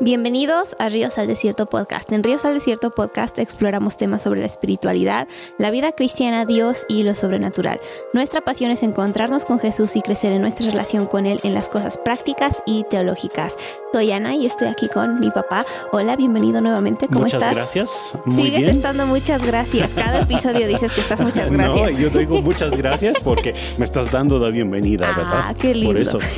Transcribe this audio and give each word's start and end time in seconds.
Bienvenidos 0.00 0.76
a 0.78 0.88
Ríos 0.88 1.18
al 1.18 1.26
Desierto 1.26 1.66
Podcast. 1.66 2.12
En 2.12 2.22
Ríos 2.22 2.44
al 2.44 2.54
Desierto 2.54 2.90
Podcast 2.92 3.36
exploramos 3.40 3.96
temas 3.96 4.22
sobre 4.22 4.38
la 4.38 4.46
espiritualidad, 4.46 5.26
la 5.58 5.72
vida 5.72 5.90
cristiana, 5.90 6.44
Dios 6.46 6.86
y 6.88 7.02
lo 7.02 7.16
sobrenatural. 7.16 7.80
Nuestra 8.12 8.40
pasión 8.42 8.70
es 8.70 8.84
encontrarnos 8.84 9.44
con 9.44 9.58
Jesús 9.58 9.96
y 9.96 10.00
crecer 10.02 10.30
en 10.30 10.42
nuestra 10.42 10.66
relación 10.70 11.06
con 11.06 11.26
Él 11.26 11.40
en 11.42 11.52
las 11.52 11.68
cosas 11.68 11.98
prácticas 11.98 12.62
y 12.64 12.84
teológicas. 12.84 13.56
Soy 13.92 14.12
Ana 14.12 14.36
y 14.36 14.46
estoy 14.46 14.68
aquí 14.68 14.86
con 14.88 15.18
mi 15.18 15.32
papá. 15.32 15.64
Hola, 15.90 16.14
bienvenido 16.14 16.60
nuevamente. 16.60 17.08
¿Cómo 17.08 17.22
muchas 17.22 17.42
estás? 17.42 17.56
gracias. 17.56 18.16
Muy 18.24 18.44
Sigues 18.44 18.58
bien. 18.60 18.70
estando 18.70 19.04
muchas 19.04 19.44
gracias. 19.44 19.90
Cada 19.94 20.20
episodio 20.22 20.68
dices 20.68 20.92
que 20.92 21.00
estás 21.00 21.20
muchas 21.22 21.50
gracias. 21.50 21.92
No, 21.94 21.98
yo 21.98 22.10
te 22.12 22.20
digo 22.20 22.40
muchas 22.42 22.76
gracias 22.76 23.18
porque 23.18 23.52
me 23.78 23.84
estás 23.84 24.12
dando 24.12 24.38
la 24.38 24.50
bienvenida, 24.50 25.08
Ah, 25.10 25.16
¿verdad? 25.16 25.56
qué 25.60 25.74
lindo. 25.74 25.92
Por 25.94 26.00
eso. 26.00 26.18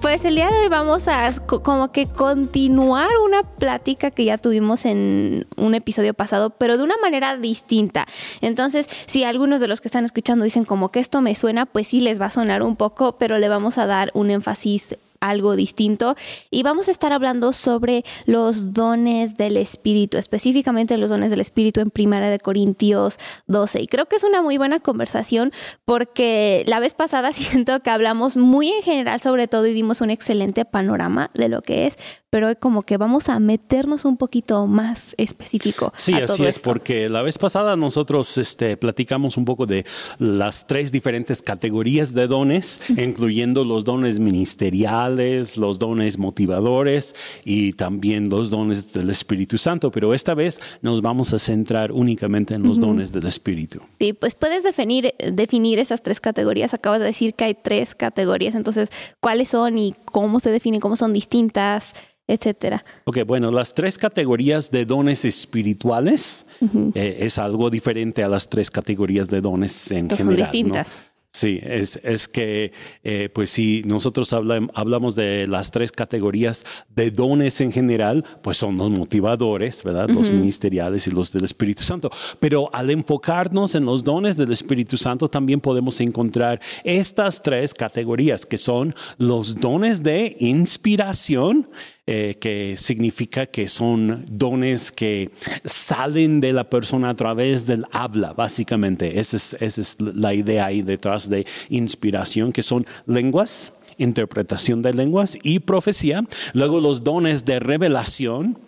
Pues 0.00 0.24
el 0.24 0.34
día 0.34 0.50
de 0.50 0.62
hoy 0.62 0.68
vamos 0.68 1.06
a 1.06 1.32
co- 1.46 1.62
como 1.62 1.92
que 1.92 2.06
continuar 2.48 3.10
una 3.22 3.42
plática 3.42 4.10
que 4.10 4.24
ya 4.24 4.38
tuvimos 4.38 4.86
en 4.86 5.46
un 5.58 5.74
episodio 5.74 6.14
pasado, 6.14 6.48
pero 6.48 6.78
de 6.78 6.82
una 6.82 6.96
manera 6.96 7.36
distinta. 7.36 8.06
Entonces, 8.40 8.88
si 9.06 9.22
algunos 9.22 9.60
de 9.60 9.68
los 9.68 9.82
que 9.82 9.88
están 9.88 10.06
escuchando 10.06 10.46
dicen 10.46 10.64
como 10.64 10.90
que 10.90 10.98
esto 10.98 11.20
me 11.20 11.34
suena, 11.34 11.66
pues 11.66 11.88
sí 11.88 12.00
les 12.00 12.18
va 12.18 12.26
a 12.26 12.30
sonar 12.30 12.62
un 12.62 12.76
poco, 12.76 13.18
pero 13.18 13.38
le 13.38 13.50
vamos 13.50 13.76
a 13.76 13.84
dar 13.84 14.10
un 14.14 14.30
énfasis 14.30 14.96
algo 15.20 15.56
distinto 15.56 16.14
y 16.50 16.62
vamos 16.62 16.88
a 16.88 16.90
estar 16.90 17.12
hablando 17.12 17.52
sobre 17.52 18.04
los 18.26 18.72
dones 18.72 19.36
del 19.36 19.56
espíritu, 19.56 20.18
específicamente 20.18 20.96
los 20.96 21.10
dones 21.10 21.30
del 21.30 21.40
espíritu 21.40 21.80
en 21.80 21.90
Primera 21.90 22.30
de 22.30 22.38
Corintios 22.38 23.18
12. 23.46 23.82
Y 23.82 23.86
creo 23.86 24.06
que 24.06 24.16
es 24.16 24.24
una 24.24 24.42
muy 24.42 24.58
buena 24.58 24.80
conversación 24.80 25.52
porque 25.84 26.64
la 26.66 26.80
vez 26.80 26.94
pasada 26.94 27.32
siento 27.32 27.80
que 27.80 27.90
hablamos 27.90 28.36
muy 28.36 28.68
en 28.68 28.82
general 28.82 29.20
sobre 29.20 29.48
todo 29.48 29.66
y 29.66 29.74
dimos 29.74 30.00
un 30.00 30.10
excelente 30.10 30.64
panorama 30.64 31.30
de 31.34 31.48
lo 31.48 31.62
que 31.62 31.86
es, 31.86 31.98
pero 32.30 32.54
como 32.58 32.82
que 32.82 32.96
vamos 32.96 33.28
a 33.28 33.38
meternos 33.40 34.04
un 34.04 34.16
poquito 34.16 34.66
más 34.66 35.14
específico. 35.16 35.92
Sí, 35.96 36.12
a 36.14 36.24
así 36.24 36.26
todo 36.26 36.48
es, 36.48 36.56
esto. 36.56 36.70
porque 36.70 37.08
la 37.08 37.22
vez 37.22 37.38
pasada 37.38 37.76
nosotros 37.76 38.36
este, 38.36 38.76
platicamos 38.76 39.36
un 39.36 39.44
poco 39.44 39.66
de 39.66 39.84
las 40.18 40.66
tres 40.66 40.92
diferentes 40.92 41.40
categorías 41.40 42.12
de 42.12 42.26
dones, 42.26 42.80
incluyendo 42.96 43.64
los 43.64 43.84
dones 43.84 44.18
ministeriales, 44.18 45.56
los 45.56 45.78
dones 45.78 46.18
motivadores 46.18 47.14
y 47.44 47.72
también 47.72 48.28
los 48.28 48.50
dones 48.50 48.92
del 48.92 49.08
Espíritu 49.10 49.56
Santo, 49.56 49.90
pero 49.90 50.12
esta 50.12 50.34
vez 50.34 50.60
nos 50.82 51.00
vamos 51.00 51.32
a 51.32 51.38
centrar 51.38 51.92
únicamente 51.92 52.54
en 52.54 52.62
los 52.62 52.78
dones 52.78 53.12
del 53.12 53.26
Espíritu. 53.26 53.80
Sí, 53.98 54.12
pues 54.12 54.34
puedes 54.34 54.62
definir, 54.62 55.14
definir 55.32 55.78
esas 55.78 56.02
tres 56.02 56.20
categorías. 56.20 56.74
Acabas 56.74 57.00
de 57.00 57.06
decir 57.06 57.34
que 57.34 57.44
hay 57.44 57.54
tres 57.54 57.94
categorías, 57.94 58.54
entonces, 58.54 58.90
¿cuáles 59.20 59.48
son 59.48 59.78
y 59.78 59.94
cómo 60.04 60.40
se 60.40 60.50
definen, 60.50 60.80
cómo 60.80 60.96
son 60.96 61.12
distintas, 61.12 61.94
etcétera? 62.28 62.84
Ok, 63.04 63.24
bueno, 63.26 63.50
las 63.50 63.74
tres 63.74 63.98
categorías 63.98 64.70
de 64.70 64.84
dones 64.84 65.24
espirituales 65.24 66.46
eh, 66.94 67.16
es 67.20 67.38
algo 67.38 67.70
diferente 67.70 68.22
a 68.22 68.28
las 68.28 68.48
tres 68.48 68.70
categorías 68.70 69.28
de 69.28 69.40
dones 69.40 69.90
en 69.90 69.98
Entonces, 69.98 70.24
son 70.24 70.34
general. 70.36 70.48
¿no? 70.48 70.52
distintas. 70.52 70.98
Sí, 71.30 71.60
es, 71.62 72.00
es 72.02 72.26
que, 72.26 72.72
eh, 73.04 73.28
pues 73.32 73.50
si 73.50 73.82
nosotros 73.84 74.32
hablam- 74.32 74.70
hablamos 74.74 75.14
de 75.14 75.46
las 75.46 75.70
tres 75.70 75.92
categorías 75.92 76.64
de 76.96 77.10
dones 77.10 77.60
en 77.60 77.70
general, 77.70 78.24
pues 78.42 78.56
son 78.56 78.78
los 78.78 78.90
motivadores, 78.90 79.84
¿verdad? 79.84 80.08
Los 80.08 80.30
ministeriales 80.30 81.06
y 81.06 81.10
los 81.10 81.30
del 81.30 81.44
Espíritu 81.44 81.82
Santo. 81.82 82.10
Pero 82.40 82.70
al 82.72 82.88
enfocarnos 82.90 83.74
en 83.74 83.84
los 83.84 84.02
dones 84.02 84.38
del 84.38 84.50
Espíritu 84.50 84.96
Santo, 84.96 85.28
también 85.28 85.60
podemos 85.60 86.00
encontrar 86.00 86.60
estas 86.82 87.42
tres 87.42 87.74
categorías, 87.74 88.46
que 88.46 88.56
son 88.56 88.94
los 89.18 89.54
dones 89.60 90.02
de 90.02 90.34
inspiración, 90.40 91.68
eh, 92.10 92.36
que 92.40 92.74
significa 92.78 93.44
que 93.44 93.68
son 93.68 94.24
dones 94.30 94.90
que 94.90 95.30
salen 95.66 96.40
de 96.40 96.54
la 96.54 96.70
persona 96.70 97.10
a 97.10 97.14
través 97.14 97.66
del 97.66 97.84
habla, 97.92 98.32
básicamente. 98.32 99.20
Esa 99.20 99.36
es, 99.36 99.54
esa 99.60 99.80
es 99.82 99.96
la 100.00 100.32
idea 100.32 100.64
ahí 100.64 100.80
detrás 100.80 101.28
de 101.28 101.44
inspiración, 101.68 102.50
que 102.50 102.62
son 102.62 102.86
lenguas, 103.04 103.74
interpretación 103.98 104.80
de 104.80 104.94
lenguas 104.94 105.36
y 105.42 105.58
profecía. 105.58 106.24
Luego 106.54 106.80
los 106.80 107.04
dones 107.04 107.44
de 107.44 107.60
revelación 107.60 108.58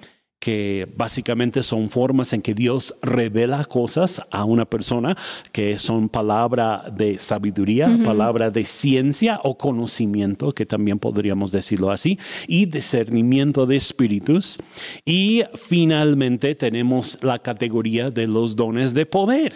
que 0.40 0.88
básicamente 0.96 1.62
son 1.62 1.90
formas 1.90 2.32
en 2.32 2.40
que 2.40 2.54
Dios 2.54 2.96
revela 3.02 3.66
cosas 3.66 4.22
a 4.30 4.44
una 4.44 4.64
persona, 4.64 5.14
que 5.52 5.78
son 5.78 6.08
palabra 6.08 6.82
de 6.96 7.18
sabiduría, 7.18 7.98
palabra 8.02 8.50
de 8.50 8.64
ciencia 8.64 9.38
o 9.44 9.58
conocimiento, 9.58 10.54
que 10.54 10.64
también 10.64 10.98
podríamos 10.98 11.52
decirlo 11.52 11.90
así, 11.90 12.18
y 12.48 12.64
discernimiento 12.64 13.66
de 13.66 13.76
espíritus. 13.76 14.58
Y 15.04 15.42
finalmente 15.54 16.54
tenemos 16.54 17.18
la 17.22 17.38
categoría 17.38 18.08
de 18.08 18.26
los 18.26 18.56
dones 18.56 18.94
de 18.94 19.04
poder. 19.04 19.52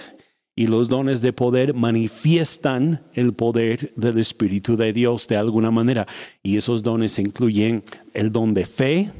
Y 0.56 0.68
los 0.68 0.88
dones 0.88 1.20
de 1.20 1.32
poder 1.32 1.74
manifiestan 1.74 3.02
el 3.14 3.32
poder 3.32 3.92
del 3.96 4.18
Espíritu 4.18 4.76
de 4.76 4.92
Dios 4.92 5.26
de 5.26 5.36
alguna 5.36 5.72
manera. 5.72 6.06
Y 6.44 6.56
esos 6.56 6.84
dones 6.84 7.18
incluyen 7.18 7.82
el 8.12 8.30
don 8.30 8.54
de 8.54 8.64
fe, 8.64 9.10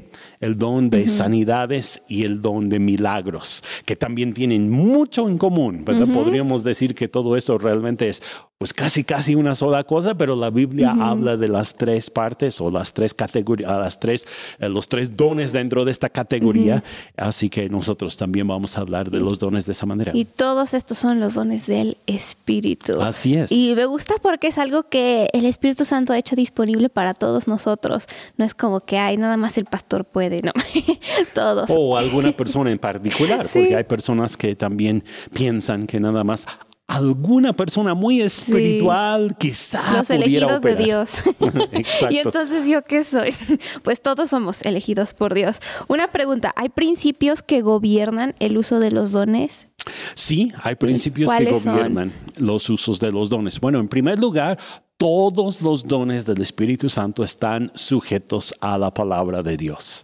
el 0.45 0.59
don 0.59 0.91
de 0.91 1.09
sanidades 1.09 2.03
y 2.07 2.25
el 2.25 2.43
don 2.43 2.69
de 2.69 2.79
milagros, 2.79 3.65
que 3.87 3.97
también 3.97 4.35
tienen 4.35 4.71
mucho 4.71 5.27
en 5.29 5.39
común, 5.39 5.85
¿verdad? 5.87 6.07
Podríamos 6.13 6.63
decir 6.63 6.95
que 6.95 7.09
todo 7.09 7.37
eso 7.37 7.57
realmente 7.57 8.11
es 8.11 8.23
pues 8.65 8.73
casi 8.73 9.05
casi 9.05 9.35
una 9.35 9.55
sola 9.55 9.85
cosa, 9.85 10.15
pero 10.15 10.35
la 10.35 10.49
Biblia 10.49 10.97
habla 10.99 11.37
de 11.37 11.49
las 11.49 11.75
tres 11.75 12.09
partes 12.09 12.63
o 12.63 12.71
las 12.71 12.95
tres 12.95 13.13
categorías, 13.13 13.71
las 13.71 14.01
tres, 14.01 14.27
eh, 14.59 14.71
los 14.71 14.89
tres 14.89 15.15
dones 15.19 15.53
dentro 15.53 15.85
de 15.85 15.91
esta 15.91 16.09
categoría, 16.09 16.83
así 17.15 17.51
que 17.51 17.69
nosotros 17.69 18.17
también 18.17 18.49
vamos 18.49 18.79
a 18.79 18.81
hablar 18.81 19.11
de 19.11 19.21
los 19.21 19.39
dones 19.39 19.67
de 19.67 19.73
esa 19.73 19.85
manera. 19.85 20.13
Y 20.15 20.25
todos 20.25 20.73
estos 20.73 20.97
son 20.97 21.21
los 21.21 21.35
dones 21.35 21.67
del 21.67 21.99
Espíritu. 22.07 23.03
Así 23.03 23.35
es. 23.35 23.53
Y 23.53 23.75
me 23.77 23.85
gusta 23.85 24.15
porque 24.23 24.47
es 24.47 24.57
algo 24.57 24.85
que 24.89 25.29
el 25.35 25.45
Espíritu 25.45 25.85
Santo 25.85 26.15
ha 26.15 26.19
hecho 26.19 26.35
disponible 26.35 26.89
para 26.89 27.13
todos 27.13 27.47
nosotros. 27.47 28.07
No 28.39 28.47
es 28.47 28.55
como 28.55 28.81
que 28.81 28.97
hay 28.97 29.19
nada 29.19 29.37
más 29.37 29.59
el 29.59 29.67
pastor 29.67 30.07
puede, 30.07 30.41
no. 30.41 30.53
todos. 31.35 31.69
O 31.69 31.99
alguna 31.99 32.33
persona 32.33 32.71
en 32.71 32.79
particular, 32.79 33.47
Sí. 33.47 33.59
porque 33.59 33.77
hay 33.77 33.85
personas 33.85 34.39
que 34.39 34.57
también 34.57 35.05
piensan 35.35 35.87
que 35.87 36.01
nada 36.01 36.25
más 36.25 36.47
alguna 36.87 37.53
persona 37.53 37.95
muy 37.95 38.21
espiritual 38.21 39.37
quizá 39.39 39.99
los 39.99 40.11
elegidos 40.11 40.51
de 40.51 40.57
operar. 40.57 40.85
Dios. 40.85 41.23
Exacto. 41.73 42.15
y 42.15 42.19
entonces, 42.19 42.67
¿yo 42.67 42.83
qué 42.83 43.03
soy? 43.03 43.35
Pues 43.83 44.01
todos 44.01 44.31
somos 44.31 44.63
elegidos 44.63 45.15
por 45.15 45.35
Dios. 45.35 45.59
Una 45.89 46.11
pregunta, 46.13 46.53
¿hay 46.57 46.69
principios 46.69 47.43
que 47.43 47.63
gobiernan 47.63 48.35
el 48.39 48.57
uso 48.57 48.81
de 48.81 48.91
los 48.91 49.13
dones? 49.13 49.69
Sí, 50.15 50.53
hay 50.63 50.77
principios 50.77 51.31
que 51.33 51.59
son? 51.59 51.75
gobiernan 51.75 52.13
los 52.37 52.69
usos 52.71 52.99
de 53.01 53.13
los 53.13 53.29
dones. 53.29 53.61
Bueno, 53.61 53.81
en 53.81 53.89
primer 53.89 54.19
lugar, 54.19 54.59
todos 54.97 55.61
los 55.61 55.85
dones 55.85 56.25
del 56.25 56.41
Espíritu 56.41 56.89
Santo 56.89 57.25
están 57.25 57.73
sujetos 57.75 58.55
a 58.61 58.79
la 58.79 58.93
palabra 58.93 59.43
de 59.43 59.57
Dios. 59.57 60.03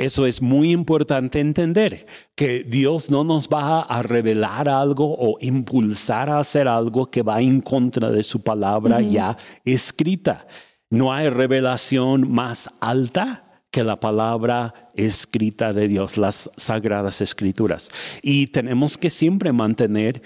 Eso 0.00 0.24
es 0.24 0.40
muy 0.40 0.72
importante 0.72 1.40
entender, 1.40 2.06
que 2.34 2.64
Dios 2.64 3.10
no 3.10 3.22
nos 3.22 3.50
va 3.50 3.82
a 3.82 4.00
revelar 4.00 4.66
algo 4.66 5.14
o 5.14 5.36
impulsar 5.42 6.30
a 6.30 6.38
hacer 6.38 6.68
algo 6.68 7.10
que 7.10 7.20
va 7.20 7.42
en 7.42 7.60
contra 7.60 8.10
de 8.10 8.22
su 8.22 8.40
palabra 8.40 9.02
ya 9.02 9.36
escrita. 9.62 10.46
No 10.88 11.12
hay 11.12 11.28
revelación 11.28 12.32
más 12.32 12.70
alta 12.80 13.62
que 13.70 13.84
la 13.84 13.96
palabra 13.96 14.90
escrita 14.94 15.74
de 15.74 15.86
Dios, 15.86 16.16
las 16.16 16.50
sagradas 16.56 17.20
escrituras. 17.20 17.90
Y 18.22 18.46
tenemos 18.46 18.96
que 18.96 19.10
siempre 19.10 19.52
mantener 19.52 20.22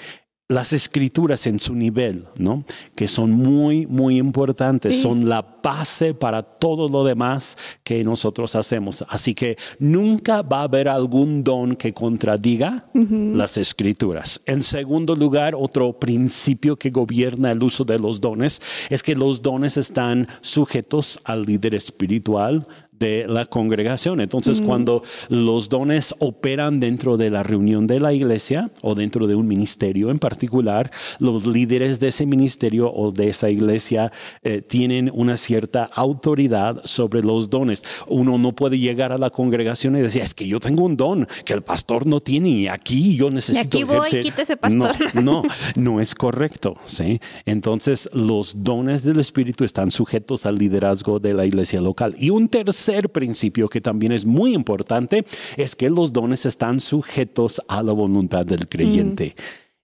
las 0.47 0.75
escrituras 0.75 1.47
en 1.47 1.59
su 1.59 1.75
nivel, 1.75 2.27
¿no? 2.37 2.65
Que 2.95 3.09
son 3.09 3.31
muy, 3.33 3.87
muy 3.87 4.19
importantes, 4.19 4.97
Sí. 4.97 5.01
son 5.03 5.27
la 5.27 5.41
base 5.63 6.13
para 6.13 6.43
todo 6.43 6.87
lo 6.89 7.03
demás 7.03 7.57
que 7.83 8.05
nosotros 8.05 8.55
hacemos. 8.55 9.07
Así 9.09 9.35
que 9.35 9.57
nunca 9.79 10.43
va 10.43 10.61
a 10.61 10.65
haber 10.65 10.89
algún 10.89 11.43
don 11.43 11.77
que 11.77 11.95
contradiga 11.95 12.87
las 12.93 13.57
escrituras. 13.57 14.43
En 14.45 14.63
segundo 14.63 15.17
lugar, 15.17 15.55
otro 15.57 15.99
principio 15.99 16.77
que 16.77 16.91
gobierna 16.91 17.51
el 17.51 17.63
uso 17.63 17.85
de 17.85 17.99
los 17.99 18.21
dones 18.21 18.61
es 18.91 19.03
que 19.03 19.15
los 19.15 19.41
dones 19.41 19.79
están 19.79 20.29
sujetos 20.43 21.21
al 21.25 21.45
líder 21.45 21.75
espiritual 21.75 22.67
de 23.05 23.27
la 23.29 23.45
congregación. 23.45 24.21
Entonces, 24.21 24.63
cuando 24.63 25.03
los 25.29 25.69
dones 25.69 26.15
operan 26.21 26.81
dentro 26.81 27.19
de 27.19 27.29
la 27.29 27.43
reunión 27.43 27.87
de 27.87 28.01
la 28.01 28.15
iglesia 28.15 28.71
o 28.81 28.95
dentro 28.95 29.27
de 29.27 29.35
un 29.35 29.47
ministerio 29.47 30.11
en 30.11 30.19
particular, 30.19 30.91
los 31.19 31.47
líderes 31.47 32.01
de 32.01 32.09
ese 32.09 32.25
ministerio 32.25 32.91
o 32.91 33.13
de 33.13 33.29
esa 33.29 33.51
iglesia 33.51 34.11
eh, 34.43 34.63
tienen 34.63 35.11
una 35.13 35.37
cierta 35.37 35.87
autoridad 35.95 36.81
sobre 36.85 37.23
los 37.23 37.51
dones. 37.51 37.83
Uno 38.09 38.39
no 38.39 38.53
puede 38.53 38.79
llegar 38.79 39.13
a 39.13 39.19
la 39.19 39.29
congregación 39.29 39.97
y 39.97 40.01
decir, 40.01 40.23
es 40.23 40.33
que 40.33 40.49
yo 40.49 40.59
tengo 40.59 40.85
un 40.85 40.97
don 40.97 41.29
que 41.45 41.53
el 41.53 41.63
pastor 41.63 42.07
no 42.07 42.21
tiene 42.21 42.49
y 42.49 42.69
aquí 42.69 43.17
yo 43.17 43.31
necesito 43.31 43.79
aquí 43.79 43.85
voy, 43.85 43.99
ejercer". 43.99 44.23
quita 44.23 44.43
ese 44.43 44.57
pastor. 44.57 44.97
No, 45.15 45.43
no, 45.43 45.43
no 45.77 46.01
es 46.01 46.15
correcto. 46.15 46.75
¿sí? 46.87 47.21
Entonces, 47.45 48.09
los 48.15 48.63
dones 48.65 49.03
del 49.03 49.21
Espíritu 49.21 49.65
están 49.65 49.91
sujetos 49.91 50.47
al 50.47 50.57
liderazgo 50.57 51.21
de 51.21 51.35
la 51.35 51.45
iglesia 51.45 51.83
local. 51.83 52.15
Y 52.17 52.31
un 52.31 52.49
tercer 52.49 52.94
tercer 52.95 53.11
principio 53.11 53.69
que 53.69 53.81
también 53.81 54.13
es 54.13 54.25
muy 54.25 54.55
importante 54.55 55.25
es 55.57 55.75
que 55.75 55.91
los 55.91 56.13
dones 56.13 56.47
están 56.47 56.81
sujetos 56.81 57.61
a 57.69 57.83
la 57.83 57.93
voluntad 57.93 58.45
del 58.45 58.69
creyente. 58.69 59.35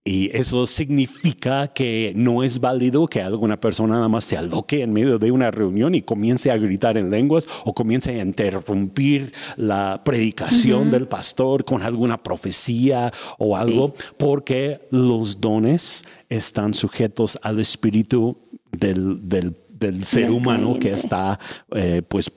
Y 0.03 0.35
eso 0.35 0.65
significa 0.67 1.69
que 1.69 2.15
no 2.17 2.43
es 2.43 2.59
válido 2.59 3.07
que 3.07 3.21
alguna 3.21 3.61
persona 3.61 3.97
nada 3.97 4.09
más 4.09 4.25
se 4.25 4.37
aloque 4.37 4.83
en 4.83 4.95
medio 4.95 5.19
de 5.19 5.31
una 5.31 5.51
reunión 5.51 5.95
y 5.95 6.01
comience 6.01 6.51
a 6.51 6.57
gritar 6.57 6.97
en 6.97 7.11
lenguas 7.11 7.47
o 7.65 7.75
comience 7.75 8.19
a 8.19 8.23
interrumpir 8.23 9.31
la 9.57 10.01
predicación 10.03 10.91
del 10.91 11.07
pastor 11.07 11.67
con 11.67 11.83
alguna 11.83 12.17
profecía 12.17 13.13
o 13.39 13.59
algo, 13.59 13.95
porque 14.17 14.81
los 14.91 15.39
dones 15.39 16.05
están 16.31 16.73
sujetos 16.73 17.39
al 17.43 17.61
espíritu 17.61 18.39
del, 18.73 19.55
ser 20.07 20.31
humano 20.31 20.79
que 20.79 20.93
está 20.93 21.39
eh, 21.75 22.03
pues 22.09 22.31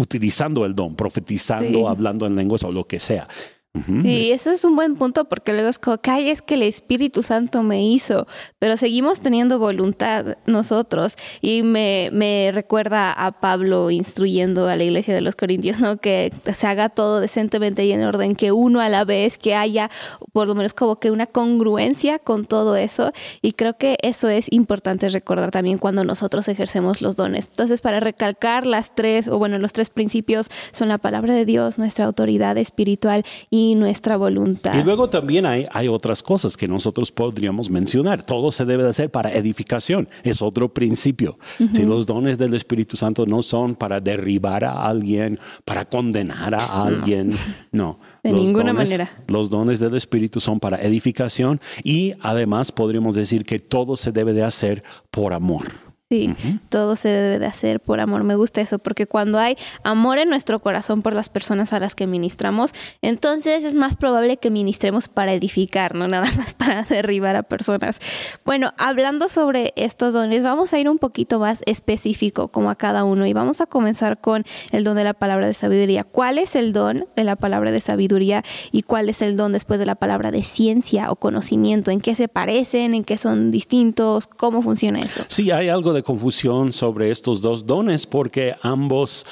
utilizando 0.00 0.64
el 0.64 0.74
don, 0.74 0.96
profetizando, 0.96 1.88
hablando 1.88 2.26
en 2.26 2.34
lenguas 2.34 2.64
o 2.64 2.72
lo 2.72 2.86
que 2.86 2.98
sea. 2.98 3.28
Y 3.72 4.32
eso 4.32 4.50
es 4.50 4.64
un 4.64 4.74
buen 4.74 4.96
punto 4.96 5.26
porque 5.26 5.52
luego 5.52 5.68
es 5.68 5.78
como 5.78 5.98
que 5.98 6.32
es 6.32 6.42
que 6.42 6.54
el 6.54 6.64
Espíritu 6.64 7.22
Santo 7.22 7.62
me 7.62 7.86
hizo, 7.86 8.26
pero 8.58 8.76
seguimos 8.76 9.20
teniendo 9.20 9.60
voluntad 9.60 10.38
nosotros. 10.46 11.16
Y 11.40 11.62
me, 11.62 12.10
me 12.12 12.50
recuerda 12.52 13.12
a 13.12 13.30
Pablo 13.30 13.92
instruyendo 13.92 14.66
a 14.66 14.74
la 14.74 14.82
iglesia 14.82 15.14
de 15.14 15.20
los 15.20 15.36
Corintios, 15.36 15.78
¿no? 15.78 15.98
Que 15.98 16.32
se 16.52 16.66
haga 16.66 16.88
todo 16.88 17.20
decentemente 17.20 17.84
y 17.84 17.92
en 17.92 18.02
orden, 18.02 18.34
que 18.34 18.50
uno 18.50 18.80
a 18.80 18.88
la 18.88 19.04
vez, 19.04 19.38
que 19.38 19.54
haya 19.54 19.88
por 20.32 20.48
lo 20.48 20.56
menos 20.56 20.74
como 20.74 20.98
que 20.98 21.12
una 21.12 21.26
congruencia 21.26 22.18
con 22.18 22.46
todo 22.46 22.74
eso. 22.74 23.12
Y 23.40 23.52
creo 23.52 23.78
que 23.78 23.98
eso 24.02 24.28
es 24.28 24.46
importante 24.50 25.08
recordar 25.10 25.52
también 25.52 25.78
cuando 25.78 26.02
nosotros 26.02 26.48
ejercemos 26.48 27.02
los 27.02 27.14
dones. 27.14 27.46
Entonces, 27.46 27.80
para 27.82 28.00
recalcar 28.00 28.66
las 28.66 28.96
tres, 28.96 29.28
o 29.28 29.38
bueno, 29.38 29.58
los 29.58 29.72
tres 29.72 29.90
principios 29.90 30.48
son 30.72 30.88
la 30.88 30.98
palabra 30.98 31.34
de 31.34 31.44
Dios, 31.44 31.78
nuestra 31.78 32.06
autoridad 32.06 32.58
espiritual 32.58 33.22
y 33.48 33.59
nuestra 33.74 34.16
voluntad. 34.16 34.74
Y 34.78 34.82
luego 34.82 35.08
también 35.08 35.46
hay, 35.46 35.66
hay 35.72 35.88
otras 35.88 36.22
cosas 36.22 36.56
que 36.56 36.68
nosotros 36.68 37.12
podríamos 37.12 37.70
mencionar. 37.70 38.22
Todo 38.24 38.52
se 38.52 38.64
debe 38.64 38.82
de 38.82 38.90
hacer 38.90 39.10
para 39.10 39.32
edificación. 39.32 40.08
Es 40.22 40.42
otro 40.42 40.72
principio. 40.72 41.38
Si 41.72 41.84
los 41.84 42.06
dones 42.06 42.38
del 42.38 42.54
Espíritu 42.54 42.96
Santo 42.96 43.26
no 43.26 43.42
son 43.42 43.74
para 43.74 44.00
derribar 44.00 44.64
a 44.64 44.86
alguien, 44.86 45.38
para 45.64 45.84
condenar 45.84 46.54
a 46.54 46.84
alguien, 46.84 47.32
no. 47.72 47.98
De 48.22 48.32
ninguna 48.32 48.72
manera. 48.72 49.10
Los 49.28 49.50
dones 49.50 49.80
del 49.80 49.94
Espíritu 49.94 50.40
son 50.40 50.60
para 50.60 50.78
edificación 50.78 51.60
y 51.82 52.12
además 52.20 52.72
podríamos 52.72 53.14
decir 53.14 53.44
que 53.44 53.58
todo 53.58 53.96
se 53.96 54.12
debe 54.12 54.32
de 54.32 54.42
hacer 54.42 54.82
por 55.10 55.32
amor. 55.32 55.89
Sí, 56.12 56.34
todo 56.70 56.96
se 56.96 57.08
debe 57.08 57.38
de 57.38 57.46
hacer 57.46 57.78
por 57.78 58.00
amor. 58.00 58.24
Me 58.24 58.34
gusta 58.34 58.60
eso, 58.60 58.80
porque 58.80 59.06
cuando 59.06 59.38
hay 59.38 59.56
amor 59.84 60.18
en 60.18 60.28
nuestro 60.28 60.58
corazón 60.58 61.02
por 61.02 61.14
las 61.14 61.28
personas 61.28 61.72
a 61.72 61.78
las 61.78 61.94
que 61.94 62.08
ministramos, 62.08 62.72
entonces 63.00 63.62
es 63.62 63.76
más 63.76 63.94
probable 63.94 64.36
que 64.36 64.50
ministremos 64.50 65.06
para 65.06 65.32
edificar, 65.34 65.94
no 65.94 66.08
nada 66.08 66.28
más 66.36 66.54
para 66.54 66.82
derribar 66.82 67.36
a 67.36 67.44
personas. 67.44 68.00
Bueno, 68.44 68.72
hablando 68.76 69.28
sobre 69.28 69.72
estos 69.76 70.12
dones, 70.12 70.42
vamos 70.42 70.74
a 70.74 70.80
ir 70.80 70.88
un 70.88 70.98
poquito 70.98 71.38
más 71.38 71.62
específico 71.64 72.48
como 72.48 72.70
a 72.70 72.74
cada 72.74 73.04
uno 73.04 73.24
y 73.24 73.32
vamos 73.32 73.60
a 73.60 73.66
comenzar 73.66 74.20
con 74.20 74.44
el 74.72 74.82
don 74.82 74.96
de 74.96 75.04
la 75.04 75.14
palabra 75.14 75.46
de 75.46 75.54
sabiduría. 75.54 76.02
¿Cuál 76.02 76.38
es 76.38 76.56
el 76.56 76.72
don 76.72 77.06
de 77.14 77.22
la 77.22 77.36
palabra 77.36 77.70
de 77.70 77.80
sabiduría 77.80 78.42
y 78.72 78.82
cuál 78.82 79.10
es 79.10 79.22
el 79.22 79.36
don 79.36 79.52
después 79.52 79.78
de 79.78 79.86
la 79.86 79.94
palabra 79.94 80.32
de 80.32 80.42
ciencia 80.42 81.12
o 81.12 81.14
conocimiento? 81.14 81.92
¿En 81.92 82.00
qué 82.00 82.16
se 82.16 82.26
parecen? 82.26 82.94
¿En 82.94 83.04
qué 83.04 83.16
son 83.16 83.52
distintos? 83.52 84.26
¿Cómo 84.26 84.60
funciona 84.60 84.98
eso? 85.02 85.22
Sí, 85.28 85.52
hay 85.52 85.68
algo 85.68 85.92
de 85.92 85.99
confusión 86.02 86.72
sobre 86.72 87.10
estos 87.10 87.40
dos 87.40 87.66
dones 87.66 88.06
porque 88.06 88.54
ambos 88.62 89.26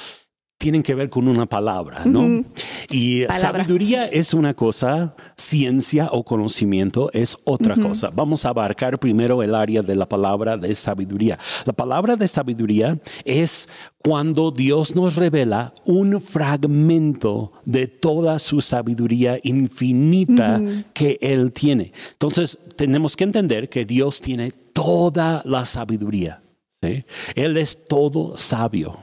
tienen 0.59 0.83
que 0.83 0.93
ver 0.93 1.09
con 1.09 1.29
una 1.29 1.45
palabra, 1.45 2.03
¿no? 2.03 2.43
Y 2.91 3.23
sabiduría 3.31 4.07
es 4.07 4.33
una 4.33 4.53
cosa, 4.53 5.15
ciencia 5.37 6.09
o 6.11 6.25
conocimiento 6.25 7.09
es 7.13 7.37
otra 7.45 7.75
cosa. 7.75 8.11
Vamos 8.13 8.45
a 8.45 8.49
abarcar 8.49 8.99
primero 8.99 9.41
el 9.41 9.55
área 9.55 9.81
de 9.81 9.95
la 9.95 10.05
palabra 10.05 10.57
de 10.57 10.75
sabiduría. 10.75 11.39
La 11.65 11.71
palabra 11.71 12.17
de 12.17 12.27
sabiduría 12.27 12.99
es 13.23 13.69
cuando 14.03 14.51
Dios 14.51 14.97
nos 14.97 15.15
revela 15.15 15.73
un 15.85 16.19
fragmento 16.19 17.53
de 17.63 17.87
toda 17.87 18.37
su 18.37 18.59
sabiduría 18.59 19.39
infinita 19.43 20.61
que 20.93 21.17
Él 21.21 21.53
tiene. 21.53 21.93
Entonces, 22.11 22.57
tenemos 22.75 23.15
que 23.15 23.23
entender 23.23 23.69
que 23.69 23.85
Dios 23.85 24.19
tiene 24.19 24.51
toda 24.51 25.41
la 25.45 25.63
sabiduría. 25.63 26.41
Él 26.81 27.57
es 27.57 27.85
todo 27.85 28.37
sabio. 28.37 28.97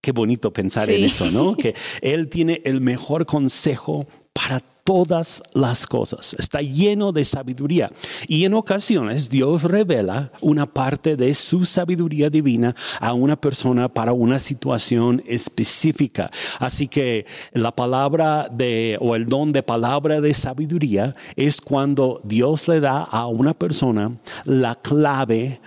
Qué 0.00 0.12
bonito 0.12 0.52
pensar 0.52 0.88
en 0.88 1.04
eso, 1.04 1.30
¿no? 1.30 1.56
Que 1.56 1.74
Él 2.00 2.28
tiene 2.28 2.62
el 2.64 2.80
mejor 2.80 3.26
consejo 3.26 4.06
para 4.32 4.60
todas 4.60 5.42
las 5.52 5.84
cosas. 5.84 6.36
Está 6.38 6.60
lleno 6.60 7.10
de 7.10 7.24
sabiduría. 7.24 7.90
Y 8.28 8.44
en 8.44 8.54
ocasiones 8.54 9.28
Dios 9.28 9.64
revela 9.64 10.30
una 10.40 10.66
parte 10.66 11.16
de 11.16 11.34
su 11.34 11.64
sabiduría 11.64 12.30
divina 12.30 12.76
a 13.00 13.14
una 13.14 13.34
persona 13.34 13.88
para 13.88 14.12
una 14.12 14.38
situación 14.38 15.24
específica. 15.26 16.30
Así 16.60 16.86
que 16.86 17.26
la 17.52 17.72
palabra 17.72 18.48
de, 18.48 18.98
o 19.00 19.16
el 19.16 19.26
don 19.26 19.52
de 19.52 19.64
palabra 19.64 20.20
de 20.20 20.32
sabiduría 20.34 21.16
es 21.34 21.60
cuando 21.60 22.20
Dios 22.22 22.68
le 22.68 22.78
da 22.78 23.02
a 23.02 23.26
una 23.26 23.54
persona 23.54 24.12
la 24.44 24.76
clave 24.76 25.60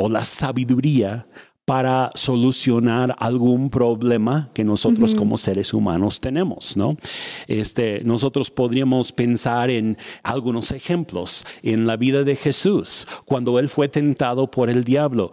o 0.00 0.08
la 0.08 0.24
sabiduría 0.24 1.26
para 1.66 2.10
solucionar 2.14 3.14
algún 3.18 3.68
problema 3.68 4.50
que 4.54 4.64
nosotros 4.64 5.14
como 5.14 5.36
seres 5.36 5.74
humanos 5.74 6.20
tenemos, 6.20 6.74
¿no? 6.74 6.96
Este, 7.46 8.00
nosotros 8.02 8.50
podríamos 8.50 9.12
pensar 9.12 9.70
en 9.70 9.98
algunos 10.22 10.72
ejemplos 10.72 11.44
en 11.62 11.86
la 11.86 11.98
vida 11.98 12.24
de 12.24 12.34
Jesús, 12.34 13.06
cuando 13.26 13.58
él 13.58 13.68
fue 13.68 13.88
tentado 13.88 14.50
por 14.50 14.70
el 14.70 14.84
diablo. 14.84 15.32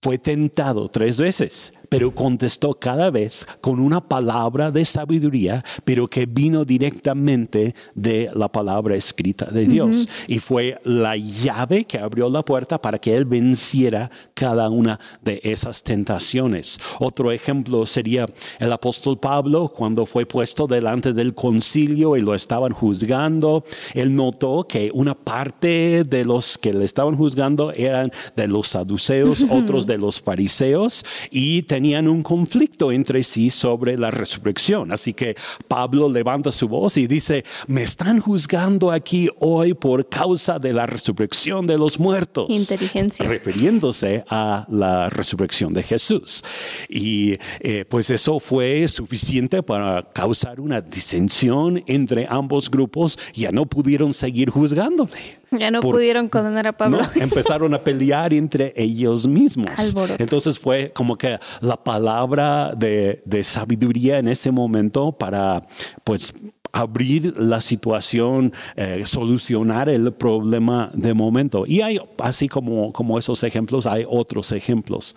Fue 0.00 0.16
tentado 0.18 0.88
tres 0.90 1.18
veces, 1.18 1.72
pero 1.94 2.12
contestó 2.12 2.74
cada 2.74 3.08
vez 3.08 3.46
con 3.60 3.78
una 3.78 4.00
palabra 4.00 4.72
de 4.72 4.84
sabiduría, 4.84 5.64
pero 5.84 6.08
que 6.08 6.26
vino 6.26 6.64
directamente 6.64 7.72
de 7.94 8.32
la 8.34 8.48
palabra 8.50 8.96
escrita 8.96 9.44
de 9.44 9.64
Dios. 9.66 10.08
Y 10.26 10.40
fue 10.40 10.76
la 10.82 11.16
llave 11.16 11.84
que 11.84 12.00
abrió 12.00 12.28
la 12.28 12.44
puerta 12.44 12.82
para 12.82 12.98
que 12.98 13.14
él 13.14 13.26
venciera 13.26 14.10
cada 14.34 14.70
una 14.70 14.98
de 15.22 15.40
esas 15.44 15.84
tentaciones. 15.84 16.80
Otro 16.98 17.30
ejemplo 17.30 17.86
sería 17.86 18.26
el 18.58 18.72
apóstol 18.72 19.16
Pablo 19.20 19.68
cuando 19.68 20.04
fue 20.04 20.26
puesto 20.26 20.66
delante 20.66 21.12
del 21.12 21.32
concilio 21.32 22.16
y 22.16 22.22
lo 22.22 22.34
estaban 22.34 22.72
juzgando. 22.72 23.62
Él 23.94 24.16
notó 24.16 24.66
que 24.68 24.90
una 24.92 25.14
parte 25.14 26.02
de 26.02 26.24
los 26.24 26.58
que 26.58 26.72
le 26.72 26.86
estaban 26.86 27.14
juzgando 27.14 27.72
eran 27.72 28.10
de 28.34 28.48
los 28.48 28.66
saduceos, 28.66 29.46
otros 29.48 29.86
de 29.86 29.98
los 29.98 30.20
fariseos 30.20 31.04
y 31.30 31.62
tenían 31.62 31.83
tenían 31.84 32.08
un 32.08 32.22
conflicto 32.22 32.90
entre 32.92 33.22
sí 33.22 33.50
sobre 33.50 33.98
la 33.98 34.10
resurrección. 34.10 34.90
Así 34.90 35.12
que 35.12 35.36
Pablo 35.68 36.08
levanta 36.08 36.50
su 36.50 36.66
voz 36.66 36.96
y 36.96 37.06
dice, 37.06 37.44
me 37.66 37.82
están 37.82 38.20
juzgando 38.20 38.90
aquí 38.90 39.28
hoy 39.40 39.74
por 39.74 40.08
causa 40.08 40.58
de 40.58 40.72
la 40.72 40.86
resurrección 40.86 41.66
de 41.66 41.76
los 41.76 42.00
muertos. 42.00 42.46
Inteligencia. 42.48 43.26
Refiriéndose 43.26 44.24
a 44.30 44.64
la 44.70 45.10
resurrección 45.10 45.74
de 45.74 45.82
Jesús. 45.82 46.42
Y 46.88 47.36
eh, 47.60 47.84
pues 47.86 48.08
eso 48.08 48.40
fue 48.40 48.88
suficiente 48.88 49.62
para 49.62 50.10
causar 50.10 50.60
una 50.60 50.80
disensión 50.80 51.84
entre 51.86 52.26
ambos 52.30 52.70
grupos. 52.70 53.18
Ya 53.34 53.52
no 53.52 53.66
pudieron 53.66 54.14
seguir 54.14 54.48
juzgándole. 54.48 55.44
Ya 55.58 55.70
no 55.70 55.80
pudieron 55.80 56.28
condenar 56.28 56.66
a 56.66 56.72
Pablo. 56.72 57.00
empezaron 57.14 57.74
a 57.74 57.82
pelear 57.82 58.32
entre 58.32 58.72
ellos 58.76 59.26
mismos. 59.26 59.94
Entonces 60.18 60.58
fue 60.58 60.92
como 60.94 61.16
que 61.16 61.38
la 61.60 61.73
palabra 61.76 62.74
de, 62.76 63.22
sabiduría 63.42 64.18
en 64.18 64.28
ese 64.28 64.50
momento 64.50 65.12
para 65.12 65.62
pues 66.04 66.34
abrir 66.72 67.38
la 67.38 67.60
situación, 67.60 68.52
eh, 68.74 69.02
solucionar 69.06 69.88
el 69.88 70.12
problema 70.12 70.90
de 70.94 71.14
momento. 71.14 71.64
Y 71.66 71.80
hay, 71.82 72.00
así 72.18 72.48
como, 72.48 72.92
como 72.92 73.18
esos 73.18 73.42
ejemplos, 73.44 73.86
hay 73.86 74.04
otros 74.08 74.50
ejemplos. 74.52 75.14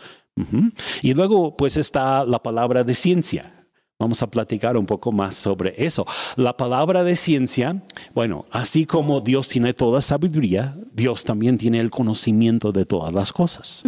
Y 1.02 1.16
luego 1.16 1.58
pues 1.58 1.78
está 1.78 2.24
la 2.24 2.42
palabra 2.42 2.84
de 2.84 2.94
ciencia. 2.94 3.58
Vamos 4.00 4.22
a 4.22 4.28
platicar 4.28 4.78
un 4.78 4.86
poco 4.86 5.12
más 5.12 5.34
sobre 5.34 5.74
eso. 5.84 6.06
La 6.36 6.56
palabra 6.56 7.04
de 7.04 7.16
ciencia, 7.16 7.84
bueno, 8.14 8.46
así 8.52 8.86
como 8.86 9.22
Dios 9.22 9.48
tiene 9.48 9.74
toda 9.74 10.02
sabiduría, 10.02 10.78
Dios 10.94 11.24
también 11.24 11.58
tiene 11.58 11.80
el 11.80 11.90
conocimiento 11.90 12.72
de 12.72 12.86
todas 12.86 13.12
las 13.12 13.34
cosas. 13.34 13.84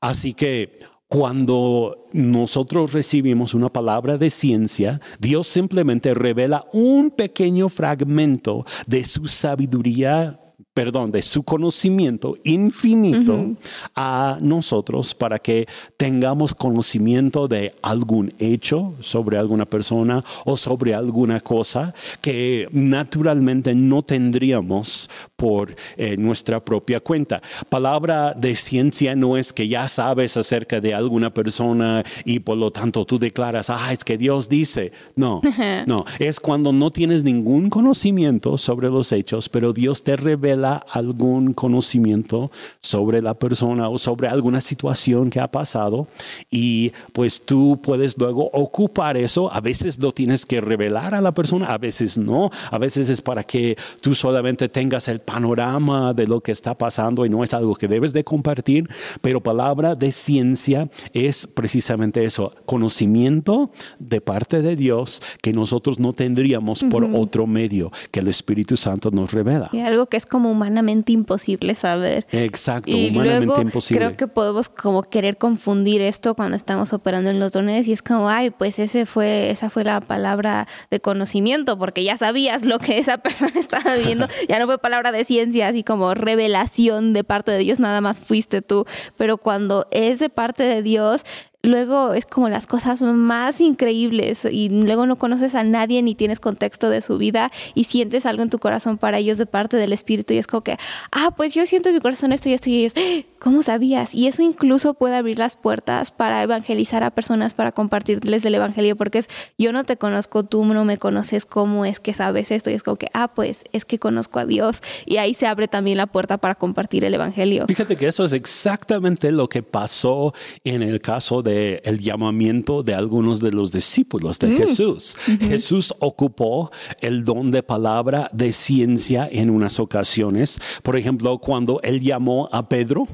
Así 0.00 0.34
que 0.34 0.78
cuando 1.10 2.06
nosotros 2.12 2.92
recibimos 2.92 3.52
una 3.52 3.68
palabra 3.68 4.16
de 4.16 4.30
ciencia, 4.30 5.00
Dios 5.18 5.48
simplemente 5.48 6.14
revela 6.14 6.66
un 6.72 7.10
pequeño 7.10 7.68
fragmento 7.68 8.64
de 8.86 9.04
su 9.04 9.26
sabiduría 9.26 10.38
perdón, 10.80 11.12
de 11.12 11.20
su 11.20 11.42
conocimiento 11.42 12.38
infinito 12.42 13.54
a 13.94 14.38
nosotros 14.40 15.14
para 15.14 15.38
que 15.38 15.68
tengamos 15.98 16.54
conocimiento 16.54 17.48
de 17.48 17.74
algún 17.82 18.32
hecho 18.38 18.94
sobre 19.00 19.36
alguna 19.36 19.66
persona 19.66 20.24
o 20.46 20.56
sobre 20.56 20.94
alguna 20.94 21.40
cosa 21.40 21.92
que 22.22 22.66
naturalmente 22.72 23.74
no 23.74 24.00
tendríamos 24.00 25.10
por 25.36 25.76
eh, 25.98 26.16
nuestra 26.16 26.64
propia 26.64 27.00
cuenta. 27.00 27.42
Palabra 27.68 28.32
de 28.32 28.54
ciencia 28.54 29.14
no 29.14 29.36
es 29.36 29.52
que 29.52 29.68
ya 29.68 29.86
sabes 29.86 30.38
acerca 30.38 30.80
de 30.80 30.94
alguna 30.94 31.28
persona 31.28 32.02
y 32.24 32.38
por 32.38 32.56
lo 32.56 32.70
tanto 32.70 33.04
tú 33.04 33.18
declaras, 33.18 33.68
ah, 33.68 33.92
es 33.92 34.02
que 34.02 34.16
Dios 34.16 34.48
dice. 34.48 34.92
No, 35.14 35.42
no, 35.86 36.06
es 36.18 36.40
cuando 36.40 36.72
no 36.72 36.90
tienes 36.90 37.22
ningún 37.22 37.68
conocimiento 37.68 38.56
sobre 38.56 38.88
los 38.88 39.12
hechos, 39.12 39.50
pero 39.50 39.74
Dios 39.74 40.02
te 40.02 40.16
revela 40.16 40.69
algún 40.76 41.52
conocimiento 41.52 42.50
sobre 42.80 43.22
la 43.22 43.34
persona 43.34 43.88
o 43.88 43.98
sobre 43.98 44.28
alguna 44.28 44.60
situación 44.60 45.30
que 45.30 45.40
ha 45.40 45.50
pasado 45.50 46.06
y 46.50 46.92
pues 47.12 47.44
tú 47.44 47.80
puedes 47.82 48.16
luego 48.18 48.50
ocupar 48.52 49.16
eso. 49.16 49.52
A 49.52 49.60
veces 49.60 49.98
lo 50.00 50.12
tienes 50.12 50.46
que 50.46 50.60
revelar 50.60 51.14
a 51.14 51.20
la 51.20 51.32
persona, 51.32 51.66
a 51.66 51.78
veces 51.78 52.16
no, 52.16 52.50
a 52.70 52.78
veces 52.78 53.08
es 53.08 53.20
para 53.20 53.42
que 53.42 53.76
tú 54.00 54.14
solamente 54.14 54.68
tengas 54.68 55.08
el 55.08 55.20
panorama 55.20 56.14
de 56.14 56.26
lo 56.26 56.40
que 56.40 56.52
está 56.52 56.76
pasando 56.76 57.24
y 57.26 57.28
no 57.28 57.44
es 57.44 57.54
algo 57.54 57.74
que 57.74 57.88
debes 57.88 58.12
de 58.12 58.24
compartir, 58.24 58.88
pero 59.20 59.40
palabra 59.40 59.94
de 59.94 60.12
ciencia 60.12 60.88
es 61.12 61.46
precisamente 61.46 62.24
eso, 62.24 62.54
conocimiento 62.66 63.70
de 63.98 64.20
parte 64.20 64.62
de 64.62 64.76
Dios 64.76 65.22
que 65.42 65.52
nosotros 65.52 65.98
no 65.98 66.12
tendríamos 66.12 66.84
por 66.84 67.04
otro 67.04 67.46
medio 67.46 67.90
que 68.10 68.20
el 68.20 68.28
Espíritu 68.28 68.76
Santo 68.76 69.10
nos 69.10 69.32
revela. 69.32 69.68
Y 69.72 69.80
algo 69.80 70.06
que 70.06 70.16
es 70.16 70.26
como 70.26 70.49
humanamente 70.50 71.12
imposible 71.12 71.74
saber. 71.74 72.26
Exacto, 72.32 72.90
humanamente 72.90 73.60
imposible. 73.60 74.04
Creo 74.04 74.16
que 74.16 74.26
podemos 74.26 74.68
como 74.68 75.02
querer 75.02 75.36
confundir 75.36 76.00
esto 76.00 76.34
cuando 76.34 76.56
estamos 76.56 76.92
operando 76.92 77.30
en 77.30 77.40
los 77.40 77.52
dones 77.52 77.86
y 77.88 77.92
es 77.92 78.02
como, 78.02 78.28
ay, 78.28 78.50
pues 78.50 78.78
ese 78.78 79.06
fue, 79.06 79.50
esa 79.50 79.70
fue 79.70 79.84
la 79.84 80.00
palabra 80.00 80.66
de 80.90 81.00
conocimiento, 81.00 81.78
porque 81.78 82.04
ya 82.04 82.16
sabías 82.16 82.64
lo 82.64 82.78
que 82.78 82.98
esa 82.98 83.18
persona 83.22 83.52
estaba 83.54 83.94
viendo, 83.94 84.26
ya 84.48 84.58
no 84.58 84.66
fue 84.66 84.78
palabra 84.78 85.12
de 85.12 85.24
ciencia, 85.24 85.68
así 85.68 85.82
como 85.82 86.14
revelación 86.14 87.12
de 87.12 87.24
parte 87.24 87.52
de 87.52 87.58
Dios, 87.58 87.80
nada 87.80 88.00
más 88.00 88.20
fuiste 88.20 88.62
tú. 88.62 88.86
Pero 89.16 89.38
cuando 89.38 89.86
es 89.90 90.18
de 90.18 90.28
parte 90.28 90.62
de 90.64 90.82
Dios, 90.82 91.24
luego 91.62 92.14
es 92.14 92.26
como 92.26 92.48
las 92.48 92.66
cosas 92.66 93.02
más 93.02 93.60
increíbles 93.60 94.46
y 94.50 94.68
luego 94.68 95.06
no 95.06 95.16
conoces 95.16 95.54
a 95.54 95.62
nadie 95.62 96.02
ni 96.02 96.14
tienes 96.14 96.40
contexto 96.40 96.90
de 96.90 97.00
su 97.00 97.18
vida 97.18 97.50
y 97.74 97.84
sientes 97.84 98.26
algo 98.26 98.42
en 98.42 98.50
tu 98.50 98.58
corazón 98.58 98.98
para 98.98 99.18
ellos 99.18 99.38
de 99.38 99.46
parte 99.46 99.76
del 99.76 99.92
Espíritu 99.92 100.34
y 100.34 100.38
es 100.38 100.46
como 100.46 100.62
que, 100.62 100.76
ah, 101.12 101.32
pues 101.36 101.54
yo 101.54 101.66
siento 101.66 101.88
en 101.88 101.96
mi 101.96 102.00
corazón 102.00 102.32
esto 102.32 102.48
y 102.48 102.54
esto 102.54 102.70
y 102.70 102.84
ellos. 102.84 102.94
¿cómo 103.40 103.62
sabías? 103.62 104.14
Y 104.14 104.28
eso 104.28 104.42
incluso 104.42 104.94
puede 104.94 105.16
abrir 105.16 105.38
las 105.38 105.56
puertas 105.56 106.12
para 106.12 106.42
evangelizar 106.42 107.02
a 107.02 107.10
personas, 107.10 107.54
para 107.54 107.72
compartirles 107.72 108.42
del 108.42 108.54
Evangelio, 108.54 108.96
porque 108.96 109.18
es, 109.18 109.28
yo 109.58 109.72
no 109.72 109.82
te 109.84 109.96
conozco, 109.96 110.44
tú 110.44 110.64
no 110.64 110.84
me 110.84 110.98
conoces, 110.98 111.46
¿cómo 111.46 111.84
es 111.84 111.98
que 111.98 112.12
sabes 112.12 112.50
esto? 112.50 112.70
Y 112.70 112.74
es 112.74 112.82
como 112.82 112.96
que, 112.96 113.08
ah, 113.14 113.32
pues 113.34 113.64
es 113.72 113.84
que 113.84 113.98
conozco 113.98 114.38
a 114.38 114.44
Dios 114.44 114.82
y 115.06 115.16
ahí 115.16 115.34
se 115.34 115.46
abre 115.46 115.66
también 115.66 115.96
la 115.96 116.06
puerta 116.06 116.38
para 116.38 116.54
compartir 116.54 117.04
el 117.04 117.14
Evangelio. 117.14 117.64
Fíjate 117.66 117.96
que 117.96 118.06
eso 118.06 118.24
es 118.24 118.34
exactamente 118.34 119.32
lo 119.32 119.48
que 119.48 119.62
pasó 119.62 120.34
en 120.62 120.82
el 120.82 121.00
caso 121.00 121.42
de 121.42 121.49
el 121.84 121.98
llamamiento 121.98 122.82
de 122.82 122.94
algunos 122.94 123.40
de 123.40 123.52
los 123.52 123.72
discípulos 123.72 124.38
de 124.38 124.48
mm. 124.48 124.56
Jesús. 124.56 125.16
Jesús 125.40 125.94
ocupó 125.98 126.70
el 127.00 127.24
don 127.24 127.50
de 127.50 127.62
palabra 127.62 128.30
de 128.32 128.52
ciencia 128.52 129.28
en 129.30 129.50
unas 129.50 129.80
ocasiones. 129.80 130.58
Por 130.82 130.96
ejemplo, 130.96 131.38
cuando 131.38 131.80
él 131.82 132.00
llamó 132.00 132.48
a 132.52 132.68
Pedro, 132.68 133.06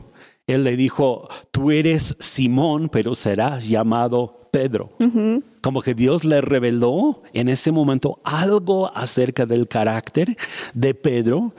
él 0.47 0.62
le 0.62 0.76
dijo, 0.76 1.28
tú 1.50 1.71
eres 1.73 2.16
Simón, 2.21 2.88
pero 2.88 3.14
serás 3.14 3.69
llamado 3.69 4.37
Pedro. 4.52 4.90
Como 5.61 5.83
que 5.83 5.95
Dios 5.95 6.25
le 6.25 6.40
reveló 6.40 7.23
en 7.33 7.49
ese 7.49 7.73
momento 7.73 8.21
algo 8.23 8.90
acerca 8.97 9.45
del 9.45 9.66
carácter 9.66 10.37
de 10.73 10.95
Pedro, 10.95 11.52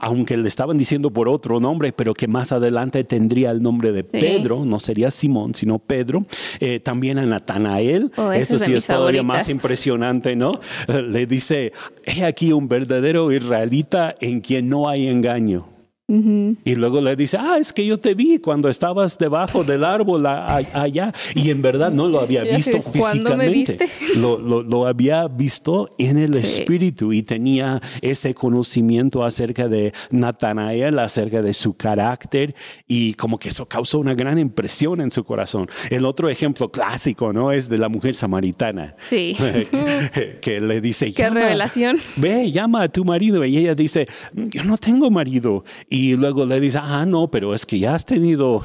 aunque 0.00 0.36
le 0.36 0.48
estaban 0.48 0.78
diciendo 0.78 1.10
por 1.10 1.28
otro 1.28 1.60
nombre, 1.60 1.92
pero 1.92 2.14
que 2.14 2.28
más 2.28 2.52
adelante 2.52 3.04
tendría 3.04 3.50
el 3.50 3.62
nombre 3.62 3.92
de 3.92 4.04
Pedro, 4.04 4.64
no 4.64 4.80
sería 4.80 5.10
Simón, 5.10 5.54
sino 5.54 5.78
Pedro. 5.78 6.26
Eh, 6.60 6.80
también 6.80 7.18
a 7.18 7.26
Natanael, 7.26 8.10
oh, 8.16 8.32
esto 8.32 8.58
sí 8.58 8.74
es 8.74 8.86
todavía 8.86 9.22
más 9.22 9.48
impresionante, 9.48 10.36
¿no? 10.36 10.52
le 10.88 11.26
dice, 11.26 11.72
he 12.04 12.24
aquí 12.24 12.52
un 12.52 12.68
verdadero 12.68 13.32
israelita 13.32 14.14
en 14.20 14.40
quien 14.40 14.68
no 14.68 14.88
hay 14.88 15.08
engaño. 15.08 15.77
Y 16.10 16.74
luego 16.74 17.02
le 17.02 17.14
dice, 17.16 17.36
ah, 17.38 17.58
es 17.60 17.70
que 17.70 17.84
yo 17.84 17.98
te 17.98 18.14
vi 18.14 18.38
cuando 18.38 18.70
estabas 18.70 19.18
debajo 19.18 19.62
del 19.62 19.84
árbol 19.84 20.24
allá. 20.24 21.12
Y 21.34 21.50
en 21.50 21.60
verdad 21.60 21.92
no 21.92 22.08
lo 22.08 22.20
había 22.20 22.44
visto 22.44 22.80
físicamente. 22.80 23.76
Lo, 24.16 24.38
lo, 24.38 24.86
había 24.86 25.28
visto 25.28 25.90
en 25.98 26.18
el 26.18 26.34
espíritu 26.34 27.12
y 27.12 27.22
tenía 27.22 27.80
ese 28.00 28.34
conocimiento 28.34 29.22
acerca 29.22 29.68
de 29.68 29.92
Natanael, 30.10 30.98
acerca 30.98 31.42
de 31.42 31.52
su 31.52 31.74
carácter 31.74 32.54
y 32.86 33.14
como 33.14 33.38
que 33.38 33.50
eso 33.50 33.66
causó 33.66 33.98
una 33.98 34.14
gran 34.14 34.38
impresión 34.38 35.00
en 35.00 35.10
su 35.10 35.24
corazón. 35.24 35.68
El 35.90 36.06
otro 36.06 36.28
ejemplo 36.30 36.70
clásico, 36.70 37.32
¿no? 37.32 37.52
Es 37.52 37.68
de 37.68 37.78
la 37.78 37.88
mujer 37.88 38.14
samaritana. 38.14 38.96
Sí. 39.10 39.36
que 40.40 40.60
le 40.60 40.80
dice, 40.80 41.12
qué 41.12 41.28
revelación. 41.28 41.98
Ve, 42.16 42.50
llama 42.50 42.82
a 42.82 42.88
tu 42.88 43.04
marido. 43.04 43.44
Y 43.44 43.58
ella 43.58 43.74
dice, 43.74 44.08
yo 44.32 44.64
no 44.64 44.78
tengo 44.78 45.10
marido. 45.10 45.64
Y 45.90 45.97
luego 46.16 46.46
le 46.46 46.60
dice, 46.60 46.78
ah, 46.80 47.04
no, 47.06 47.30
pero 47.30 47.54
es 47.54 47.64
que 47.66 47.78
ya 47.78 47.94
has 47.94 48.04
tenido 48.04 48.62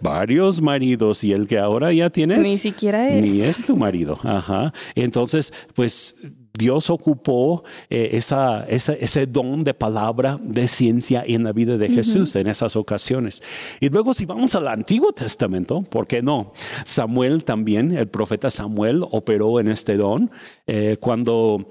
varios 0.00 0.60
maridos 0.60 1.24
y 1.24 1.32
el 1.32 1.46
que 1.46 1.58
ahora 1.58 1.92
ya 1.92 2.10
tienes... 2.10 2.38
Ni 2.38 2.56
siquiera 2.56 3.08
es. 3.08 3.22
Ni 3.22 3.40
es 3.42 3.64
tu 3.64 3.76
marido. 3.76 4.18
Ajá. 4.22 4.72
Entonces, 4.94 5.52
pues 5.74 6.16
Dios 6.54 6.90
ocupó 6.90 7.64
eh, 7.88 8.10
esa, 8.12 8.66
ese 8.66 9.26
don 9.26 9.64
de 9.64 9.72
palabra, 9.72 10.38
de 10.42 10.68
ciencia 10.68 11.24
en 11.26 11.44
la 11.44 11.52
vida 11.52 11.78
de 11.78 11.88
Jesús 11.88 12.36
en 12.36 12.46
esas 12.46 12.76
ocasiones. 12.76 13.42
Y 13.80 13.88
luego 13.88 14.12
si 14.12 14.26
vamos 14.26 14.54
al 14.54 14.68
Antiguo 14.68 15.12
Testamento, 15.12 15.82
¿por 15.82 16.06
qué 16.06 16.22
no? 16.22 16.52
Samuel 16.84 17.44
también, 17.44 17.96
el 17.96 18.08
profeta 18.08 18.50
Samuel 18.50 19.02
operó 19.10 19.60
en 19.60 19.68
este 19.68 19.96
don 19.96 20.30
eh, 20.66 20.98
cuando 21.00 21.68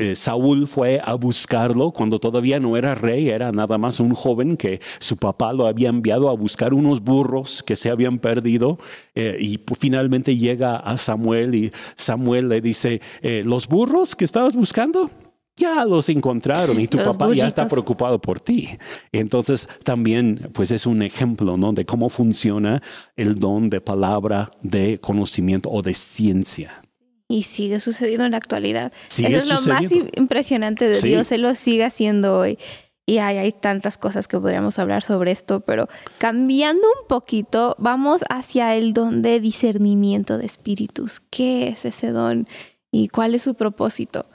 eh, 0.00 0.14
Saúl 0.14 0.68
fue 0.68 1.00
a 1.04 1.14
buscarlo 1.14 1.90
cuando 1.90 2.20
todavía 2.20 2.60
no 2.60 2.76
era 2.76 2.94
rey, 2.94 3.30
era 3.30 3.50
nada 3.50 3.78
más 3.78 3.98
un 3.98 4.14
joven 4.14 4.56
que 4.56 4.80
su 5.00 5.16
papá 5.16 5.52
lo 5.52 5.66
había 5.66 5.88
enviado 5.88 6.28
a 6.28 6.34
buscar 6.34 6.72
unos 6.72 7.00
burros 7.00 7.64
que 7.64 7.74
se 7.74 7.90
habían 7.90 8.20
perdido 8.20 8.78
eh, 9.16 9.36
y 9.40 9.60
finalmente 9.76 10.36
llega 10.36 10.76
a 10.76 10.96
Samuel 10.98 11.56
y 11.56 11.72
Samuel 11.96 12.48
le 12.48 12.60
dice, 12.60 13.00
eh, 13.22 13.42
los 13.44 13.66
burros 13.66 14.14
que 14.14 14.24
estabas 14.24 14.54
buscando, 14.54 15.10
ya 15.56 15.84
los 15.84 16.08
encontraron 16.08 16.80
y 16.80 16.86
tu 16.86 16.98
papá 16.98 17.34
ya 17.34 17.48
está 17.48 17.66
preocupado 17.66 18.20
por 18.20 18.38
ti. 18.38 18.68
Entonces 19.10 19.68
también 19.82 20.50
pues 20.52 20.70
es 20.70 20.86
un 20.86 21.02
ejemplo 21.02 21.56
¿no? 21.56 21.72
de 21.72 21.84
cómo 21.84 22.08
funciona 22.08 22.80
el 23.16 23.34
don 23.34 23.68
de 23.68 23.80
palabra, 23.80 24.52
de 24.62 25.00
conocimiento 25.00 25.68
o 25.70 25.82
de 25.82 25.94
ciencia 25.94 26.82
y 27.28 27.42
sigue 27.42 27.78
sucediendo 27.78 28.24
en 28.24 28.32
la 28.32 28.38
actualidad. 28.38 28.92
Eso 29.08 29.26
es 29.26 29.46
lo 29.48 29.60
más 29.72 29.84
impresionante 30.16 30.88
de 30.88 31.00
Dios, 31.00 31.30
Él 31.30 31.42
lo 31.42 31.54
sigue 31.54 31.84
haciendo 31.84 32.38
hoy. 32.38 32.58
Y 33.06 33.18
hay, 33.18 33.38
hay 33.38 33.52
tantas 33.52 33.96
cosas 33.96 34.28
que 34.28 34.38
podríamos 34.38 34.78
hablar 34.78 35.02
sobre 35.02 35.30
esto, 35.30 35.60
pero 35.60 35.88
cambiando 36.18 36.86
un 37.00 37.06
poquito, 37.08 37.74
vamos 37.78 38.22
hacia 38.28 38.74
el 38.74 38.92
don 38.92 39.22
de 39.22 39.40
discernimiento 39.40 40.36
de 40.36 40.44
espíritus. 40.44 41.20
¿Qué 41.30 41.68
es 41.68 41.86
ese 41.86 42.10
don 42.10 42.46
y 42.90 43.08
cuál 43.08 43.34
es 43.34 43.42
su 43.42 43.54
propósito? 43.54 44.26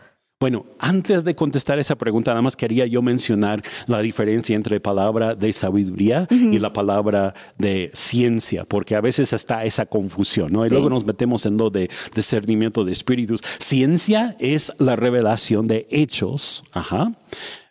Bueno, 0.44 0.66
antes 0.78 1.24
de 1.24 1.36
contestar 1.36 1.80
esa 1.80 1.96
pregunta, 1.96 2.32
nada 2.32 2.42
más 2.42 2.58
quería 2.58 2.86
yo 2.86 3.02
mencionar 3.02 3.64
la 3.88 4.02
diferencia 4.02 4.58
entre 4.58 4.82
palabra 4.82 5.36
de 5.36 5.54
sabiduría 5.54 6.28
y 6.30 6.60
la 6.60 6.74
palabra 6.74 7.34
de 7.58 7.92
ciencia, 7.94 8.66
porque 8.66 8.98
a 8.98 9.00
veces 9.00 9.32
está 9.32 9.64
esa 9.64 9.86
confusión, 9.86 10.52
¿no? 10.52 10.66
Y 10.66 10.70
luego 10.70 10.90
nos 10.90 11.06
metemos 11.06 11.46
en 11.46 11.56
lo 11.56 11.70
de 11.70 11.90
discernimiento 12.14 12.84
de 12.84 12.92
espíritus. 12.92 13.40
Ciencia 13.58 14.36
es 14.38 14.74
la 14.80 14.98
revelación 14.98 15.66
de 15.66 15.88
hechos, 15.90 16.66
ajá. 16.74 17.14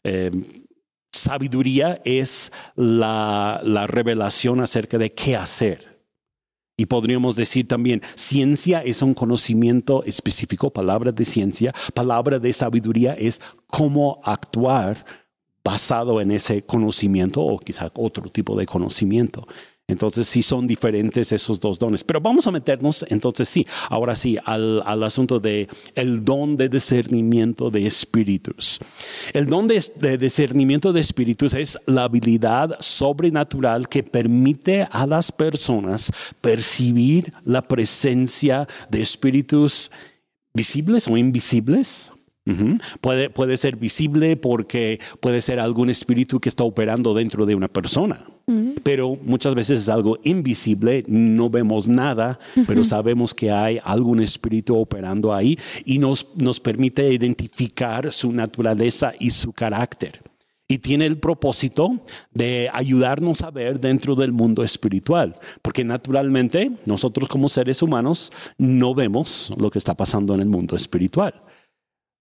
Em, 0.02 0.42
sabiduría 1.12 2.00
es 2.06 2.52
la, 2.74 3.60
la 3.64 3.86
revelación 3.86 4.60
acerca 4.60 4.96
de 4.96 5.12
qué 5.12 5.36
hacer. 5.36 5.91
Y 6.76 6.86
podríamos 6.86 7.36
decir 7.36 7.68
también, 7.68 8.02
ciencia 8.14 8.80
es 8.80 9.02
un 9.02 9.14
conocimiento 9.14 10.04
específico, 10.04 10.72
palabra 10.72 11.12
de 11.12 11.24
ciencia, 11.24 11.74
palabra 11.94 12.38
de 12.38 12.52
sabiduría 12.52 13.12
es 13.12 13.40
cómo 13.66 14.20
actuar 14.24 15.04
basado 15.62 16.20
en 16.20 16.30
ese 16.32 16.64
conocimiento 16.64 17.42
o 17.42 17.58
quizá 17.58 17.90
otro 17.94 18.30
tipo 18.30 18.56
de 18.56 18.66
conocimiento. 18.66 19.46
Entonces 19.92 20.26
sí 20.26 20.42
son 20.42 20.66
diferentes 20.66 21.32
esos 21.32 21.60
dos 21.60 21.78
dones. 21.78 22.02
Pero 22.02 22.20
vamos 22.20 22.46
a 22.46 22.50
meternos 22.50 23.04
entonces 23.08 23.48
sí, 23.48 23.66
ahora 23.88 24.16
sí, 24.16 24.36
al, 24.44 24.82
al 24.84 25.02
asunto 25.02 25.38
de 25.38 25.68
don 26.22 26.56
de 26.56 26.68
discernimiento 26.68 27.70
de 27.70 27.86
espíritus. 27.86 28.80
El 29.32 29.46
don 29.46 29.66
de, 29.68 29.82
de 29.96 30.18
discernimiento 30.18 30.92
de 30.92 31.00
espíritus 31.00 31.54
es 31.54 31.78
la 31.86 32.04
habilidad 32.04 32.76
sobrenatural 32.80 33.88
que 33.88 34.02
permite 34.02 34.86
a 34.90 35.06
las 35.06 35.30
personas 35.30 36.10
percibir 36.40 37.32
la 37.44 37.62
presencia 37.62 38.66
de 38.90 39.02
espíritus 39.02 39.90
visibles 40.54 41.06
o 41.08 41.16
invisibles 41.16 42.12
puede, 43.00 43.30
puede 43.30 43.56
ser 43.56 43.76
visible 43.76 44.36
porque 44.36 45.00
puede 45.20 45.40
ser 45.40 45.60
algún 45.60 45.90
espíritu 45.90 46.40
que 46.40 46.48
está 46.48 46.64
operando 46.64 47.14
dentro 47.14 47.46
de 47.46 47.54
una 47.54 47.68
persona. 47.68 48.24
Pero 48.82 49.16
muchas 49.22 49.54
veces 49.54 49.80
es 49.80 49.88
algo 49.88 50.18
invisible, 50.24 51.04
no 51.06 51.48
vemos 51.48 51.88
nada, 51.88 52.38
pero 52.66 52.84
sabemos 52.84 53.32
que 53.34 53.50
hay 53.50 53.78
algún 53.82 54.20
espíritu 54.20 54.76
operando 54.76 55.32
ahí 55.32 55.58
y 55.84 55.98
nos, 55.98 56.26
nos 56.36 56.60
permite 56.60 57.12
identificar 57.12 58.12
su 58.12 58.32
naturaleza 58.32 59.12
y 59.18 59.30
su 59.30 59.52
carácter 59.52 60.20
y 60.72 60.78
tiene 60.78 61.04
el 61.04 61.18
propósito 61.18 62.00
de 62.32 62.70
ayudarnos 62.72 63.42
a 63.42 63.50
ver 63.50 63.78
dentro 63.78 64.14
del 64.14 64.32
mundo 64.32 64.64
espiritual, 64.64 65.34
porque 65.60 65.84
naturalmente 65.84 66.70
nosotros 66.86 67.28
como 67.28 67.50
seres 67.50 67.82
humanos 67.82 68.32
no 68.56 68.94
vemos 68.94 69.52
lo 69.58 69.70
que 69.70 69.78
está 69.78 69.94
pasando 69.94 70.34
en 70.34 70.40
el 70.40 70.48
mundo 70.48 70.74
espiritual. 70.74 71.34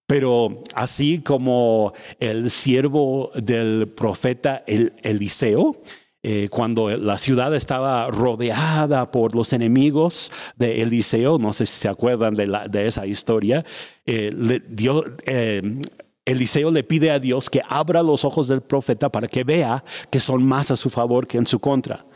Pero 0.06 0.62
así 0.74 1.20
como 1.20 1.92
el 2.20 2.50
siervo 2.50 3.30
del 3.34 3.88
profeta 3.88 4.64
Eliseo, 4.66 5.80
eh, 6.24 6.48
cuando 6.50 6.88
la 6.88 7.18
ciudad 7.18 7.52
estaba 7.52 8.08
rodeada 8.08 9.10
por 9.10 9.34
los 9.34 9.52
enemigos 9.52 10.30
de 10.54 10.82
Eliseo, 10.82 11.38
no 11.38 11.52
sé 11.52 11.66
si 11.66 11.72
se 11.72 11.88
acuerdan 11.88 12.34
de, 12.34 12.86
esa 12.86 13.06
historia, 13.06 13.64
eh, 14.06 14.30
le 14.32 14.60
dio, 14.60 15.04
eh, 15.26 15.80
Eliseo 16.24 16.70
le 16.70 16.84
pide 16.84 17.10
a 17.10 17.18
Dios 17.18 17.50
que 17.50 17.62
abra 17.68 18.00
los 18.00 18.24
ojos 18.24 18.46
del 18.46 18.60
profeta 18.60 19.10
para 19.10 19.26
que 19.26 19.42
vea 19.42 19.84
que 20.08 20.20
son 20.20 20.44
más 20.44 20.70
a 20.70 20.76
su 20.76 20.88
favor 20.88 21.26
que 21.26 21.36
en 21.36 21.46
su 21.46 21.58
contra. 21.58 22.06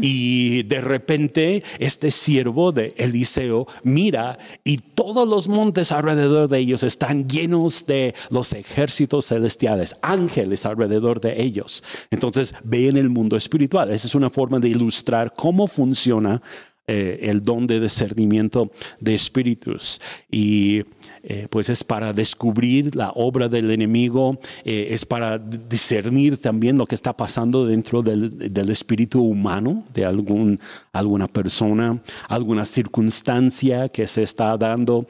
Y 0.00 0.62
de 0.62 0.80
repente 0.80 1.64
este 1.80 2.12
siervo 2.12 2.70
de 2.70 2.94
Eliseo 2.96 3.66
mira 3.82 4.38
y 4.62 4.78
todos 4.78 5.28
los 5.28 5.48
montes 5.48 5.90
alrededor 5.90 6.48
de 6.48 6.58
ellos 6.60 6.84
están 6.84 7.28
llenos 7.28 7.84
de 7.86 8.14
los 8.30 8.52
ejércitos 8.52 9.26
celestiales, 9.26 9.96
ángeles 10.02 10.64
alrededor 10.64 11.20
de 11.20 11.42
ellos. 11.42 11.82
Entonces 12.12 12.54
ve 12.62 12.86
en 12.86 12.96
el 12.96 13.10
mundo 13.10 13.36
espiritual. 13.36 13.90
Esa 13.90 14.06
es 14.06 14.14
una 14.14 14.30
forma 14.30 14.60
de 14.60 14.68
ilustrar 14.68 15.34
cómo 15.34 15.66
funciona 15.66 16.40
eh, 16.88 17.30
el 17.30 17.42
don 17.42 17.66
de 17.66 17.80
discernimiento 17.80 18.70
de 19.00 19.16
espíritus. 19.16 20.00
Y 20.30 20.84
eh, 21.24 21.48
pues 21.50 21.68
es 21.68 21.82
para 21.82 22.12
descubrir 22.12 22.94
la 22.94 23.10
obra 23.16 23.48
del 23.48 23.72
enemigo, 23.72 24.38
eh, 24.64 24.86
es 24.90 25.04
para 25.04 25.36
discernir 25.36 26.40
también 26.40 26.78
lo 26.78 26.86
que 26.86 26.94
está 26.94 27.12
pasando 27.12 27.66
dentro 27.66 28.02
del, 28.02 28.52
del 28.52 28.70
espíritu 28.70 29.20
humano 29.20 29.82
de 29.92 30.04
algún, 30.04 30.60
alguna 30.92 31.26
persona, 31.26 32.00
alguna 32.28 32.64
circunstancia 32.64 33.88
que 33.88 34.06
se 34.06 34.22
está 34.22 34.56
dando. 34.56 35.08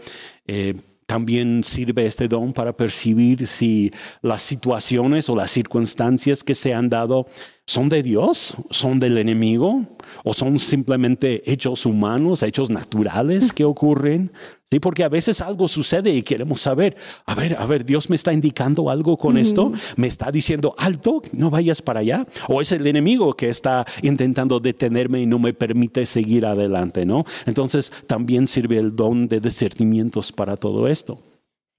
También 1.07 1.63
sirve 1.63 2.07
este 2.07 2.27
don 2.27 2.53
para 2.53 2.77
percibir 2.77 3.47
si 3.47 3.93
las 4.23 4.43
situaciones 4.43 5.29
o 5.29 5.37
las 5.37 5.53
circunstancias 5.53 6.43
que 6.43 6.55
se 6.55 6.75
han 6.75 6.89
dado 6.89 7.29
son 7.69 7.89
de 7.89 8.03
Dios, 8.03 8.55
son 8.71 9.01
del 9.01 9.19
enemigo 9.19 9.83
o 10.23 10.35
son 10.35 10.59
simplemente 10.61 11.43
hechos 11.51 11.85
humanos, 11.85 12.45
hechos 12.45 12.71
naturales 12.71 13.53
que 13.53 13.65
ocurren. 13.65 14.31
Sí, 14.71 14.79
porque 14.79 15.03
a 15.03 15.09
veces 15.09 15.41
algo 15.41 15.67
sucede 15.67 16.13
y 16.13 16.23
queremos 16.23 16.61
saber, 16.61 16.97
a 17.25 17.35
ver, 17.35 17.57
a 17.59 17.67
ver, 17.67 17.85
Dios 17.85 18.09
me 18.09 18.17
está 18.17 18.33
indicando 18.33 18.89
algo 18.89 19.17
con 19.17 19.37
esto, 19.37 19.73
me 19.97 20.07
está 20.07 20.31
diciendo 20.31 20.75
alto, 20.79 21.23
no 21.33 21.51
vayas 21.51 21.83
para 21.83 22.01
allá, 22.01 22.27
o 22.49 22.61
es 22.61 22.73
el 22.73 22.87
enemigo 22.87 23.35
que 23.35 23.49
está 23.49 23.85
intentando 24.03 24.59
detenerme 24.59 25.21
y 25.21 25.27
no 25.27 25.39
me 25.39 25.53
permite 25.53 26.05
seguir 26.07 26.47
adelante, 26.47 27.05
¿no? 27.05 27.25
Entonces 27.47 27.93
también 28.07 28.47
sirve 28.47 28.79
el 28.79 28.95
don 28.95 29.29
de 29.29 29.41
discernimientos 29.41 30.33
para 30.33 30.57
todo 30.57 30.89
esto. 30.89 31.21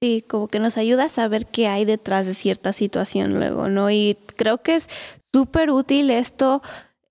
Sí, 0.01 0.23
como 0.27 0.47
que 0.47 0.59
nos 0.59 0.77
ayuda 0.77 1.05
a 1.05 1.09
saber 1.09 1.47
qué 1.47 1.67
hay 1.67 1.83
detrás 1.83 2.27
de 2.27 2.35
cierta 2.35 2.71
situación 2.71 3.33
luego, 3.33 3.67
¿no? 3.67 3.89
Y 3.89 4.15
creo 4.35 4.59
que 4.61 4.75
es 4.75 4.89
súper 5.33 5.71
útil 5.71 6.11
esto 6.11 6.61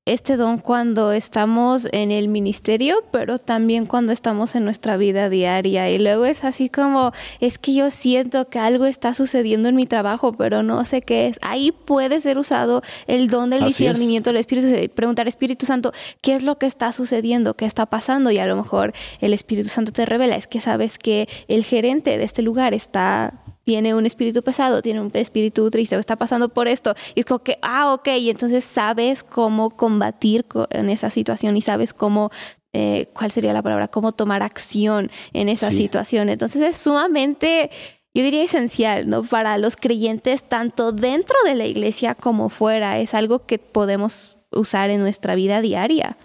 este 0.06 0.36
don 0.36 0.58
cuando 0.58 1.10
estamos 1.10 1.88
en 1.90 2.12
el 2.12 2.28
ministerio, 2.28 3.02
pero 3.10 3.40
también 3.40 3.86
cuando 3.86 4.12
estamos 4.12 4.54
en 4.54 4.64
nuestra 4.64 4.96
vida 4.96 5.28
diaria. 5.28 5.90
Y 5.90 5.98
luego 5.98 6.26
es 6.26 6.44
así 6.44 6.68
como, 6.68 7.12
es 7.40 7.58
que 7.58 7.74
yo 7.74 7.90
siento 7.90 8.48
que 8.48 8.60
algo 8.60 8.86
está 8.86 9.14
sucediendo 9.14 9.68
en 9.68 9.74
mi 9.74 9.84
trabajo, 9.84 10.32
pero 10.32 10.62
no 10.62 10.84
sé 10.84 11.02
qué 11.02 11.26
es. 11.26 11.38
Ahí 11.42 11.72
puede 11.72 12.20
ser 12.20 12.38
usado 12.38 12.82
el 13.08 13.28
don 13.28 13.50
del 13.50 13.64
discernimiento 13.64 14.30
del 14.30 14.36
Espíritu, 14.36 14.68
preguntar 14.94 15.26
Espíritu 15.26 15.66
Santo, 15.66 15.92
¿qué 16.20 16.36
es 16.36 16.44
lo 16.44 16.56
que 16.56 16.66
está 16.66 16.92
sucediendo? 16.92 17.54
¿Qué 17.54 17.66
está 17.66 17.86
pasando? 17.86 18.30
Y 18.30 18.38
a 18.38 18.46
lo 18.46 18.56
mejor 18.56 18.92
el 19.20 19.32
Espíritu 19.32 19.68
Santo 19.68 19.90
te 19.90 20.06
revela, 20.06 20.36
es 20.36 20.46
que 20.46 20.60
sabes 20.60 20.98
que 20.98 21.28
el 21.48 21.64
gerente 21.64 22.16
de 22.16 22.22
este 22.22 22.42
lugar 22.42 22.74
está 22.74 23.34
tiene 23.66 23.96
un 23.96 24.06
espíritu 24.06 24.44
pesado, 24.44 24.80
tiene 24.80 25.00
un 25.00 25.10
espíritu 25.12 25.68
triste 25.70 25.96
o 25.96 25.98
está 25.98 26.14
pasando 26.14 26.48
por 26.48 26.68
esto. 26.68 26.94
Y 27.16 27.20
es 27.20 27.26
como 27.26 27.40
que, 27.40 27.56
ah, 27.62 27.92
ok, 27.94 28.06
y 28.20 28.30
entonces 28.30 28.62
sabes 28.62 29.24
cómo 29.24 29.70
combatir 29.70 30.46
en 30.70 30.88
esa 30.88 31.10
situación 31.10 31.56
y 31.56 31.62
sabes 31.62 31.92
cómo, 31.92 32.30
eh, 32.72 33.08
¿cuál 33.12 33.32
sería 33.32 33.52
la 33.52 33.62
palabra? 33.62 33.88
Cómo 33.88 34.12
tomar 34.12 34.44
acción 34.44 35.10
en 35.32 35.48
esa 35.48 35.72
situación. 35.72 36.28
Entonces 36.28 36.62
es 36.62 36.76
sumamente 36.76 37.70
yo 38.14 38.22
diría 38.22 38.44
esencial, 38.44 39.10
¿no? 39.10 39.24
Para 39.24 39.58
los 39.58 39.76
creyentes, 39.76 40.42
tanto 40.44 40.92
dentro 40.92 41.36
de 41.44 41.54
la 41.54 41.66
iglesia 41.66 42.14
como 42.14 42.48
fuera, 42.48 42.98
es 42.98 43.12
algo 43.12 43.44
que 43.44 43.58
podemos 43.58 44.38
usar 44.52 44.88
en 44.90 45.00
nuestra 45.00 45.34
vida 45.34 45.60
diaria. 45.60 46.16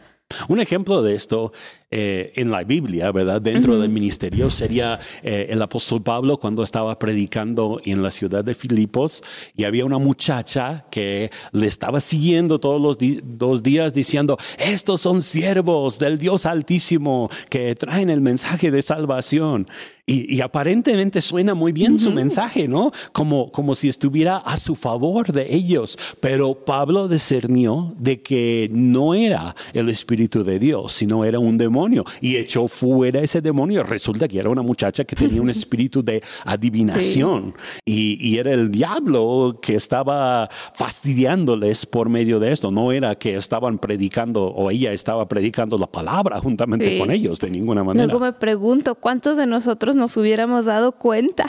Un 0.48 0.62
ejemplo 0.62 1.02
de 1.02 1.16
esto 1.16 1.52
eh, 1.94 2.32
en 2.38 2.52
la 2.52 2.64
Biblia, 2.64 3.12
¿verdad? 3.12 3.42
Dentro 3.42 3.78
del 3.78 3.90
ministerio 3.90 4.50
sería 4.50 4.98
eh, 5.24 5.48
el 5.50 5.62
apóstol 5.62 6.02
Pablo 6.02 6.38
cuando 6.38 6.64
estaba 6.64 6.98
predicando 6.98 7.82
en 7.84 8.02
la 8.02 8.12
ciudad 8.12 8.46
de 8.46 8.56
Filipos 8.56 9.22
y 9.58 9.66
había 9.66 9.84
una 9.84 9.98
muchacha 9.98 10.86
que 10.90 11.32
le 11.52 11.68
estaba 11.68 12.00
siguiendo 12.00 12.62
todos 12.62 12.80
los 12.80 12.98
dos 13.24 13.62
días 13.62 13.94
diciendo, 13.94 14.38
estos 14.58 15.02
son 15.02 15.22
siervos 15.22 16.00
del 16.00 16.18
Dios 16.18 16.46
Altísimo 16.46 17.30
que 17.50 17.76
traen 17.76 18.10
el 18.10 18.22
mensaje 18.22 18.72
de 18.72 18.82
salvación. 18.82 19.68
Y, 20.06 20.42
aparentemente 20.42 21.22
suena 21.22 21.54
muy 21.54 21.72
bien 21.72 21.98
su 21.98 22.12
mensaje, 22.12 22.68
¿no? 22.68 22.92
Como, 23.14 23.50
como 23.52 23.76
si 23.76 23.88
estuviera 23.88 24.38
a 24.38 24.58
su 24.58 24.76
favor 24.76 25.32
de 25.32 25.56
ellos. 25.56 25.98
Pero 26.20 26.54
Pablo 26.66 27.08
discernió 27.08 27.94
de 27.98 28.22
que 28.22 28.70
no 28.74 29.14
era 29.14 29.56
el 29.72 29.88
Espíritu 29.88 30.44
de 30.44 30.60
Dios, 30.60 30.92
sino 30.92 31.24
era 31.24 31.40
un 31.40 31.58
demonio 31.58 31.81
y 32.20 32.36
echó 32.36 32.68
fuera 32.68 33.22
ese 33.22 33.42
demonio. 33.42 33.84
Resulta 33.84 34.28
que 34.28 34.40
era 34.40 34.50
una 34.50 34.62
muchacha 34.62 35.04
que 35.04 35.16
tenía 35.16 35.42
un 35.42 35.50
espíritu 35.62 36.04
de 36.04 36.22
adivinación 36.46 37.54
y, 37.86 38.32
era 38.42 38.54
el 38.54 38.72
diablo 38.72 39.60
que 39.62 39.76
estaba 39.76 40.50
fastidiándoles 40.74 41.86
por 41.86 42.10
medio 42.10 42.40
de 42.40 42.52
esto. 42.52 42.72
No 42.72 42.92
era 42.92 43.16
que 43.16 43.36
estaban 43.36 43.78
predicando 43.78 44.46
o 44.46 44.72
ella 44.72 44.94
estaba 44.94 45.28
predicando 45.28 45.78
la 45.78 45.88
palabra 45.88 46.40
juntamente 46.40 46.98
con 46.98 47.12
ellos 47.12 47.40
de 47.40 47.50
ninguna 47.50 47.84
manera. 47.84 48.08
Luego 48.08 48.26
me 48.26 48.34
pregunto, 48.34 48.96
¿cuántos 48.96 49.38
de 49.38 49.46
nosotros 49.46 49.96
nos 49.96 50.16
hubiéramos 50.18 50.66
dado 50.66 50.94
cuenta? 50.94 51.48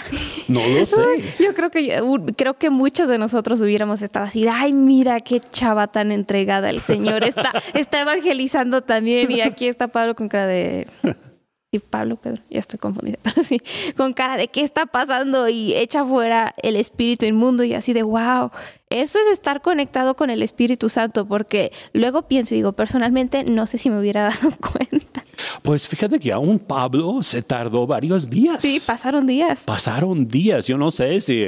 No 0.48 0.60
lo 0.66 0.84
sé. 0.86 1.02
Yo 1.38 1.54
creo 1.54 1.70
que, 1.70 2.34
creo 2.36 2.54
que 2.54 2.68
muchos 2.70 3.08
de 3.08 3.16
nosotros 3.16 3.60
hubiéramos 3.60 4.02
estado 4.02 4.26
así, 4.26 4.46
ay, 4.48 4.72
mira 4.72 5.20
qué 5.20 5.40
chava 5.40 5.86
tan 5.86 6.12
entregada 6.12 6.68
el 6.68 6.80
Señor. 6.80 7.24
Está, 7.24 7.52
está 7.74 8.00
evangelizando 8.00 8.82
también 8.82 9.30
y 9.30 9.40
aquí 9.40 9.68
está 9.68 9.88
Pablo 9.88 10.14
con 10.22 10.28
cara 10.28 10.46
de... 10.46 10.86
Sí, 11.74 11.78
Pablo, 11.78 12.16
Pedro, 12.16 12.42
ya 12.50 12.58
estoy 12.58 12.78
confundida, 12.78 13.16
pero 13.22 13.42
sí, 13.44 13.58
con 13.96 14.12
cara 14.12 14.36
de 14.36 14.48
qué 14.48 14.60
está 14.60 14.84
pasando 14.84 15.48
y 15.48 15.72
echa 15.72 16.04
fuera 16.04 16.54
el 16.62 16.76
espíritu 16.76 17.24
inmundo 17.24 17.64
y 17.64 17.72
así 17.72 17.94
de 17.94 18.02
wow. 18.02 18.50
Eso 18.90 19.18
es 19.18 19.32
estar 19.32 19.62
conectado 19.62 20.14
con 20.14 20.28
el 20.28 20.42
Espíritu 20.42 20.90
Santo, 20.90 21.26
porque 21.26 21.72
luego 21.94 22.28
pienso 22.28 22.52
y 22.52 22.58
digo, 22.58 22.74
personalmente 22.74 23.42
no 23.44 23.66
sé 23.66 23.78
si 23.78 23.88
me 23.88 23.98
hubiera 23.98 24.24
dado 24.24 24.50
cuenta. 24.60 25.21
Pues 25.62 25.88
fíjate 25.88 26.18
que 26.18 26.32
aún 26.32 26.58
Pablo 26.58 27.22
se 27.22 27.42
tardó 27.42 27.86
varios 27.86 28.28
días. 28.28 28.60
Sí, 28.60 28.80
pasaron 28.84 29.26
días. 29.26 29.64
Pasaron 29.64 30.26
días. 30.26 30.66
Yo 30.66 30.78
no 30.78 30.90
sé 30.90 31.20
si 31.20 31.44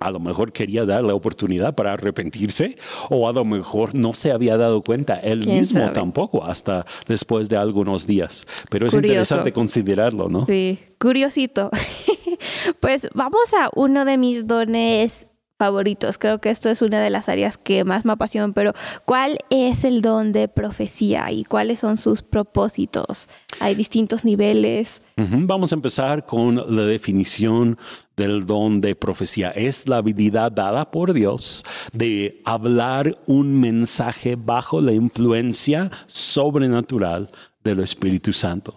a 0.00 0.10
lo 0.10 0.20
mejor 0.20 0.52
quería 0.52 0.84
dar 0.84 1.02
la 1.02 1.14
oportunidad 1.14 1.74
para 1.74 1.92
arrepentirse 1.92 2.76
o 3.10 3.28
a 3.28 3.32
lo 3.32 3.44
mejor 3.44 3.94
no 3.94 4.14
se 4.14 4.32
había 4.32 4.56
dado 4.56 4.82
cuenta 4.82 5.14
él 5.16 5.46
mismo 5.46 5.90
tampoco 5.92 6.44
hasta 6.44 6.84
después 7.06 7.48
de 7.48 7.56
algunos 7.56 8.06
días. 8.06 8.46
Pero 8.70 8.86
es 8.86 8.94
interesante 8.94 9.52
considerarlo, 9.52 10.28
¿no? 10.28 10.46
Sí, 10.46 10.78
curiosito. 10.98 11.70
pues 12.80 13.08
vamos 13.14 13.54
a 13.58 13.70
uno 13.74 14.04
de 14.04 14.18
mis 14.18 14.46
dones 14.46 15.28
Creo 16.18 16.40
que 16.40 16.50
esto 16.50 16.70
es 16.70 16.82
una 16.82 17.00
de 17.00 17.10
las 17.10 17.28
áreas 17.28 17.58
que 17.58 17.84
más 17.84 18.04
me 18.04 18.12
apasionan, 18.12 18.52
pero 18.52 18.72
¿cuál 19.04 19.38
es 19.50 19.84
el 19.84 20.02
don 20.02 20.32
de 20.32 20.48
profecía 20.48 21.30
y 21.30 21.44
cuáles 21.44 21.80
son 21.80 21.96
sus 21.96 22.22
propósitos? 22.22 23.28
Hay 23.60 23.74
distintos 23.74 24.24
niveles. 24.24 25.00
Vamos 25.16 25.72
a 25.72 25.76
empezar 25.76 26.26
con 26.26 26.56
la 26.56 26.82
definición 26.86 27.78
del 28.16 28.46
don 28.46 28.80
de 28.80 28.94
profecía. 28.94 29.50
Es 29.50 29.88
la 29.88 29.98
habilidad 29.98 30.52
dada 30.52 30.90
por 30.90 31.12
Dios 31.12 31.62
de 31.92 32.40
hablar 32.44 33.16
un 33.26 33.60
mensaje 33.60 34.36
bajo 34.36 34.80
la 34.80 34.92
influencia 34.92 35.90
sobrenatural 36.06 37.28
del 37.62 37.80
Espíritu 37.80 38.32
Santo. 38.32 38.76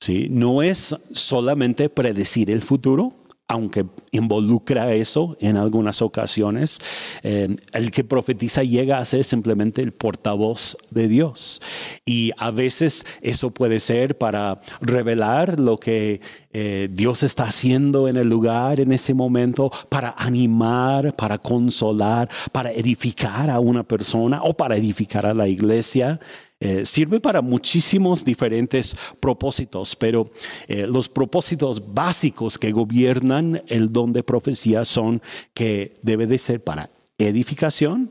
¿Sí? 0.00 0.28
No 0.30 0.62
es 0.62 0.94
solamente 1.10 1.88
predecir 1.88 2.50
el 2.52 2.60
futuro, 2.60 3.12
aunque 3.48 3.86
involucra 4.10 4.92
eso 4.92 5.36
en 5.40 5.56
algunas 5.56 6.02
ocasiones, 6.02 6.78
eh, 7.22 7.56
el 7.72 7.90
que 7.90 8.04
profetiza 8.04 8.62
llega 8.62 8.98
a 8.98 9.04
ser 9.06 9.24
simplemente 9.24 9.80
el 9.80 9.92
portavoz 9.92 10.76
de 10.90 11.08
Dios. 11.08 11.60
Y 12.04 12.32
a 12.36 12.50
veces 12.50 13.06
eso 13.22 13.50
puede 13.50 13.80
ser 13.80 14.18
para 14.18 14.60
revelar 14.82 15.58
lo 15.58 15.80
que 15.80 16.20
eh, 16.52 16.88
Dios 16.92 17.22
está 17.22 17.44
haciendo 17.44 18.06
en 18.06 18.18
el 18.18 18.28
lugar 18.28 18.80
en 18.80 18.92
ese 18.92 19.14
momento, 19.14 19.70
para 19.88 20.14
animar, 20.18 21.14
para 21.14 21.38
consolar, 21.38 22.28
para 22.52 22.70
edificar 22.70 23.48
a 23.48 23.60
una 23.60 23.82
persona 23.82 24.42
o 24.42 24.54
para 24.54 24.76
edificar 24.76 25.24
a 25.24 25.32
la 25.32 25.48
iglesia. 25.48 26.20
Eh, 26.60 26.84
sirve 26.84 27.20
para 27.20 27.40
muchísimos 27.40 28.24
diferentes 28.24 28.96
propósitos, 29.20 29.94
pero 29.94 30.28
eh, 30.66 30.88
los 30.88 31.08
propósitos 31.08 31.94
básicos 31.94 32.58
que 32.58 32.72
gobiernan 32.72 33.62
el 33.68 33.92
don 33.92 34.12
de 34.12 34.24
profecía 34.24 34.84
son 34.84 35.22
que 35.54 35.94
debe 36.02 36.26
de 36.26 36.38
ser 36.38 36.64
para 36.64 36.90
edificación, 37.16 38.10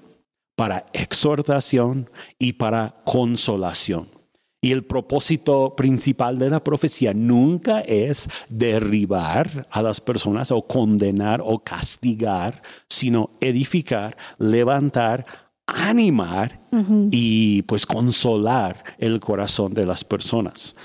para 0.55 0.85
exhortación 0.93 2.09
y 2.39 2.53
para 2.53 2.95
consolación. 3.03 4.07
Y 4.59 4.71
el 4.71 4.83
propósito 4.85 5.75
principal 5.75 6.39
de 6.39 6.49
la 6.49 6.63
profecía 6.63 7.13
nunca 7.13 7.81
es 7.81 8.27
derribar 8.49 9.67
a 9.69 9.83
las 9.83 10.01
personas 10.01 10.51
o 10.51 10.63
condenar 10.63 11.41
o 11.43 11.59
castigar, 11.59 12.63
sino 12.89 13.29
edificar, 13.39 14.17
levantar, 14.39 15.25
animar 15.67 16.59
y 17.11 17.61
pues 17.63 17.85
consolar 17.85 18.83
el 18.97 19.19
corazón 19.19 19.73
de 19.73 19.85
las 19.85 20.03
personas. 20.03 20.75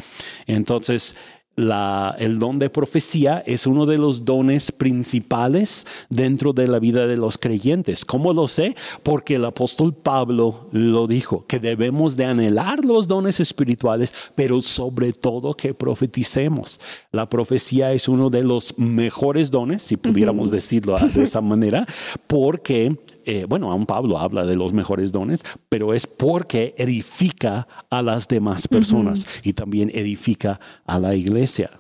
Entonces, 0.47 1.15
el 1.55 2.39
don 2.39 2.59
de 2.59 2.71
profecía 2.71 3.45
es 3.47 3.67
uno 3.67 3.85
de 3.85 3.99
los 3.99 4.25
dones 4.25 4.73
principales 4.73 5.87
dentro 6.09 6.55
de 6.55 6.67
la 6.67 6.79
vida 6.79 7.07
de 7.07 7.19
los 7.19 7.37
creyentes. 7.37 8.07
¿Cómo 8.07 8.33
lo 8.33 8.49
sé? 8.49 8.75
Porque 9.03 9.35
el 9.35 9.45
apóstol 9.45 9.93
Pablo 9.93 10.69
lo 10.73 11.07
dijo, 11.07 11.45
que 11.47 11.61
debemos 11.61 12.17
de 12.17 12.25
anhelar 12.25 12.83
los 12.87 13.07
dones 13.07 13.39
espirituales, 13.39 14.15
pero 14.35 14.63
sobre 14.63 15.13
todo 15.13 15.55
que 15.55 15.75
profeticemos. 15.75 16.81
La 17.13 17.29
profecía 17.29 17.93
es 17.93 18.09
uno 18.09 18.31
de 18.31 18.45
los 18.45 18.79
mejores 18.79 19.51
dones, 19.51 19.83
si 19.83 19.99
pudiéramos 19.99 20.51
decirlo 20.51 20.97
de 20.99 21.23
esa 21.23 21.43
manera, 21.43 21.87
porque 22.27 22.97
eh, 23.27 23.47
bueno, 23.49 23.71
aún 23.71 23.87
Pablo 23.87 24.19
habla 24.19 24.45
de 24.45 24.57
los 24.57 24.73
mejores 24.73 25.13
dones, 25.13 25.43
pero 25.69 25.95
es 25.95 26.07
porque 26.07 26.75
edifica 26.79 27.69
a 27.91 28.03
las 28.03 28.29
demás 28.29 28.69
personas 28.69 29.27
y 29.43 29.53
también 29.53 29.91
edifica 29.95 30.61
a 30.85 30.99
la 30.99 31.15
iglesia. 31.15 31.71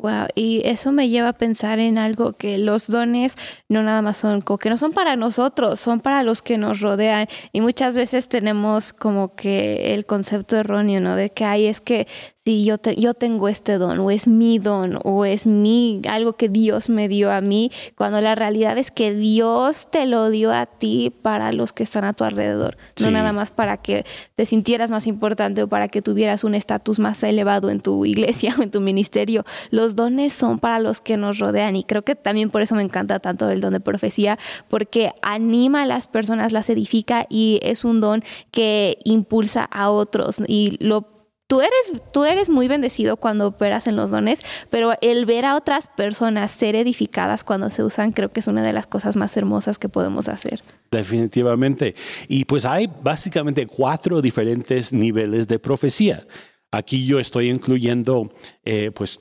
Wow, 0.00 0.28
y 0.34 0.62
eso 0.64 0.92
me 0.92 1.10
lleva 1.10 1.28
a 1.28 1.32
pensar 1.34 1.78
en 1.78 1.98
algo 1.98 2.32
que 2.32 2.56
los 2.56 2.86
dones 2.86 3.34
no 3.68 3.82
nada 3.82 4.00
más 4.00 4.16
son, 4.16 4.40
como 4.40 4.56
que 4.56 4.70
no 4.70 4.78
son 4.78 4.92
para 4.92 5.14
nosotros, 5.14 5.78
son 5.78 6.00
para 6.00 6.22
los 6.22 6.40
que 6.40 6.56
nos 6.56 6.80
rodean. 6.80 7.26
Y 7.52 7.60
muchas 7.60 7.96
veces 7.96 8.26
tenemos 8.28 8.94
como 8.94 9.34
que 9.34 9.92
el 9.92 10.06
concepto 10.06 10.56
erróneo, 10.56 11.02
¿no? 11.02 11.16
De 11.16 11.28
que 11.28 11.44
hay 11.44 11.66
es 11.66 11.82
que 11.82 12.06
si 12.44 12.64
yo, 12.64 12.76
yo 12.96 13.12
tengo 13.12 13.48
este 13.48 13.76
don, 13.76 13.98
o 13.98 14.10
es 14.10 14.26
mi 14.26 14.58
don, 14.58 14.98
o 15.04 15.26
es 15.26 15.46
mi, 15.46 16.00
algo 16.08 16.32
que 16.34 16.48
Dios 16.48 16.88
me 16.88 17.06
dio 17.06 17.30
a 17.30 17.42
mí, 17.42 17.70
cuando 17.96 18.20
la 18.22 18.34
realidad 18.34 18.78
es 18.78 18.90
que 18.90 19.12
Dios 19.14 19.90
te 19.90 20.06
lo 20.06 20.30
dio 20.30 20.50
a 20.52 20.64
ti 20.64 21.12
para 21.22 21.52
los 21.52 21.74
que 21.74 21.82
están 21.82 22.04
a 22.04 22.14
tu 22.14 22.24
alrededor, 22.24 22.78
no 23.02 23.10
nada 23.10 23.34
más 23.34 23.50
para 23.50 23.76
que 23.76 24.06
te 24.36 24.46
sintieras 24.46 24.90
más 24.90 25.06
importante 25.06 25.62
o 25.62 25.68
para 25.68 25.88
que 25.88 26.00
tuvieras 26.00 26.42
un 26.42 26.54
estatus 26.54 26.98
más 26.98 27.22
elevado 27.22 27.68
en 27.68 27.80
tu 27.80 28.06
iglesia 28.06 28.54
o 28.58 28.62
en 28.62 28.70
tu 28.70 28.80
ministerio. 28.80 29.44
Los 29.70 29.89
dones 29.94 30.32
son 30.32 30.58
para 30.58 30.78
los 30.78 31.00
que 31.00 31.16
nos 31.16 31.38
rodean 31.38 31.76
y 31.76 31.84
creo 31.84 32.02
que 32.02 32.14
también 32.14 32.50
por 32.50 32.62
eso 32.62 32.74
me 32.74 32.82
encanta 32.82 33.20
tanto 33.20 33.48
el 33.50 33.60
don 33.60 33.72
de 33.72 33.80
profecía, 33.80 34.38
porque 34.68 35.12
anima 35.22 35.82
a 35.82 35.86
las 35.86 36.08
personas, 36.08 36.52
las 36.52 36.70
edifica 36.70 37.26
y 37.28 37.60
es 37.62 37.84
un 37.84 38.00
don 38.00 38.22
que 38.50 38.98
impulsa 39.04 39.64
a 39.64 39.90
otros 39.90 40.42
y 40.46 40.76
lo 40.80 41.20
tú 41.50 41.60
eres, 41.60 42.00
tú 42.12 42.24
eres 42.24 42.48
muy 42.48 42.68
bendecido 42.68 43.16
cuando 43.16 43.48
operas 43.48 43.88
en 43.88 43.96
los 43.96 44.10
dones, 44.10 44.38
pero 44.70 44.92
el 45.00 45.26
ver 45.26 45.44
a 45.44 45.56
otras 45.56 45.88
personas 45.88 46.52
ser 46.52 46.76
edificadas 46.76 47.42
cuando 47.42 47.70
se 47.70 47.82
usan, 47.82 48.12
creo 48.12 48.30
que 48.30 48.38
es 48.38 48.46
una 48.46 48.62
de 48.62 48.72
las 48.72 48.86
cosas 48.86 49.16
más 49.16 49.36
hermosas 49.36 49.76
que 49.76 49.88
podemos 49.88 50.28
hacer. 50.28 50.62
Definitivamente. 50.92 51.96
Y 52.28 52.44
pues 52.44 52.64
hay 52.64 52.88
básicamente 53.02 53.66
cuatro 53.66 54.22
diferentes 54.22 54.92
niveles 54.92 55.48
de 55.48 55.58
profecía. 55.58 56.24
Aquí 56.70 57.04
yo 57.04 57.18
estoy 57.18 57.50
incluyendo 57.50 58.32
eh, 58.64 58.92
pues 58.94 59.20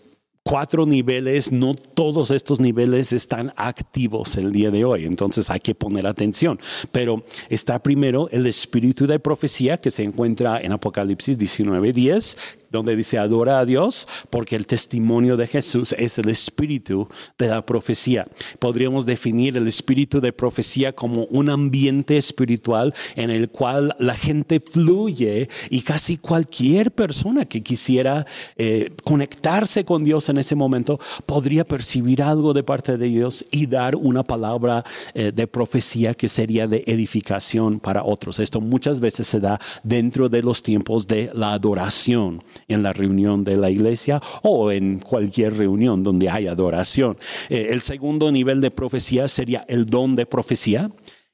cuatro 0.49 0.87
niveles, 0.87 1.51
no 1.51 1.75
todos 1.75 2.31
estos 2.31 2.59
niveles 2.59 3.13
están 3.13 3.53
activos 3.55 4.35
el 4.35 4.51
día 4.51 4.71
de 4.71 4.83
hoy, 4.83 5.05
entonces 5.05 5.51
hay 5.51 5.59
que 5.59 5.75
poner 5.75 6.07
atención. 6.07 6.59
Pero 6.91 7.23
está 7.49 7.77
primero 7.83 8.27
el 8.31 8.47
espíritu 8.47 9.05
de 9.05 9.19
profecía 9.19 9.77
que 9.77 9.91
se 9.91 10.01
encuentra 10.01 10.59
en 10.59 10.71
Apocalipsis 10.71 11.37
19:10, 11.37 12.35
donde 12.71 12.95
dice 12.95 13.17
adora 13.17 13.59
a 13.59 13.65
Dios 13.65 14.07
porque 14.29 14.55
el 14.55 14.67
testimonio 14.67 15.37
de 15.37 15.47
Jesús 15.47 15.95
es 15.97 16.17
el 16.17 16.29
espíritu 16.29 17.07
de 17.37 17.47
la 17.47 17.65
profecía. 17.65 18.27
Podríamos 18.59 19.05
definir 19.05 19.57
el 19.57 19.67
espíritu 19.67 20.21
de 20.21 20.33
profecía 20.33 20.93
como 20.93 21.25
un 21.25 21.49
ambiente 21.49 22.17
espiritual 22.17 22.93
en 23.15 23.29
el 23.29 23.49
cual 23.49 23.95
la 23.99 24.15
gente 24.15 24.59
fluye 24.59 25.49
y 25.69 25.81
casi 25.81 26.17
cualquier 26.17 26.91
persona 26.91 27.45
que 27.45 27.61
quisiera 27.61 28.25
eh, 28.57 28.91
conectarse 29.03 29.85
con 29.85 30.03
Dios 30.03 30.29
en 30.29 30.37
ese 30.37 30.55
momento 30.55 30.99
podría 31.25 31.63
percibir 31.63 32.21
algo 32.21 32.53
de 32.53 32.63
parte 32.63 32.97
de 32.97 33.07
Dios 33.07 33.45
y 33.51 33.65
dar 33.65 33.95
una 33.95 34.23
palabra 34.23 34.83
eh, 35.13 35.31
de 35.33 35.47
profecía 35.47 36.13
que 36.13 36.27
sería 36.27 36.67
de 36.67 36.83
edificación 36.87 37.79
para 37.79 38.03
otros. 38.03 38.39
Esto 38.39 38.61
muchas 38.61 38.99
veces 38.99 39.27
se 39.27 39.39
da 39.39 39.59
dentro 39.83 40.29
de 40.29 40.43
los 40.43 40.63
tiempos 40.63 41.07
de 41.07 41.31
la 41.33 41.53
adoración 41.53 42.41
en 42.69 42.83
la 42.83 42.93
reunión 42.93 43.43
de 43.43 43.57
la 43.57 43.69
iglesia 43.69 44.21
o 44.43 44.71
en 44.71 44.99
cualquier 44.99 45.57
reunión 45.57 46.03
donde 46.03 46.29
hay 46.29 46.47
adoración. 46.47 47.17
Eh, 47.49 47.69
el 47.71 47.81
segundo 47.81 48.31
nivel 48.31 48.61
de 48.61 48.71
profecía 48.71 49.27
sería 49.27 49.65
el 49.67 49.85
don 49.85 50.15
de 50.15 50.25
profecía. 50.25 50.87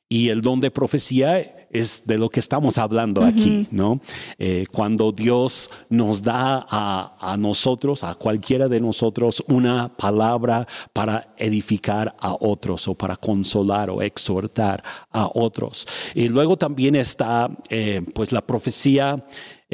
Y 0.08 0.30
el 0.30 0.42
don 0.42 0.60
de 0.60 0.70
profecía 0.70 1.40
es 1.72 2.06
de 2.06 2.18
lo 2.18 2.30
que 2.30 2.40
estamos 2.40 2.78
hablando 2.78 3.24
aquí, 3.24 3.68
¿no? 3.72 4.00
Eh, 4.38 4.66
cuando 4.72 5.12
Dios 5.12 5.70
nos 5.90 6.22
da 6.22 6.66
a, 6.70 7.18
a, 7.20 7.38
nosotros, 7.38 8.04
a 8.04 8.14
cualquiera 8.14 8.68
de 8.68 8.80
nosotros, 8.80 9.44
una 9.48 9.90
palabra 9.90 10.68
para 10.94 11.34
edificar 11.38 12.16
a 12.20 12.36
otros 12.40 12.88
o 12.88 12.96
para 12.96 13.18
consolar 13.18 13.90
o 13.90 14.02
exhortar 14.02 14.84
a 15.12 15.28
otros. 15.34 15.88
Y 16.14 16.30
luego 16.30 16.56
también 16.56 16.96
está, 16.96 17.50
eh, 17.70 18.02
pues, 18.14 18.32
la 18.32 18.46
profecía 18.46 19.26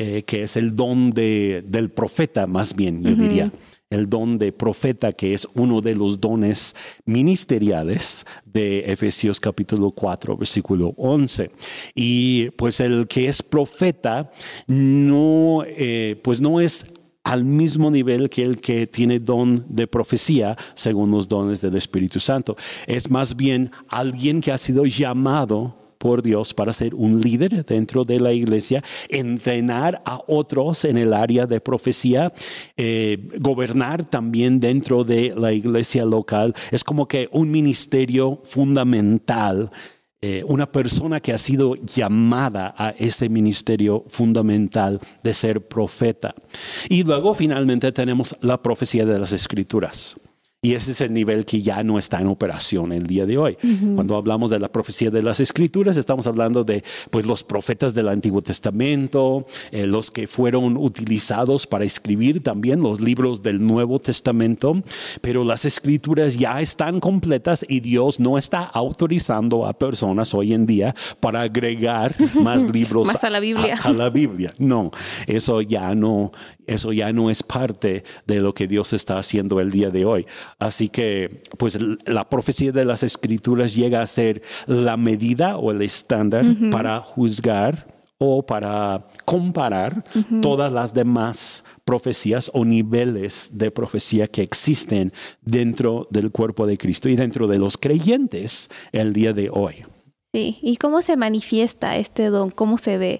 eh, 0.03 0.23
que 0.23 0.41
es 0.41 0.57
el 0.57 0.75
don 0.75 1.11
de, 1.11 1.63
del 1.63 1.91
profeta, 1.91 2.47
más 2.47 2.75
bien, 2.75 3.03
yo 3.03 3.13
diría. 3.13 3.51
El 3.91 4.09
don 4.09 4.39
de 4.39 4.51
profeta, 4.51 5.11
que 5.11 5.35
es 5.35 5.47
uno 5.53 5.79
de 5.79 5.93
los 5.93 6.19
dones 6.19 6.75
ministeriales 7.05 8.25
de 8.43 8.79
Efesios 8.91 9.39
capítulo 9.39 9.91
4, 9.91 10.37
versículo 10.37 10.95
11. 10.97 11.51
Y 11.93 12.49
pues 12.57 12.79
el 12.79 13.07
que 13.07 13.27
es 13.27 13.43
profeta 13.43 14.31
no, 14.65 15.63
eh, 15.67 16.19
pues 16.23 16.41
no 16.41 16.59
es 16.59 16.87
al 17.23 17.45
mismo 17.45 17.91
nivel 17.91 18.27
que 18.31 18.41
el 18.41 18.59
que 18.59 18.87
tiene 18.87 19.19
don 19.19 19.63
de 19.69 19.85
profecía 19.85 20.57
según 20.73 21.11
los 21.11 21.27
dones 21.27 21.61
del 21.61 21.75
Espíritu 21.75 22.19
Santo. 22.19 22.57
Es 22.87 23.11
más 23.11 23.35
bien 23.35 23.69
alguien 23.87 24.41
que 24.41 24.51
ha 24.51 24.57
sido 24.57 24.87
llamado 24.87 25.80
por 26.01 26.23
Dios 26.23 26.55
para 26.55 26.73
ser 26.73 26.95
un 26.95 27.21
líder 27.21 27.63
dentro 27.63 28.03
de 28.03 28.19
la 28.19 28.33
iglesia, 28.33 28.83
entrenar 29.07 30.01
a 30.03 30.19
otros 30.25 30.83
en 30.83 30.97
el 30.97 31.13
área 31.13 31.45
de 31.45 31.61
profecía, 31.61 32.33
eh, 32.75 33.29
gobernar 33.39 34.03
también 34.03 34.59
dentro 34.59 35.03
de 35.03 35.31
la 35.37 35.53
iglesia 35.53 36.03
local. 36.03 36.55
Es 36.71 36.83
como 36.83 37.07
que 37.07 37.29
un 37.31 37.51
ministerio 37.51 38.41
fundamental. 38.43 39.69
Eh, 40.23 40.43
una 40.47 40.71
persona 40.71 41.19
que 41.19 41.33
ha 41.33 41.37
sido 41.37 41.75
llamada 41.75 42.75
a 42.77 42.91
ese 42.91 43.27
ministerio 43.27 44.05
fundamental 44.07 44.99
de 45.23 45.33
ser 45.33 45.67
profeta. 45.67 46.35
Y 46.89 47.01
luego 47.03 47.33
finalmente 47.33 47.91
tenemos 47.91 48.35
la 48.41 48.61
profecía 48.61 49.03
de 49.05 49.17
las 49.17 49.33
escrituras. 49.33 50.15
Y 50.63 50.75
ese 50.75 50.91
es 50.91 51.01
el 51.01 51.11
nivel 51.11 51.43
que 51.43 51.63
ya 51.63 51.81
no 51.81 51.97
está 51.97 52.21
en 52.21 52.27
operación 52.27 52.91
el 52.91 53.07
día 53.07 53.25
de 53.25 53.35
hoy. 53.35 53.57
Cuando 53.95 54.15
hablamos 54.15 54.51
de 54.51 54.59
la 54.59 54.71
profecía 54.71 55.09
de 55.09 55.23
las 55.23 55.39
escrituras, 55.39 55.97
estamos 55.97 56.27
hablando 56.27 56.63
de 56.63 56.83
pues, 57.09 57.25
los 57.25 57.43
profetas 57.43 57.95
del 57.95 58.07
Antiguo 58.07 58.43
Testamento, 58.43 59.47
eh, 59.71 59.87
los 59.87 60.11
que 60.11 60.27
fueron 60.27 60.77
utilizados 60.77 61.65
para 61.65 61.83
escribir 61.83 62.43
también 62.43 62.83
los 62.83 63.01
libros 63.01 63.41
del 63.41 63.65
Nuevo 63.65 63.97
Testamento, 63.97 64.83
pero 65.21 65.43
las 65.43 65.65
escrituras 65.65 66.37
ya 66.37 66.61
están 66.61 66.99
completas 66.99 67.65
y 67.67 67.79
Dios 67.79 68.19
no 68.19 68.37
está 68.37 68.61
autorizando 68.61 69.65
a 69.65 69.73
personas 69.73 70.35
hoy 70.35 70.53
en 70.53 70.67
día 70.67 70.93
para 71.19 71.41
agregar 71.41 72.13
más 72.35 72.71
libros 72.71 73.09
a 73.15 73.29
la 73.31 73.39
Biblia. 73.39 73.79
a 73.83 73.91
la 73.91 74.11
Biblia. 74.11 74.53
No, 74.59 74.91
eso 75.25 75.63
ya 75.63 75.95
no, 75.95 76.31
eso 76.71 76.93
ya 76.93 77.11
no 77.13 77.29
es 77.29 77.43
parte 77.43 78.03
de 78.25 78.39
lo 78.39 78.53
que 78.53 78.67
Dios 78.67 78.93
está 78.93 79.17
haciendo 79.17 79.59
el 79.59 79.71
día 79.71 79.89
de 79.89 80.05
hoy. 80.05 80.25
Así 80.59 80.89
que, 80.89 81.43
pues 81.57 81.77
la 82.05 82.29
profecía 82.29 82.71
de 82.71 82.85
las 82.85 83.03
escrituras 83.03 83.75
llega 83.75 84.01
a 84.01 84.07
ser 84.07 84.41
la 84.67 84.97
medida 84.97 85.57
o 85.57 85.71
el 85.71 85.81
estándar 85.81 86.45
para 86.71 86.99
juzgar 86.99 87.87
o 88.23 88.45
para 88.45 89.07
comparar 89.25 90.03
todas 90.43 90.71
las 90.71 90.93
demás 90.93 91.65
profecías 91.83 92.51
o 92.53 92.63
niveles 92.63 93.49
de 93.53 93.71
profecía 93.71 94.27
que 94.27 94.43
existen 94.43 95.11
dentro 95.41 96.07
del 96.11 96.31
cuerpo 96.31 96.67
de 96.67 96.77
Cristo 96.77 97.09
y 97.09 97.15
dentro 97.15 97.47
de 97.47 97.57
los 97.57 97.77
creyentes 97.77 98.69
el 98.91 99.11
día 99.11 99.33
de 99.33 99.49
hoy. 99.51 99.85
Sí, 100.33 100.59
¿y 100.61 100.77
cómo 100.77 101.01
se 101.01 101.17
manifiesta 101.17 101.97
este 101.97 102.27
don? 102.27 102.51
¿Cómo 102.51 102.77
se 102.77 102.97
ve? 102.97 103.19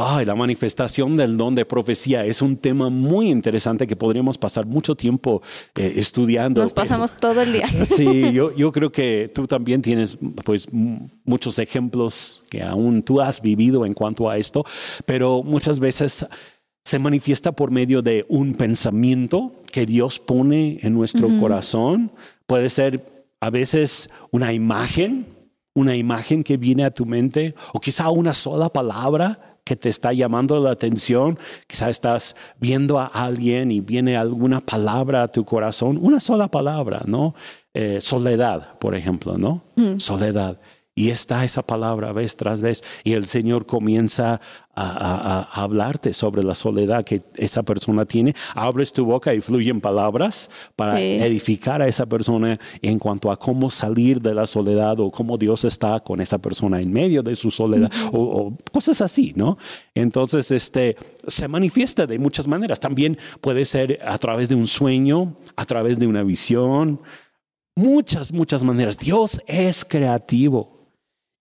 Ay, 0.00 0.24
la 0.24 0.36
manifestación 0.36 1.16
del 1.16 1.36
don 1.36 1.56
de 1.56 1.64
profecía 1.64 2.24
es 2.24 2.40
un 2.40 2.56
tema 2.56 2.88
muy 2.88 3.30
interesante 3.30 3.84
que 3.84 3.96
podríamos 3.96 4.38
pasar 4.38 4.64
mucho 4.64 4.94
tiempo 4.94 5.42
eh, 5.74 5.94
estudiando. 5.96 6.62
Nos 6.62 6.72
pasamos 6.72 7.12
todo 7.20 7.42
el 7.42 7.52
día. 7.52 7.66
Sí, 7.84 8.30
yo, 8.32 8.54
yo 8.56 8.70
creo 8.70 8.92
que 8.92 9.28
tú 9.34 9.48
también 9.48 9.82
tienes 9.82 10.16
pues 10.44 10.68
muchos 10.72 11.58
ejemplos 11.58 12.44
que 12.48 12.62
aún 12.62 13.02
tú 13.02 13.20
has 13.20 13.42
vivido 13.42 13.84
en 13.84 13.92
cuanto 13.92 14.30
a 14.30 14.36
esto, 14.38 14.64
pero 15.04 15.42
muchas 15.42 15.80
veces 15.80 16.24
se 16.84 16.98
manifiesta 17.00 17.50
por 17.50 17.72
medio 17.72 18.00
de 18.00 18.24
un 18.28 18.54
pensamiento 18.54 19.52
que 19.72 19.84
Dios 19.84 20.20
pone 20.20 20.78
en 20.82 20.94
nuestro 20.94 21.28
corazón. 21.40 22.12
Puede 22.46 22.68
ser 22.68 23.26
a 23.40 23.50
veces 23.50 24.10
una 24.30 24.52
imagen, 24.52 25.26
una 25.74 25.96
imagen 25.96 26.44
que 26.44 26.56
viene 26.56 26.84
a 26.84 26.92
tu 26.92 27.04
mente 27.04 27.56
o 27.72 27.80
quizá 27.80 28.10
una 28.10 28.32
sola 28.32 28.68
palabra 28.68 29.47
que 29.64 29.76
te 29.76 29.88
está 29.88 30.12
llamando 30.12 30.58
la 30.60 30.70
atención, 30.70 31.38
quizás 31.66 31.90
estás 31.90 32.36
viendo 32.58 32.98
a 32.98 33.06
alguien 33.06 33.70
y 33.70 33.80
viene 33.80 34.16
alguna 34.16 34.60
palabra 34.60 35.22
a 35.24 35.28
tu 35.28 35.44
corazón, 35.44 35.98
una 36.00 36.20
sola 36.20 36.48
palabra, 36.48 37.02
¿no? 37.06 37.34
Eh, 37.74 38.00
soledad, 38.00 38.78
por 38.78 38.94
ejemplo, 38.94 39.38
¿no? 39.38 39.62
Mm. 39.76 39.98
Soledad. 39.98 40.58
Y 40.98 41.10
está 41.10 41.44
esa 41.44 41.62
palabra 41.62 42.10
vez 42.10 42.34
tras 42.34 42.60
vez 42.60 42.82
y 43.04 43.12
el 43.12 43.26
Señor 43.26 43.66
comienza 43.66 44.40
a, 44.74 45.48
hablarte 45.62 46.12
sobre 46.12 46.42
la 46.42 46.56
soledad 46.56 47.04
que 47.04 47.22
esa 47.36 47.62
persona 47.62 48.04
tiene. 48.04 48.34
Abres 48.52 48.92
tu 48.92 49.04
boca 49.04 49.32
y 49.32 49.40
fluyen 49.40 49.80
palabras 49.80 50.50
para 50.74 51.00
edificar 51.00 51.82
a 51.82 51.86
esa 51.86 52.04
persona 52.04 52.58
en 52.82 52.98
cuanto 52.98 53.30
a 53.30 53.38
cómo 53.38 53.70
salir 53.70 54.20
de 54.20 54.34
la 54.34 54.44
soledad 54.44 54.98
o 54.98 55.12
cómo 55.12 55.38
Dios 55.38 55.64
está 55.64 56.00
con 56.00 56.20
esa 56.20 56.38
persona 56.38 56.80
en 56.80 56.92
medio 56.92 57.22
de 57.22 57.36
su 57.36 57.52
soledad 57.52 57.92
o, 58.12 58.52
cosas 58.72 59.00
así, 59.00 59.32
¿no? 59.36 59.56
Entonces, 59.94 60.50
este, 60.50 60.96
se 61.28 61.46
manifiesta 61.46 62.08
de 62.08 62.18
muchas 62.18 62.48
maneras. 62.48 62.80
También 62.80 63.18
puede 63.40 63.64
ser 63.64 64.00
a 64.04 64.18
través 64.18 64.48
de 64.48 64.56
un 64.56 64.66
sueño, 64.66 65.36
a 65.54 65.64
través 65.64 66.00
de 66.00 66.08
una 66.08 66.24
visión, 66.24 67.00
muchas, 67.76 68.32
muchas 68.32 68.64
maneras. 68.64 68.98
Dios 68.98 69.40
es 69.46 69.84
creativo. 69.84 70.77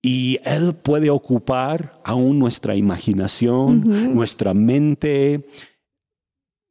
Y 0.01 0.39
Él 0.43 0.75
puede 0.75 1.09
ocupar 1.09 1.99
aún 2.03 2.39
nuestra 2.39 2.75
imaginación, 2.75 4.13
nuestra 4.13 4.53
mente, 4.53 5.45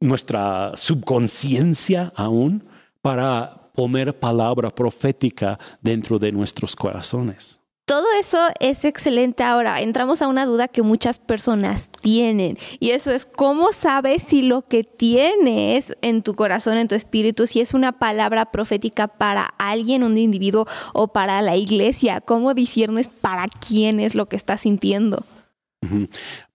nuestra 0.01 0.73
subconsciencia 0.75 2.13
aún 2.17 2.65
para 3.03 3.71
poner 3.75 4.19
palabra 4.19 4.75
profética 4.75 5.59
dentro 5.81 6.19
de 6.19 6.33
nuestros 6.33 6.75
corazones. 6.75 7.61
Todo 7.87 8.07
eso 8.19 8.39
es 8.59 8.85
excelente. 8.85 9.45
Ahora, 9.45 9.81
entramos 9.81 10.21
a 10.21 10.27
una 10.27 10.45
duda 10.45 10.67
que 10.67 10.83
muchas 10.83 11.21
personas 11.21 11.89
tienen 12.03 12.59
y 12.81 12.91
eso 12.91 13.13
es 13.13 13.27
cómo 13.27 13.73
sabes 13.73 14.25
si 14.25 14.43
lo 14.43 14.63
que 14.63 14.83
tienes 14.83 15.95
en 16.03 16.23
tu 16.23 16.35
corazón, 16.35 16.79
en 16.79 16.89
tu 16.89 16.97
espíritu, 16.97 17.47
si 17.47 17.61
es 17.61 17.75
una 17.75 17.93
palabra 17.93 18.51
profética 18.51 19.07
para 19.07 19.45
alguien, 19.59 20.03
un 20.03 20.19
individuo 20.19 20.67
o 20.95 21.07
para 21.13 21.41
la 21.43 21.57
iglesia. 21.57 22.21
¿Cómo 22.21 22.55
disiernes 22.55 23.09
para 23.09 23.47
quién 23.47 24.01
es 24.01 24.17
lo 24.17 24.27
que 24.27 24.35
estás 24.35 24.63
sintiendo? 24.63 25.25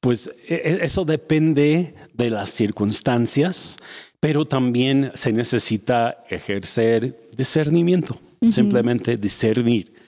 Pues 0.01 0.29
e, 0.49 0.55
e, 0.55 0.79
eso 0.83 1.05
depende 1.05 1.95
de 2.13 2.29
las 2.29 2.49
circunstancias, 2.49 3.77
pero 4.19 4.43
también 4.43 5.13
se 5.13 5.31
necesita 5.31 6.17
ejercer 6.29 7.29
discernimiento, 7.37 8.17
simplemente 8.49 9.15
discernir 9.15 10.00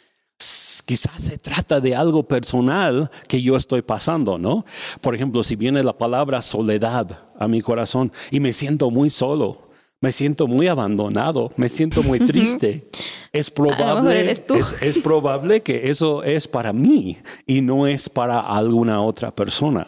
quizás 0.86 1.24
se 1.24 1.38
trata 1.38 1.80
de 1.80 1.96
algo 1.96 2.24
personal 2.24 3.10
que 3.28 3.42
yo 3.42 3.56
estoy 3.56 3.82
pasando, 3.82 4.38
¿no? 4.38 4.66
Por 5.02 5.16
ejemplo, 5.16 5.44
si 5.44 5.56
viene 5.56 5.84
la 5.84 5.98
palabra 5.98 6.42
soledad 6.42 7.20
a 7.38 7.48
mi 7.48 7.62
corazón 7.62 8.12
y 8.32 8.40
me 8.40 8.54
siento 8.54 8.90
muy 8.90 9.10
solo, 9.10 9.70
me 10.02 10.12
siento 10.12 10.48
muy 10.48 10.68
abandonado, 10.68 11.52
me 11.56 11.70
siento 11.70 12.04
muy 12.04 12.20
triste. 12.26 12.90
Es 13.32 13.50
probable, 13.50 14.30
es, 14.30 14.98
probable 15.00 15.62
que 15.62 15.90
eso 15.90 16.24
es 16.24 16.48
para 16.48 16.74
mí 16.74 17.18
y 17.48 17.62
no 17.62 17.88
es 17.88 18.10
para 18.10 18.40
alguna 18.40 19.02
otra 19.02 19.32
persona. 19.32 19.88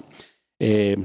Eh, 0.59 0.95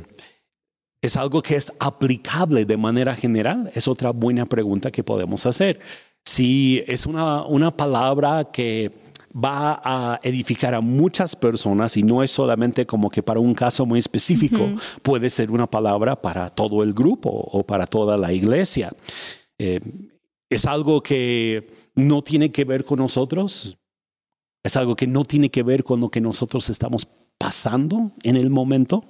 ¿Es 1.03 1.17
algo 1.17 1.43
que 1.43 1.57
es 1.57 1.73
aplicable 1.81 2.65
de 2.65 2.77
manera 2.77 3.17
general? 3.17 3.71
Es 3.75 3.89
otra 3.89 4.11
buena 4.11 4.47
pregunta 4.47 4.91
que 4.91 5.03
podemos 5.03 5.45
hacer. 5.47 5.81
Si 6.25 6.85
es 6.87 7.07
una, 7.07 7.45
una 7.45 7.75
palabra 7.77 8.45
que 8.53 9.10
va 9.33 9.81
a 9.85 10.21
edificar 10.23 10.75
a 10.75 10.81
muchas 10.81 11.37
personas 11.37 11.97
y 11.97 12.03
no 12.03 12.23
es 12.23 12.31
solamente 12.31 12.87
como 12.87 13.11
que 13.11 13.23
para 13.23 13.41
un 13.41 13.55
caso 13.55 13.87
muy 13.87 13.99
específico, 13.99 14.69
puede 15.03 15.31
ser 15.31 15.51
una 15.51 15.67
palabra 15.67 16.21
para 16.21 16.51
todo 16.51 16.83
el 16.83 16.93
grupo 16.93 17.31
o 17.31 17.65
para 17.65 17.87
toda 17.87 18.17
la 18.17 18.33
iglesia. 18.33 18.93
Eh, 19.59 19.81
es 20.51 20.67
algo 20.67 21.03
que 21.03 21.69
no 21.95 22.23
tiene 22.23 22.51
que 22.51 22.65
ver 22.65 22.85
con 22.85 22.99
nosotros, 22.99 23.79
es 24.65 24.77
algo 24.77 24.97
que 24.97 25.07
no 25.07 25.25
tiene 25.25 25.51
que 25.51 25.63
ver 25.63 25.85
con 25.85 26.01
lo 26.01 26.11
que 26.11 26.21
nosotros 26.21 26.69
estamos 26.69 27.07
pasando 27.39 28.11
en 28.23 28.37
el 28.37 28.51
momento. 28.51 29.05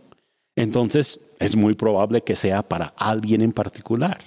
Entonces 0.55 1.21
es 1.39 1.57
muy 1.57 1.75
probable 1.75 2.23
que 2.23 2.37
sea 2.37 2.63
para 2.63 2.93
alguien 2.97 3.41
en 3.41 3.53
particular 3.53 4.19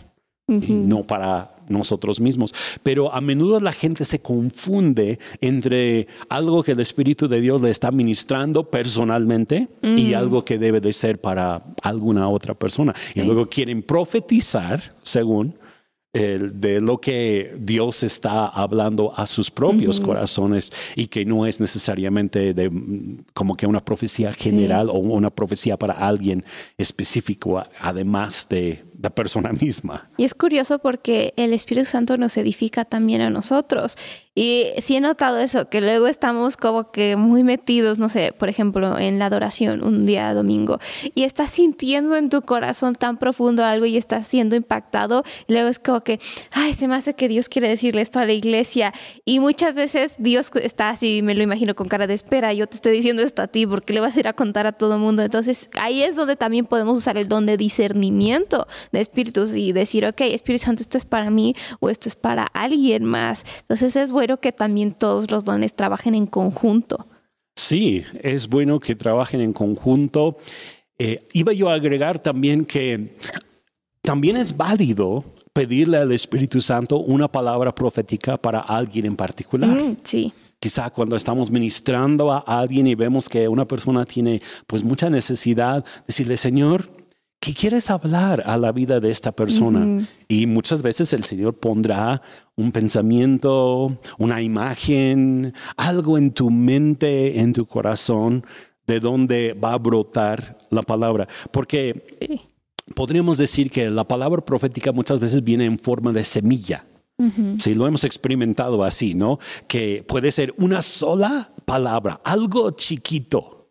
y 0.48 0.74
no 0.74 1.04
para 1.04 1.53
nosotros 1.68 2.20
mismos. 2.20 2.54
Pero 2.84 3.14
a 3.14 3.22
menudo 3.22 3.60
la 3.60 3.74
gente 3.74 4.06
se 4.06 4.20
confunde 4.20 5.20
entre 5.42 6.08
algo 6.30 6.64
que 6.64 6.74
el 6.74 6.80
Espíritu 6.80 7.28
de 7.28 7.42
Dios 7.42 7.62
le 7.62 7.70
está 7.70 7.92
ministrando 7.92 8.70
personalmente 8.70 9.70
y 9.82 10.12
mm. 10.12 10.16
algo 10.16 10.46
que 10.46 10.58
debe 10.58 10.80
de 10.80 10.94
ser 10.94 11.20
para 11.20 11.64
alguna 11.82 12.30
otra 12.30 12.54
persona. 12.54 12.94
Y 13.16 13.22
luego 13.22 13.48
quieren 13.48 13.84
profetizar, 13.84 14.96
según, 15.04 15.56
de 16.14 16.80
lo 16.80 17.02
que 17.02 17.56
Dios 17.60 18.04
está 18.04 18.46
hablando 18.46 19.14
a 19.18 19.26
sus 19.26 19.50
propios 19.50 20.00
corazones 20.00 20.72
y 20.96 21.08
que 21.08 21.26
no 21.26 21.48
es 21.48 21.60
necesariamente 21.60 22.54
de, 22.54 22.70
como 23.34 23.58
que 23.58 23.66
una 23.66 23.84
profecía 23.84 24.32
general 24.32 24.90
o 24.90 24.94
una 25.00 25.32
profecía 25.32 25.76
para 25.76 25.94
alguien 25.94 26.46
específico, 26.78 27.64
además 27.80 28.48
de 28.48 28.86
la 29.02 29.10
persona 29.10 29.52
misma. 29.54 30.08
Y 30.18 30.24
es 30.24 30.36
curioso 30.36 30.78
porque 30.80 31.34
el 31.36 31.52
Espíritu 31.52 31.90
Santo 31.90 32.16
nos 32.18 32.38
edifica 32.38 32.86
también 32.86 33.22
a 33.22 33.32
nosotros. 33.32 33.98
Y 34.36 34.68
sí 34.80 34.96
he 34.96 35.00
notado 35.00 35.38
eso, 35.38 35.70
que 35.70 35.80
luego 35.80 36.08
estamos 36.08 36.58
como 36.58 36.90
que 36.92 37.16
muy 37.16 37.44
metidos, 37.44 38.00
no 38.00 38.10
sé, 38.10 38.34
por 38.34 38.50
ejemplo, 38.50 38.98
en 38.98 39.20
la 39.20 39.28
adoración 39.28 39.84
un 39.84 40.08
día 40.08 40.34
domingo, 40.34 40.80
y 41.14 41.22
estás 41.22 41.52
sintiendo 41.52 42.16
en 42.16 42.30
tu 42.30 42.42
corazón 42.42 42.96
tan 42.96 43.18
profundo 43.18 43.64
algo 43.64 43.86
y 43.86 43.96
estás 43.96 44.26
siendo 44.26 44.56
impactado, 44.56 45.24
y 45.48 45.54
luego 45.54 45.70
es 45.70 45.78
como 45.78 46.02
que, 46.02 46.20
ay, 46.52 46.74
se 46.74 46.88
me 46.88 46.96
hace 46.96 47.14
que 47.14 47.28
Dios 47.28 47.48
quiere 47.48 47.70
decirle 47.70 48.02
esto 48.02 48.18
a 48.18 48.26
la 48.26 48.34
iglesia. 48.34 48.92
Y 49.24 49.40
muchas 49.40 49.76
veces 49.76 50.16
Dios 50.18 50.50
está 50.56 50.90
así, 50.90 51.22
me 51.22 51.36
lo 51.36 51.44
imagino 51.44 51.76
con 51.76 51.88
cara 51.88 52.08
de 52.08 52.16
espera, 52.16 52.54
yo 52.54 52.66
te 52.66 52.78
estoy 52.78 52.94
diciendo 52.94 53.22
esto 53.22 53.44
a 53.44 53.48
ti, 53.48 53.68
porque 53.68 53.94
le 53.94 54.00
vas 54.00 54.16
a 54.16 54.20
ir 54.20 54.28
a 54.28 54.34
contar 54.34 54.66
a 54.66 54.72
todo 54.72 54.96
el 54.96 55.00
mundo. 55.00 55.22
Entonces 55.22 55.70
ahí 55.80 56.02
es 56.02 56.16
donde 56.16 56.36
también 56.36 56.66
podemos 56.66 56.98
usar 56.98 57.20
el 57.20 57.28
don 57.28 57.46
de 57.46 57.56
discernimiento 57.56 58.68
de 58.92 59.00
espíritus 59.00 59.56
y 59.56 59.74
decir, 59.74 60.08
ok, 60.08 60.22
Espíritu 60.22 60.66
Santo, 60.66 60.82
esto 60.82 60.98
es 60.98 61.06
para 61.06 61.30
mí 61.30 61.56
o 61.80 61.92
esto 61.92 62.10
es 62.10 62.16
para 62.16 62.46
alguien 62.46 63.06
más. 63.06 63.44
Entonces 63.62 63.96
es 63.96 64.12
bueno 64.12 64.23
que 64.40 64.52
también 64.52 64.94
todos 64.94 65.30
los 65.30 65.46
dones 65.46 65.74
trabajen 65.74 66.16
en 66.16 66.26
conjunto. 66.26 67.08
Sí, 67.56 68.04
es 68.22 68.48
bueno 68.48 68.80
que 68.80 68.96
trabajen 68.96 69.42
en 69.42 69.54
conjunto. 69.54 70.38
Eh, 70.98 71.28
iba 71.34 71.54
yo 71.54 71.70
a 71.70 71.76
agregar 71.76 72.20
también 72.20 72.66
que 72.66 73.16
también 74.02 74.38
es 74.38 74.56
válido 74.56 75.24
pedirle 75.54 75.98
al 75.98 76.12
Espíritu 76.12 76.62
Santo 76.62 77.00
una 77.00 77.28
palabra 77.28 77.74
profética 77.74 78.38
para 78.38 78.60
alguien 78.60 79.06
en 79.06 79.16
particular. 79.16 79.70
Mm, 79.70 79.98
sí. 80.04 80.34
Quizá 80.60 80.90
cuando 80.90 81.16
estamos 81.16 81.52
ministrando 81.52 82.32
a 82.32 82.40
alguien 82.40 82.88
y 82.88 82.96
vemos 82.96 83.28
que 83.30 83.48
una 83.48 83.66
persona 83.66 84.06
tiene 84.06 84.42
pues 84.68 84.84
mucha 84.84 85.10
necesidad, 85.10 85.86
decirle, 86.08 86.38
Señor, 86.38 86.86
¿qué 87.44 87.54
quieres 87.54 87.92
hablar 87.92 88.42
a 88.46 88.58
la 88.58 88.72
vida 88.72 89.02
de 89.02 89.12
esta 89.12 89.34
persona? 89.34 90.08
Y 90.30 90.48
muchas 90.48 90.82
veces 90.82 91.12
el 91.12 91.26
Señor 91.26 91.56
pondrá 91.56 92.22
un 92.56 92.72
pensamiento, 92.72 94.00
una 94.18 94.42
imagen, 94.42 95.54
algo 95.76 96.18
en 96.18 96.32
tu 96.32 96.50
mente, 96.50 97.42
en 97.42 97.52
tu 97.52 97.66
corazón, 97.66 98.46
de 98.88 99.02
donde 99.02 99.58
va 99.62 99.74
a 99.74 99.78
brotar 99.78 100.58
la 100.70 100.84
palabra. 100.84 101.28
Porque 101.52 102.40
podríamos 102.96 103.38
decir 103.38 103.70
que 103.70 103.90
la 103.90 104.08
palabra 104.08 104.42
profética 104.46 104.94
muchas 104.94 105.20
veces 105.20 105.44
viene 105.44 105.66
en 105.66 105.78
forma 105.78 106.14
de 106.14 106.24
semilla. 106.24 106.86
Sí, 107.58 107.76
lo 107.76 107.88
hemos 107.88 108.06
experimentado 108.06 108.86
así, 108.86 109.16
¿no? 109.16 109.38
Que 109.68 110.06
puede 110.08 110.32
ser 110.32 110.54
una 110.58 110.82
sola 110.82 111.52
palabra, 111.66 112.22
algo 112.24 112.72
chiquito, 112.72 113.63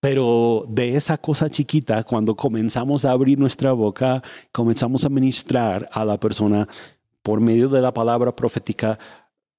pero 0.00 0.64
de 0.68 0.96
esa 0.96 1.18
cosa 1.18 1.48
chiquita, 1.48 2.04
cuando 2.04 2.36
comenzamos 2.36 3.04
a 3.04 3.10
abrir 3.10 3.38
nuestra 3.38 3.72
boca, 3.72 4.22
comenzamos 4.52 5.04
a 5.04 5.08
ministrar 5.08 5.88
a 5.92 6.04
la 6.04 6.18
persona 6.18 6.68
por 7.22 7.40
medio 7.40 7.68
de 7.68 7.82
la 7.82 7.92
palabra 7.92 8.34
profética, 8.34 8.98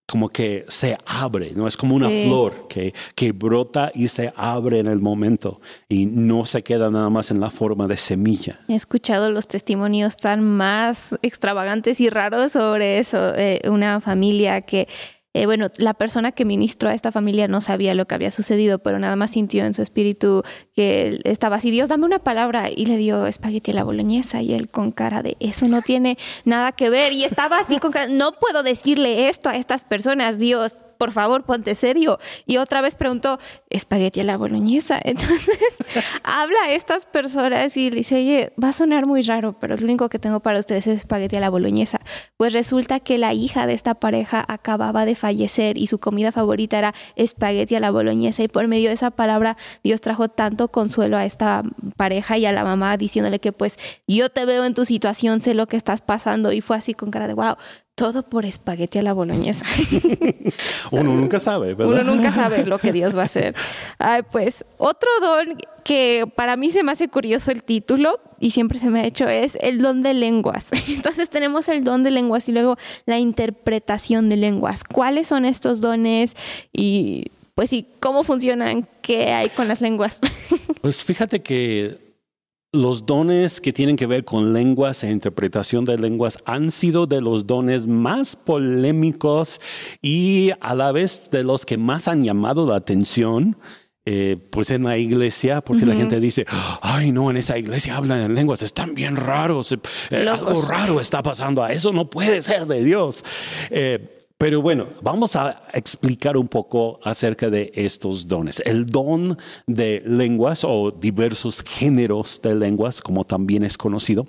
como 0.08 0.30
que 0.30 0.66
se 0.68 0.98
abre, 1.06 1.52
¿no? 1.56 1.68
Es 1.68 1.78
como 1.78 1.96
una 1.96 2.10
flor 2.10 2.68
que, 2.68 2.96
que 3.14 3.32
brota 3.32 3.92
y 3.94 4.08
se 4.08 4.34
abre 4.36 4.80
en 4.80 4.88
el 4.88 5.00
momento 5.00 5.62
y 5.88 6.08
no 6.08 6.46
se 6.46 6.64
queda 6.64 6.90
nada 6.90 7.12
más 7.12 7.30
en 7.30 7.40
la 7.40 7.52
forma 7.52 7.86
de 7.86 7.96
semilla. 7.96 8.60
He 8.68 8.74
escuchado 8.74 9.30
los 9.30 9.48
testimonios 9.48 10.18
tan 10.18 10.44
más 10.44 11.16
extravagantes 11.22 12.02
y 12.02 12.10
raros 12.10 12.54
sobre 12.54 12.98
eso. 12.98 13.36
Eh, 13.36 13.62
una 13.70 14.00
familia 14.00 14.62
que 14.62 14.88
eh, 15.34 15.46
bueno, 15.46 15.68
la 15.78 15.94
persona 15.94 16.32
que 16.32 16.44
ministró 16.44 16.90
a 16.90 16.94
esta 16.96 17.12
familia 17.12 17.48
no 17.48 17.62
sabía 17.62 17.94
lo 17.94 18.08
que 18.08 18.16
había 18.16 18.32
sucedido, 18.32 18.80
pero 18.80 18.98
nada 18.98 19.16
más 19.16 19.32
sintió 19.32 19.64
en 19.66 19.76
su 19.76 19.84
espíritu 19.84 20.42
que 20.74 21.20
estaba 21.24 21.58
así, 21.58 21.70
Dios, 21.70 21.90
dame 21.90 22.06
una 22.06 22.20
palabra, 22.20 22.70
y 22.70 22.88
le 22.88 22.98
dio 22.98 23.28
espagueti 23.28 23.72
a 23.72 23.76
la 23.76 23.84
boloñesa, 23.84 24.42
y 24.42 24.54
él 24.54 24.70
con 24.70 24.92
cara 24.92 25.22
de, 25.22 25.38
eso 25.40 25.68
no 25.68 25.84
tiene 25.84 26.18
nada 26.46 26.72
que 26.72 26.90
ver, 26.90 27.14
y 27.14 27.26
estaba 27.26 27.60
así 27.60 27.78
con 27.78 27.92
cara, 27.92 28.08
no 28.08 28.34
puedo 28.40 28.64
decirle 28.64 29.30
esto 29.30 29.50
a 29.50 29.56
estas 29.56 29.86
personas, 29.86 30.40
Dios, 30.40 30.78
por 31.00 31.14
favor, 31.14 31.44
ponte 31.44 31.76
serio. 31.76 32.20
Y 32.46 32.58
otra 32.58 32.82
vez 32.82 32.96
preguntó, 32.96 33.40
espagueti 33.70 34.20
a 34.20 34.26
la 34.26 34.36
boloñesa. 34.36 35.00
Entonces, 35.04 35.78
habla 36.24 36.60
a 36.66 36.72
estas 36.74 37.06
personas 37.06 37.76
y 37.78 37.90
le 37.90 37.98
dice, 37.98 38.16
oye, 38.16 38.54
va 38.62 38.70
a 38.70 38.74
sonar 38.74 39.08
muy 39.08 39.22
raro, 39.22 39.58
pero 39.58 39.78
lo 39.78 39.86
único 39.86 40.10
que 40.10 40.20
tengo 40.20 40.42
para 40.42 40.60
ustedes 40.60 40.88
es 40.88 40.98
espagueti 40.98 41.38
a 41.38 41.40
la 41.40 41.50
boloñesa. 41.50 42.02
Pues 42.36 42.52
resulta 42.52 43.00
que 43.00 43.18
la 43.18 43.34
hija 43.34 43.66
de 43.66 43.74
esta 43.74 43.96
pareja 43.96 44.44
acababa 44.46 45.06
de 45.06 45.16
fallecer 45.16 45.78
y 45.78 45.88
su 45.88 46.00
comida 46.00 46.34
favorita 46.34 46.78
era 46.78 46.94
espagueti 47.16 47.76
a 47.76 47.80
la 47.80 47.92
boloñesa. 47.92 48.44
Y 48.44 48.50
por 48.50 48.68
medio 48.68 48.90
de 48.90 48.96
esa 48.96 49.10
palabra, 49.10 49.56
Dios 49.84 50.02
trajo 50.02 50.28
tanto 50.28 50.68
consuelo 50.68 51.16
a 51.16 51.24
esta 51.24 51.64
pareja 51.96 52.38
y 52.38 52.46
a 52.46 52.52
la 52.52 52.66
mamá 52.66 52.98
diciéndole 52.98 53.40
que 53.40 53.54
pues 53.54 53.78
yo 54.06 54.30
te 54.30 54.46
veo 54.46 54.66
en 54.66 54.74
tu 54.74 54.84
situación, 54.84 55.40
sé 55.40 55.54
lo 55.54 55.66
que 55.68 55.78
estás 55.78 56.02
pasando. 56.02 56.52
Y 56.52 56.60
fue 56.60 56.76
así 56.76 56.94
con 56.94 57.10
cara 57.10 57.30
de, 57.30 57.36
wow, 57.36 57.56
todo 58.00 58.24
por 58.24 58.46
espagueti 58.46 58.98
a 58.98 59.04
la 59.04 59.12
boloñesa. 59.12 59.66
Uno 60.92 61.16
nunca 61.16 61.38
sabe, 61.38 61.74
¿verdad? 61.74 62.02
Uno 62.02 62.16
nunca 62.16 62.32
sabe 62.32 62.66
lo 62.66 62.80
que 62.80 62.94
Dios 62.94 63.14
va 63.14 63.24
a 63.24 63.26
hacer. 63.26 63.54
Ay, 63.98 64.22
pues 64.32 64.64
otro 64.78 65.10
don 65.20 65.58
que 65.84 66.24
para 66.34 66.56
mí 66.56 66.72
se 66.72 66.82
me 66.82 66.94
hace 66.94 67.10
curioso 67.10 67.52
el 67.52 67.62
título 67.62 68.22
y 68.40 68.52
siempre 68.52 68.80
se 68.80 68.90
me 68.90 69.02
ha 69.02 69.06
hecho 69.06 69.28
es 69.28 69.58
el 69.60 69.82
don 69.82 70.02
de 70.02 70.14
lenguas. 70.14 70.70
Entonces 70.88 71.30
tenemos 71.30 71.68
el 71.68 71.84
don 71.84 72.04
de 72.04 72.12
lenguas 72.12 72.48
y 72.48 72.54
luego 72.54 72.78
la 73.06 73.20
interpretación 73.20 74.30
de 74.30 74.38
lenguas. 74.38 74.86
¿Cuáles 74.86 75.28
son 75.28 75.44
estos 75.44 75.82
dones 75.82 76.38
y 76.72 77.26
pues 77.54 77.70
sí, 77.70 77.86
cómo 78.00 78.24
funcionan? 78.24 78.88
¿Qué 79.02 79.34
hay 79.34 79.50
con 79.50 79.68
las 79.68 79.82
lenguas? 79.82 80.22
Pues 80.82 81.04
fíjate 81.04 81.42
que 81.42 82.09
los 82.72 83.06
dones 83.08 83.62
que 83.62 83.74
tienen 83.74 83.96
que 83.96 84.06
ver 84.06 84.24
con 84.24 84.54
lenguas 84.54 85.04
e 85.04 85.10
interpretación 85.10 85.86
de 85.86 85.98
lenguas 85.98 86.38
han 86.46 86.70
sido 86.70 87.08
de 87.08 87.20
los 87.20 87.48
dones 87.48 87.88
más 87.88 88.36
polémicos 88.36 89.60
y 90.02 90.52
a 90.62 90.76
la 90.76 90.92
vez 90.92 91.32
de 91.32 91.44
los 91.44 91.66
que 91.66 91.78
más 91.78 92.08
han 92.08 92.24
llamado 92.24 92.68
la 92.68 92.76
atención. 92.76 93.58
Eh, 94.06 94.38
pues 94.50 94.72
en 94.72 94.86
la 94.86 94.98
iglesia, 94.98 95.62
porque 95.62 95.86
la 95.86 95.94
gente 95.94 96.20
dice, 96.20 96.46
ay 96.82 97.12
no, 97.12 97.30
en 97.30 97.38
esa 97.38 97.60
iglesia 97.60 97.96
hablan 97.96 98.22
en 98.22 98.34
lenguas, 98.34 98.64
están 98.64 98.96
bien 98.96 99.16
raros, 99.16 99.72
eh, 99.72 100.28
algo 100.28 100.64
raro 100.64 101.00
está 101.00 101.22
pasando, 101.22 101.68
eso 101.68 101.92
no 101.92 102.10
puede 102.10 102.42
ser 102.42 102.66
de 102.66 102.84
Dios. 102.84 103.24
Eh, 103.70 104.19
pero 104.40 104.62
bueno, 104.62 104.88
vamos 105.02 105.36
a 105.36 105.64
explicar 105.74 106.38
un 106.38 106.48
poco 106.48 106.98
acerca 107.04 107.50
de 107.50 107.74
estos 107.76 108.26
dones. 108.26 108.62
El 108.66 108.86
don 108.86 109.38
de 109.68 110.02
lenguas 110.06 110.64
o 110.64 110.92
diversos 110.92 111.62
géneros 111.62 112.42
de 112.42 112.56
lenguas, 112.56 113.02
como 113.02 113.26
también 113.26 113.64
es 113.64 113.78
conocido, 113.78 114.26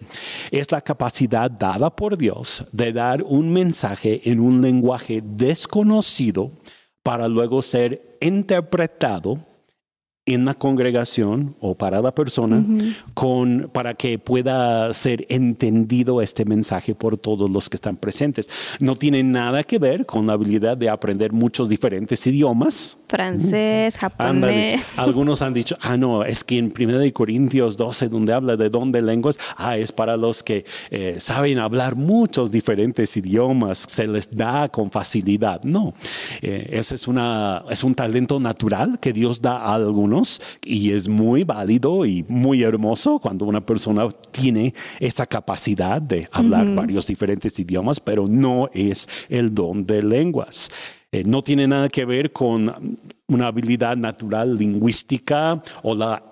es 0.51 0.73
la 0.73 0.81
capacidad 0.81 1.49
dada 1.49 1.95
por 1.95 2.19
Dios 2.19 2.65
de 2.73 2.93
dar 2.93 3.23
un 3.23 3.53
mensaje 3.53 4.29
en 4.29 4.41
un 4.41 4.61
lenguaje 4.61 5.23
desconocido 5.25 6.51
para 7.05 7.29
luego 7.29 7.63
ser 7.63 8.19
interpretado 8.21 9.39
en 10.35 10.45
la 10.45 10.55
congregación 10.55 11.55
o 11.61 11.75
para 11.75 12.01
la 12.01 12.15
persona 12.15 12.65
con, 13.15 13.71
para 13.73 13.95
que 13.95 14.19
pueda 14.19 14.93
ser 14.93 15.27
entendido 15.29 16.23
este 16.23 16.45
mensaje 16.45 16.95
por 16.95 17.19
todos 17.19 17.51
los 17.51 17.69
que 17.69 17.77
están 17.77 17.97
presentes. 17.97 18.49
No 18.79 18.97
tiene 18.97 19.23
nada 19.23 19.63
que 19.65 19.79
ver 19.79 20.07
con 20.07 20.27
la 20.27 20.35
habilidad 20.35 20.77
de 20.77 20.89
aprender 20.89 21.33
muchos 21.33 21.69
diferentes 21.69 22.27
idiomas. 22.27 22.99
Francés, 23.09 23.97
japonés. 23.97 24.83
Algunos 24.97 25.43
han 25.43 25.55
dicho, 25.55 25.77
ah, 25.81 25.97
no, 25.97 26.25
es 26.25 26.45
que 26.45 26.59
en 26.59 26.73
1 26.79 27.13
Corintios 27.13 27.77
12, 27.77 28.09
donde 28.09 28.33
habla 28.33 28.57
de 28.57 28.71
don 28.71 28.93
de 28.93 29.03
lenguas, 29.03 29.39
ah, 29.57 29.77
es 29.77 29.93
para 29.93 30.17
los 30.17 30.43
que 30.43 30.65
eh, 30.91 31.17
saben 31.19 31.59
hablar 31.59 31.97
muchos 31.97 32.51
diferentes 32.51 33.17
idiomas, 33.17 33.85
se 33.89 34.07
les 34.07 34.35
da 34.35 34.69
con 34.69 34.91
facilidad. 34.91 35.63
No, 35.65 35.95
eh, 36.43 36.69
ese 36.73 36.95
es, 36.95 37.09
una, 37.09 37.65
es 37.71 37.83
un 37.85 37.95
talento 37.95 38.39
natural 38.39 38.99
que 39.01 39.13
Dios 39.13 39.41
da 39.41 39.57
a 39.57 39.75
algunos 39.75 40.20
y 40.65 40.93
es 40.93 41.09
muy 41.09 41.45
válido 41.45 42.05
y 42.05 42.25
muy 42.29 42.63
hermoso 42.63 43.19
cuando 43.19 43.45
una 43.47 43.65
persona 43.65 44.09
tiene 44.31 44.75
esa 44.99 45.27
capacidad 45.27 46.01
de 46.01 46.29
hablar 46.33 46.75
varios 46.75 47.07
diferentes 47.07 47.59
idiomas, 47.59 48.01
pero 48.01 48.27
no 48.29 48.69
es 48.73 49.09
el 49.29 49.55
don 49.55 49.87
de 49.87 50.03
lenguas. 50.03 50.71
Eh, 51.13 51.25
no 51.25 51.43
tiene 51.43 51.67
nada 51.67 51.89
que 51.89 52.05
ver 52.05 52.33
con 52.33 52.97
una 53.27 53.49
habilidad 53.49 53.97
natural 53.97 54.57
lingüística 54.57 55.61
o 55.83 55.95
la 55.95 56.23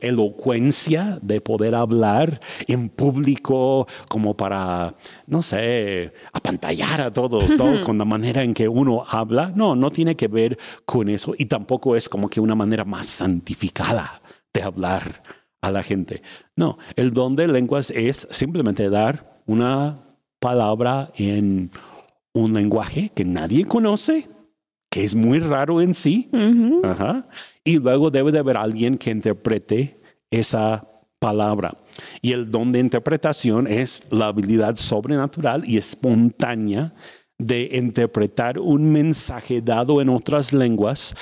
elocuencia 0.00 1.20
de 1.22 1.40
poder 1.40 1.76
hablar 1.76 2.40
en 2.66 2.88
público 2.88 3.86
como 4.08 4.36
para, 4.36 4.94
no 5.28 5.40
sé, 5.40 6.12
apantallar 6.32 7.00
a 7.00 7.12
todos 7.12 7.54
con 7.84 7.96
la 7.96 8.04
manera 8.04 8.42
en 8.42 8.54
que 8.54 8.68
uno 8.68 9.04
habla. 9.08 9.52
No, 9.54 9.76
no 9.76 9.92
tiene 9.92 10.16
que 10.16 10.26
ver 10.26 10.58
con 10.84 11.08
eso 11.08 11.34
y 11.38 11.46
tampoco 11.46 11.94
es 11.94 12.08
como 12.08 12.28
que 12.28 12.40
una 12.40 12.56
manera 12.56 12.84
más 12.84 13.06
santificada 13.06 14.20
de 14.52 14.62
hablar 14.62 15.22
a 15.60 15.70
la 15.70 15.84
gente. 15.84 16.22
No, 16.56 16.78
el 16.96 17.12
don 17.12 17.36
de 17.36 17.46
lenguas 17.46 17.92
es 17.92 18.26
simplemente 18.30 18.90
dar 18.90 19.40
una 19.46 20.00
palabra 20.40 21.12
en 21.16 21.70
un 22.34 22.52
lenguaje 22.52 23.10
que 23.14 23.24
nadie 23.24 23.64
conoce, 23.64 24.28
que 24.90 25.04
es 25.04 25.14
muy 25.14 25.38
raro 25.38 25.80
en 25.80 25.94
sí, 25.94 26.28
y 27.64 27.78
luego 27.78 28.10
debe 28.10 28.32
de 28.32 28.40
haber 28.40 28.56
alguien 28.56 28.98
que 28.98 29.10
interprete 29.10 30.00
esa 30.30 30.88
palabra. 31.18 31.76
Y 32.20 32.32
el 32.32 32.50
don 32.50 32.70
de 32.70 32.80
interpretación 32.80 33.66
es 33.66 34.02
la 34.10 34.26
habilidad 34.26 34.76
sobrenatural 34.76 35.64
y 35.64 35.78
espontánea 35.78 36.92
de 37.38 37.70
interpretar 37.72 38.58
un 38.58 38.92
mensaje 38.92 39.62
dado 39.62 40.00
en 40.02 40.08
otras 40.08 40.52
lenguas 40.52 41.14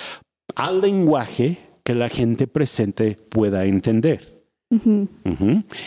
al 0.54 0.80
lenguaje 0.80 1.58
que 1.84 1.94
la 1.94 2.08
gente 2.08 2.46
presente 2.46 3.16
pueda 3.16 3.64
entender. 3.64 4.42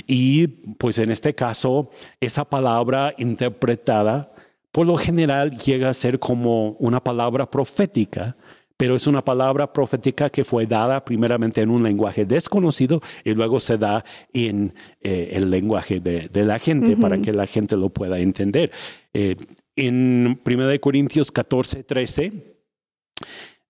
Y 0.08 0.48
pues 0.78 0.98
en 1.00 1.12
este 1.12 1.34
caso, 1.34 1.90
esa 2.20 2.46
palabra 2.46 3.14
interpretada 3.18 4.32
por 4.76 4.86
lo 4.86 4.98
general 4.98 5.58
llega 5.58 5.88
a 5.88 5.94
ser 5.94 6.20
como 6.20 6.72
una 6.80 7.02
palabra 7.02 7.50
profética, 7.50 8.36
pero 8.76 8.94
es 8.94 9.08
una 9.08 9.24
palabra 9.24 9.72
profética 9.72 10.30
que 10.30 10.44
fue 10.44 10.66
dada 10.66 11.06
primeramente 11.06 11.62
en 11.62 11.70
un 11.70 11.82
lenguaje 11.82 12.26
desconocido 12.26 13.02
y 13.24 13.34
luego 13.34 13.62
se 13.62 13.78
da 13.78 14.04
en 14.34 14.74
eh, 15.00 15.30
el 15.32 15.50
lenguaje 15.50 16.02
de, 16.02 16.30
la 16.44 16.60
gente 16.60 16.98
para 16.98 17.22
que 17.22 17.32
la 17.32 17.48
gente 17.48 17.78
lo 17.78 17.88
pueda 17.88 18.20
entender. 18.20 18.70
Eh, 19.14 19.38
en 19.78 20.42
1 20.46 20.82
Corintios 20.82 21.32
14, 21.32 21.86
13 21.86 22.34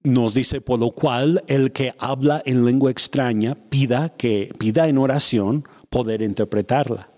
nos 0.02 0.34
dice, 0.34 0.60
por 0.60 0.80
lo 0.80 0.90
cual 0.90 1.44
el 1.46 1.72
que 1.72 1.94
habla 2.00 2.42
en 2.48 2.66
lengua 2.66 2.90
extraña 2.90 3.54
pida 3.70 4.10
que 4.10 4.52
pida 4.58 4.88
en 4.88 4.98
oración 4.98 5.68
poder 5.92 6.24
interpretarla 6.24 7.15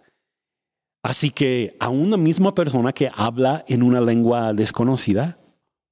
Así 1.08 1.30
que 1.30 1.78
a 1.80 1.88
una 1.88 2.18
misma 2.18 2.54
persona 2.54 2.92
que 2.92 3.10
habla 3.16 3.64
en 3.70 3.82
una 3.82 4.02
lengua 4.02 4.54
desconocida 4.54 5.40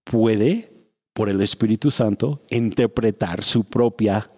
puede, 0.03 0.73
por 1.13 1.29
el 1.29 1.39
Espíritu 1.39 1.89
Santo, 1.89 2.43
interpretar 2.49 3.41
su 3.41 3.63
propia 3.63 4.29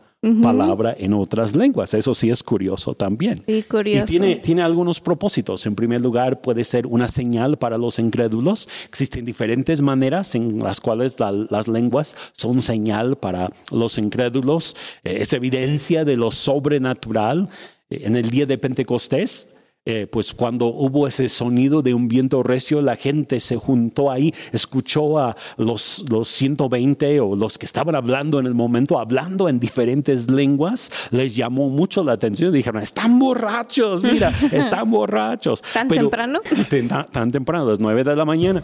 palabra 0.43 0.95
en 0.99 1.15
otras 1.15 1.55
lenguas. 1.55 1.95
Eso 1.95 2.13
sí 2.13 2.30
es 2.30 2.43
curioso 2.43 2.93
también. 2.93 3.43
Sí, 3.47 3.63
curioso. 3.63 4.03
Y 4.03 4.05
tiene, 4.05 4.36
tiene 4.36 4.61
algunos 4.61 5.01
propósitos. 5.01 5.65
En 5.65 5.73
primer 5.73 6.01
lugar, 6.01 6.41
puede 6.41 6.63
ser 6.63 6.86
una 6.86 7.07
señal 7.07 7.57
para 7.57 7.80
los 7.80 7.97
incrédulos. 7.97 8.69
Existen 8.86 9.25
diferentes 9.25 9.82
maneras 9.82 10.36
en 10.36 10.59
las 10.59 10.80
cuales 10.80 11.15
las 11.19 11.67
lenguas 11.67 12.15
son 12.34 12.61
señal 12.61 13.17
para 13.17 13.49
los 13.71 13.97
incrédulos. 13.97 14.75
Eh, 15.03 15.17
es 15.21 15.34
evidencia 15.34 16.05
de 16.05 16.17
lo 16.17 16.30
sobrenatural. 16.30 17.49
Eh, 17.89 18.01
en 18.03 18.15
el 18.15 18.30
día 18.30 18.45
de 18.45 18.59
Pentecostés, 18.59 19.47
eh, 19.89 20.05
pues 20.05 20.33
cuando 20.33 20.65
hubo 20.65 21.07
ese 21.07 21.29
sonido 21.29 21.81
de 21.81 21.93
un 21.93 22.09
viento 22.09 22.43
recio, 22.43 22.81
la 22.81 22.97
gente 22.97 23.39
se 23.39 23.55
juntó 23.55 24.11
ahí, 24.11 24.33
escuchó 24.51 25.17
a 25.17 25.38
los, 25.55 26.03
los 26.09 26.27
120 26.27 27.21
o 27.21 27.38
los 27.38 27.57
que 27.57 27.65
estaban 27.65 27.95
hablando 27.95 28.38
en 28.38 28.47
el 28.47 28.53
momento, 28.53 28.99
hablando 28.99 29.47
en 29.47 29.61
diferentes 29.61 30.29
lenguas, 30.29 30.91
les 31.11 31.38
llamó 31.38 31.69
mucho 31.69 32.03
la 32.03 32.11
atención. 32.11 32.51
Dijeron, 32.51 32.83
están 32.83 33.17
borrachos, 33.17 34.03
mira, 34.03 34.33
están 34.51 34.91
borrachos. 34.91 35.61
¿Tan 35.73 35.88
temprano? 35.88 36.41
Tan, 37.13 37.31
temprano, 37.31 37.63
a 37.63 37.69
las 37.69 37.79
9 37.79 38.03
de 38.03 38.15
la 38.17 38.25
mañana. 38.25 38.63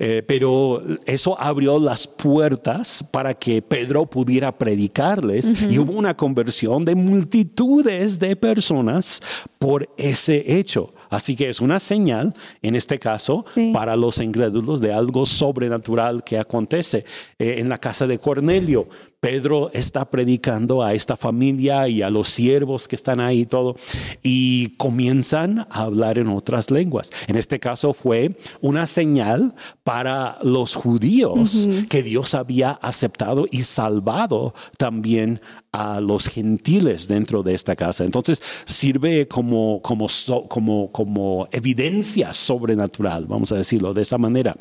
Eh, 0.00 0.24
pero 0.26 0.82
eso 1.06 1.40
abrió 1.40 1.78
las 1.78 2.08
puertas 2.08 3.04
para 3.12 3.34
que 3.34 3.62
Pedro 3.62 4.06
pudiera 4.06 4.50
predicarles 4.50 5.54
y 5.70 5.78
hubo 5.78 5.92
una 5.92 6.16
conversión 6.16 6.84
de 6.84 6.96
multitudes 6.96 8.18
de 8.18 8.34
personas 8.34 9.20
por 9.64 9.88
ese 9.96 10.44
hecho 10.58 10.92
Así 11.10 11.36
que 11.36 11.48
es 11.48 11.60
una 11.60 11.80
señal, 11.80 12.34
en 12.62 12.74
este 12.74 12.98
caso, 12.98 13.44
para 13.72 13.96
los 13.96 14.18
incrédulos 14.18 14.80
de 14.80 14.92
algo 14.92 15.26
sobrenatural 15.26 16.24
que 16.24 16.38
acontece. 16.38 17.04
Eh, 17.38 17.56
en 17.58 17.68
la 17.68 17.78
casa 17.78 18.06
de 18.06 18.18
Cornelio, 18.18 18.88
Pedro 19.24 19.70
está 19.72 20.10
predicando 20.10 20.82
a 20.82 20.92
esta 20.92 21.16
familia 21.16 21.88
y 21.88 22.02
a 22.02 22.10
los 22.10 22.28
siervos 22.28 22.86
que 22.86 22.94
están 22.94 23.20
ahí 23.20 23.40
y 23.40 23.46
todo, 23.46 23.74
y 24.22 24.68
comienzan 24.76 25.60
a 25.70 25.84
hablar 25.84 26.18
en 26.18 26.28
otras 26.28 26.70
lenguas. 26.70 27.10
En 27.26 27.36
este 27.36 27.58
caso 27.58 27.94
fue 27.94 28.36
una 28.60 28.84
señal 28.84 29.54
para 29.82 30.36
los 30.42 30.74
judíos 30.74 31.66
que 31.88 32.02
Dios 32.02 32.34
había 32.34 32.72
aceptado 32.72 33.46
y 33.50 33.62
salvado 33.62 34.52
también 34.76 35.40
a 35.72 36.00
los 36.00 36.28
gentiles 36.28 37.08
dentro 37.08 37.42
de 37.42 37.54
esta 37.54 37.74
casa. 37.74 38.04
Entonces 38.04 38.42
sirve 38.66 39.26
como, 39.26 39.80
como, 39.82 40.06
como, 40.48 40.92
como 40.94 41.48
evidencia 41.50 42.32
sobrenatural, 42.32 43.26
vamos 43.26 43.50
a 43.50 43.56
decirlo 43.56 43.92
de 43.92 44.02
esa 44.02 44.16
manera. 44.16 44.56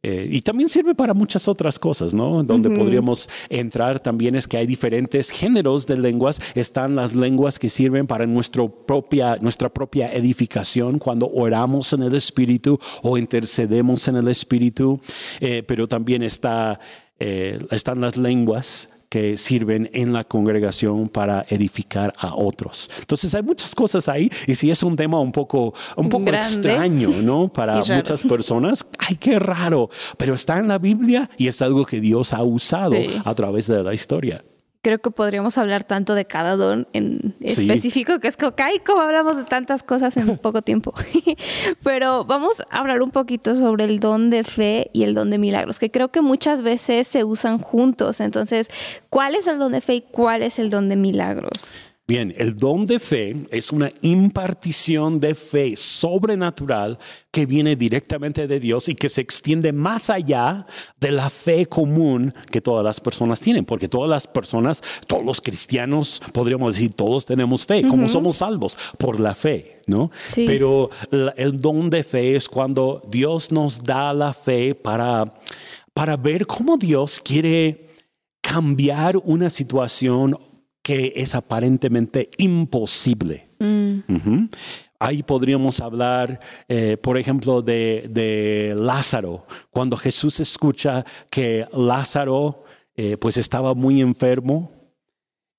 Eh, 0.00 0.28
y 0.30 0.40
también 0.42 0.68
sirve 0.68 0.94
para 0.94 1.12
muchas 1.12 1.48
otras 1.48 1.76
cosas, 1.76 2.14
¿no? 2.14 2.44
Donde 2.44 2.70
podríamos 2.70 3.28
entrar 3.48 3.98
también 3.98 4.36
es 4.36 4.46
que 4.46 4.58
hay 4.58 4.64
diferentes 4.64 5.30
géneros 5.30 5.84
de 5.84 5.96
lenguas. 5.96 6.40
Están 6.54 6.94
las 6.94 7.16
lenguas 7.16 7.58
que 7.58 7.68
sirven 7.68 8.06
para 8.06 8.26
nuestro 8.26 8.68
propia, 8.68 9.38
nuestra 9.40 9.68
propia 9.68 10.12
edificación 10.12 11.00
cuando 11.00 11.28
oramos 11.34 11.92
en 11.92 12.04
el 12.04 12.14
Espíritu 12.14 12.78
o 13.02 13.18
intercedemos 13.18 14.06
en 14.06 14.14
el 14.14 14.28
Espíritu. 14.28 15.00
Eh, 15.40 15.64
pero 15.66 15.88
también 15.88 16.22
está, 16.22 16.78
eh, 17.18 17.58
están 17.72 18.00
las 18.00 18.16
lenguas 18.16 18.88
que 19.08 19.36
sirven 19.36 19.90
en 19.92 20.12
la 20.12 20.24
congregación 20.24 21.08
para 21.08 21.46
edificar 21.48 22.12
a 22.18 22.34
otros. 22.34 22.90
Entonces 23.00 23.34
hay 23.34 23.42
muchas 23.42 23.74
cosas 23.74 24.08
ahí 24.08 24.30
y 24.46 24.54
si 24.54 24.70
es 24.70 24.82
un 24.82 24.96
tema 24.96 25.20
un 25.20 25.32
poco, 25.32 25.74
un 25.96 26.08
poco 26.08 26.30
extraño, 26.32 27.10
¿no? 27.22 27.48
Para 27.48 27.76
muchas 27.76 28.22
personas, 28.22 28.84
ay, 28.98 29.16
qué 29.16 29.38
raro, 29.38 29.90
pero 30.16 30.34
está 30.34 30.58
en 30.58 30.68
la 30.68 30.78
Biblia 30.78 31.30
y 31.36 31.48
es 31.48 31.62
algo 31.62 31.84
que 31.86 32.00
Dios 32.00 32.32
ha 32.32 32.42
usado 32.42 32.96
a 33.24 33.34
través 33.34 33.66
de 33.66 33.82
la 33.82 33.94
historia 33.94 34.42
creo 34.86 35.00
que 35.00 35.10
podríamos 35.10 35.58
hablar 35.58 35.82
tanto 35.82 36.14
de 36.14 36.26
cada 36.26 36.54
don 36.54 36.86
en 36.92 37.34
específico, 37.40 38.20
que 38.20 38.28
es 38.28 38.36
que, 38.36 38.52
como 38.86 39.00
hablamos 39.00 39.36
de 39.36 39.42
tantas 39.42 39.82
cosas 39.82 40.16
en 40.16 40.38
poco 40.38 40.62
tiempo. 40.62 40.94
Pero 41.82 42.24
vamos 42.24 42.62
a 42.70 42.78
hablar 42.78 43.02
un 43.02 43.10
poquito 43.10 43.56
sobre 43.56 43.82
el 43.82 43.98
don 43.98 44.30
de 44.30 44.44
fe 44.44 44.88
y 44.92 45.02
el 45.02 45.12
don 45.12 45.30
de 45.30 45.38
milagros, 45.38 45.80
que 45.80 45.90
creo 45.90 46.12
que 46.12 46.22
muchas 46.22 46.62
veces 46.62 47.08
se 47.08 47.24
usan 47.24 47.58
juntos. 47.58 48.20
Entonces, 48.20 48.70
¿cuál 49.10 49.34
es 49.34 49.48
el 49.48 49.58
don 49.58 49.72
de 49.72 49.80
fe 49.80 49.96
y 49.96 50.02
cuál 50.02 50.44
es 50.44 50.60
el 50.60 50.70
don 50.70 50.88
de 50.88 50.94
milagros? 50.94 51.74
Bien, 52.08 52.32
el 52.36 52.54
don 52.54 52.86
de 52.86 53.00
fe 53.00 53.34
es 53.50 53.72
una 53.72 53.90
impartición 54.00 55.18
de 55.18 55.34
fe 55.34 55.74
sobrenatural 55.74 57.00
que 57.32 57.46
viene 57.46 57.74
directamente 57.74 58.46
de 58.46 58.60
Dios 58.60 58.88
y 58.88 58.94
que 58.94 59.08
se 59.08 59.22
extiende 59.22 59.72
más 59.72 60.08
allá 60.08 60.68
de 61.00 61.10
la 61.10 61.28
fe 61.28 61.66
común 61.66 62.32
que 62.48 62.60
todas 62.60 62.84
las 62.84 63.00
personas 63.00 63.40
tienen, 63.40 63.64
porque 63.64 63.88
todas 63.88 64.08
las 64.08 64.28
personas, 64.28 64.84
todos 65.08 65.24
los 65.24 65.40
cristianos, 65.40 66.22
podríamos 66.32 66.74
decir, 66.74 66.94
todos 66.94 67.26
tenemos 67.26 67.66
fe, 67.66 67.82
como 67.82 68.06
somos 68.06 68.36
salvos 68.36 68.78
por 68.98 69.18
la 69.18 69.34
fe, 69.34 69.82
¿no? 69.88 70.12
Pero 70.32 70.90
el 71.36 71.58
don 71.58 71.90
de 71.90 72.04
fe 72.04 72.36
es 72.36 72.48
cuando 72.48 73.02
Dios 73.10 73.50
nos 73.50 73.82
da 73.82 74.14
la 74.14 74.32
fe 74.32 74.76
para, 74.76 75.34
para 75.92 76.16
ver 76.16 76.46
cómo 76.46 76.76
Dios 76.76 77.18
quiere 77.18 77.88
cambiar 78.40 79.16
una 79.16 79.50
situación 79.50 80.38
que 80.86 81.14
es 81.16 81.34
aparentemente 81.34 82.30
imposible. 82.38 83.48
Mm. 83.58 84.44
Ahí 85.00 85.24
podríamos 85.24 85.80
hablar, 85.80 86.38
eh, 86.68 86.96
por 86.96 87.18
ejemplo, 87.18 87.60
de, 87.60 88.72
Lázaro. 88.78 89.46
Cuando 89.72 89.96
Jesús 89.96 90.38
escucha 90.38 91.04
que 91.28 91.66
Lázaro 91.72 92.62
eh, 92.94 93.16
pues 93.16 93.36
estaba 93.36 93.74
muy 93.74 94.00
enfermo. 94.00 94.70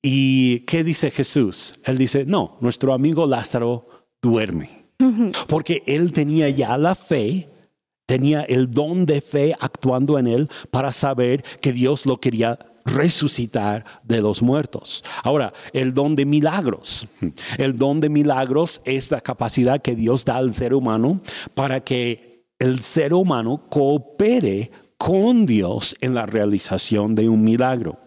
¿Y 0.01 0.61
qué 0.61 0.85
dice 0.85 1.11
Jesús? 1.11 1.77
Él 1.83 1.97
dice, 1.97 2.23
no, 2.25 2.57
nuestro 2.61 2.93
amigo 2.93 3.27
Lázaro 3.27 3.89
duerme. 4.21 4.85
Porque 5.47 5.83
él 5.87 6.13
tenía 6.13 6.47
ya 6.47 6.77
la 6.77 6.95
fe, 6.95 7.49
tenía 8.05 8.43
el 8.43 8.71
don 8.71 9.05
de 9.05 9.19
fe 9.19 9.53
actuando 9.59 10.17
en 10.19 10.27
él 10.27 10.49
para 10.71 10.93
saber 10.93 11.43
que 11.59 11.73
Dios 11.73 12.05
lo 12.05 12.21
quería 12.21 12.57
resucitar 12.87 13.85
de 14.03 14.21
los 14.21 14.41
muertos. 14.41 15.03
Ahora, 15.23 15.53
el 15.73 15.93
don 15.93 16.15
de 16.15 16.25
milagros. 16.25 17.07
El 17.57 17.77
don 17.77 17.99
de 17.99 18.09
milagros 18.09 18.81
es 18.85 19.11
la 19.11 19.21
capacidad 19.21 19.81
que 19.81 19.95
Dios 19.95 20.25
da 20.25 20.37
al 20.37 20.53
ser 20.53 20.73
humano 20.73 21.21
para 21.53 21.83
que 21.83 22.45
el 22.59 22.81
ser 22.81 23.13
humano 23.13 23.65
coopere 23.69 24.71
con 24.97 25.45
Dios 25.45 25.95
en 26.01 26.15
la 26.15 26.25
realización 26.25 27.13
de 27.13 27.29
un 27.29 27.43
milagro. 27.43 27.99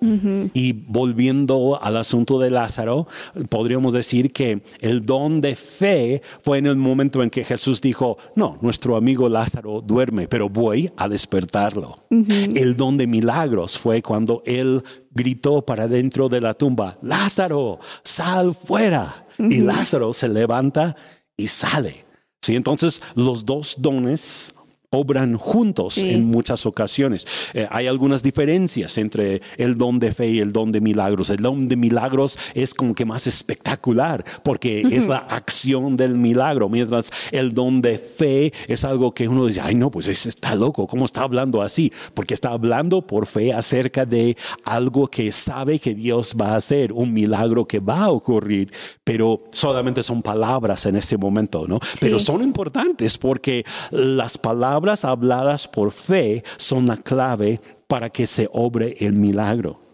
Y 0.54 0.72
volviendo 0.72 1.80
al 1.80 1.96
asunto 1.96 2.38
de 2.38 2.50
Lázaro, 2.50 3.06
podríamos 3.48 3.92
decir 3.92 4.32
que 4.32 4.62
el 4.80 5.06
don 5.06 5.40
de 5.40 5.54
fe 5.54 6.22
fue 6.40 6.58
en 6.58 6.66
el 6.66 6.76
momento 6.76 7.22
en 7.22 7.30
que 7.30 7.44
Jesús 7.44 7.80
dijo, 7.80 8.18
no, 8.34 8.58
nuestro 8.60 8.96
amigo 8.96 9.28
Lázaro 9.28 9.80
duerme, 9.80 10.26
pero 10.26 10.48
voy 10.48 10.90
a 10.96 11.08
despertarlo. 11.08 12.04
El 12.10 12.76
don 12.76 12.96
de 12.96 13.06
milagros 13.06 13.78
fue 13.78 14.02
cuando 14.02 14.42
él 14.44 14.82
gritó 15.12 15.62
para 15.62 15.86
dentro 15.86 16.28
de 16.28 16.40
la 16.40 16.54
tumba, 16.54 16.96
Lázaro, 17.02 17.78
sal 18.02 18.54
fuera. 18.54 19.26
Y 19.38 19.58
Lázaro 19.58 20.12
se 20.12 20.28
levanta 20.28 20.96
y 21.36 21.46
sale. 21.46 22.04
¿Sí? 22.42 22.56
Entonces 22.56 23.02
los 23.14 23.44
dos 23.44 23.76
dones 23.78 24.54
obran 24.92 25.36
juntos 25.36 25.98
en 25.98 26.24
muchas 26.24 26.66
ocasiones. 26.66 27.24
Eh, 27.54 27.68
hay 27.70 27.86
algunas 27.86 28.24
diferencias 28.24 28.98
entre 28.98 29.40
el 29.56 29.76
don 29.76 30.00
de 30.00 30.10
fe 30.10 30.30
y 30.30 30.40
el 30.40 30.52
don 30.52 30.72
de 30.72 30.80
milagros. 30.80 31.30
El 31.30 31.42
don 31.42 31.68
de 31.68 31.76
milagros 31.76 32.36
es 32.54 32.74
como 32.74 32.92
que 32.92 33.04
más 33.04 33.28
espectacular 33.28 34.24
porque 34.42 34.80
es 34.90 35.06
la 35.06 35.18
acción 35.18 35.94
del 35.94 36.16
milagro, 36.16 36.68
mientras 36.68 37.12
el 37.30 37.54
don 37.54 37.80
de 37.80 37.98
fe 37.98 38.52
es 38.66 38.84
algo 38.84 39.14
que 39.14 39.28
uno 39.28 39.46
dice, 39.46 39.60
ay 39.60 39.76
no, 39.76 39.92
pues 39.92 40.08
está 40.08 40.56
loco, 40.56 40.88
¿cómo 40.88 41.04
está 41.04 41.22
hablando 41.22 41.62
así? 41.62 41.92
Porque 42.12 42.34
está 42.34 42.48
hablando 42.48 43.06
por 43.06 43.26
fe 43.26 43.52
acerca 43.52 44.04
de 44.04 44.36
algo 44.64 45.06
que 45.06 45.30
sabe 45.30 45.78
que 45.78 45.94
Dios 45.94 46.34
va 46.38 46.54
a 46.54 46.56
hacer, 46.56 46.92
un 46.92 47.12
milagro 47.12 47.64
que 47.64 47.78
va 47.78 48.06
a 48.06 48.10
ocurrir, 48.10 48.72
pero 49.04 49.44
solamente 49.52 50.02
son 50.02 50.20
palabras 50.20 50.84
en 50.86 50.96
este 50.96 51.16
momento, 51.16 51.68
¿no? 51.68 51.78
Pero 52.00 52.18
son 52.18 52.42
importantes 52.42 53.16
porque 53.16 53.64
las 53.92 54.36
palabras 54.36 54.79
palabras 54.80 55.04
habladas 55.04 55.68
por 55.68 55.92
fe 55.92 56.42
son 56.56 56.86
la 56.86 56.96
clave 56.96 57.60
para 57.86 58.08
que 58.08 58.26
se 58.26 58.48
obre 58.50 58.94
el 59.00 59.12
milagro. 59.12 59.89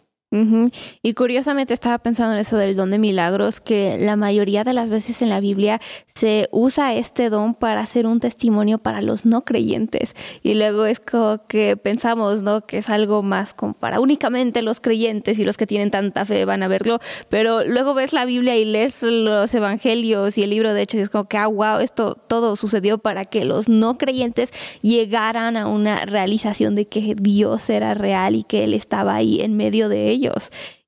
Y 1.02 1.14
curiosamente 1.14 1.74
estaba 1.74 1.98
pensando 1.98 2.34
en 2.34 2.40
eso 2.40 2.56
del 2.56 2.76
don 2.76 2.90
de 2.90 2.98
milagros, 2.98 3.60
que 3.60 3.96
la 3.98 4.16
mayoría 4.16 4.64
de 4.64 4.72
las 4.72 4.90
veces 4.90 5.22
en 5.22 5.28
la 5.28 5.40
Biblia 5.40 5.80
se 6.06 6.48
usa 6.50 6.94
este 6.94 7.30
don 7.30 7.54
para 7.54 7.80
hacer 7.80 8.06
un 8.06 8.20
testimonio 8.20 8.78
para 8.78 9.02
los 9.02 9.26
no 9.26 9.44
creyentes. 9.44 10.14
Y 10.42 10.54
luego 10.54 10.86
es 10.86 11.00
como 11.00 11.46
que 11.46 11.76
pensamos, 11.76 12.42
¿no? 12.42 12.66
Que 12.66 12.78
es 12.78 12.88
algo 12.88 13.22
más 13.22 13.54
como 13.54 13.74
para 13.74 14.00
únicamente 14.00 14.62
los 14.62 14.80
creyentes 14.80 15.38
y 15.38 15.44
los 15.44 15.56
que 15.56 15.66
tienen 15.66 15.90
tanta 15.90 16.24
fe 16.24 16.44
van 16.44 16.62
a 16.62 16.68
verlo. 16.68 16.98
Pero 17.28 17.64
luego 17.64 17.94
ves 17.94 18.12
la 18.12 18.24
Biblia 18.24 18.56
y 18.56 18.64
lees 18.64 19.02
los 19.02 19.54
evangelios 19.54 20.38
y 20.38 20.42
el 20.42 20.50
libro 20.50 20.74
de 20.74 20.82
Hechos 20.82 21.00
y 21.00 21.02
es 21.02 21.10
como 21.10 21.28
que, 21.28 21.38
ah, 21.38 21.46
wow, 21.46 21.78
esto 21.78 22.14
todo 22.14 22.56
sucedió 22.56 22.98
para 22.98 23.24
que 23.24 23.44
los 23.44 23.68
no 23.68 23.98
creyentes 23.98 24.50
llegaran 24.82 25.56
a 25.56 25.68
una 25.68 26.04
realización 26.04 26.74
de 26.74 26.86
que 26.86 27.14
Dios 27.16 27.68
era 27.70 27.94
real 27.94 28.34
y 28.34 28.42
que 28.42 28.64
Él 28.64 28.74
estaba 28.74 29.14
ahí 29.14 29.40
en 29.40 29.56
medio 29.56 29.88
de 29.88 30.10
ellos. 30.10 30.25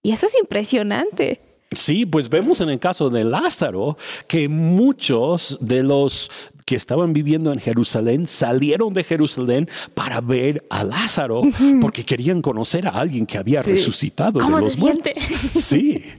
Y 0.02 0.12
eso 0.12 0.26
es 0.26 0.34
impresionante. 0.38 1.40
Sí, 1.72 2.06
pues 2.06 2.28
vemos 2.28 2.60
en 2.60 2.70
el 2.70 2.78
caso 2.78 3.10
de 3.10 3.24
Lázaro 3.24 3.98
que 4.26 4.48
muchos 4.48 5.58
de 5.60 5.82
los 5.82 6.30
que 6.64 6.76
estaban 6.76 7.12
viviendo 7.12 7.52
en 7.52 7.60
Jerusalén 7.60 8.26
salieron 8.26 8.92
de 8.94 9.04
Jerusalén 9.04 9.68
para 9.94 10.20
ver 10.20 10.64
a 10.70 10.84
Lázaro 10.84 11.42
porque 11.80 12.04
querían 12.04 12.42
conocer 12.42 12.86
a 12.86 12.90
alguien 12.90 13.26
que 13.26 13.38
había 13.38 13.62
resucitado 13.62 14.38
de 14.38 14.60
los 14.60 14.76
muertos. 14.78 15.12
Sí. 15.54 16.04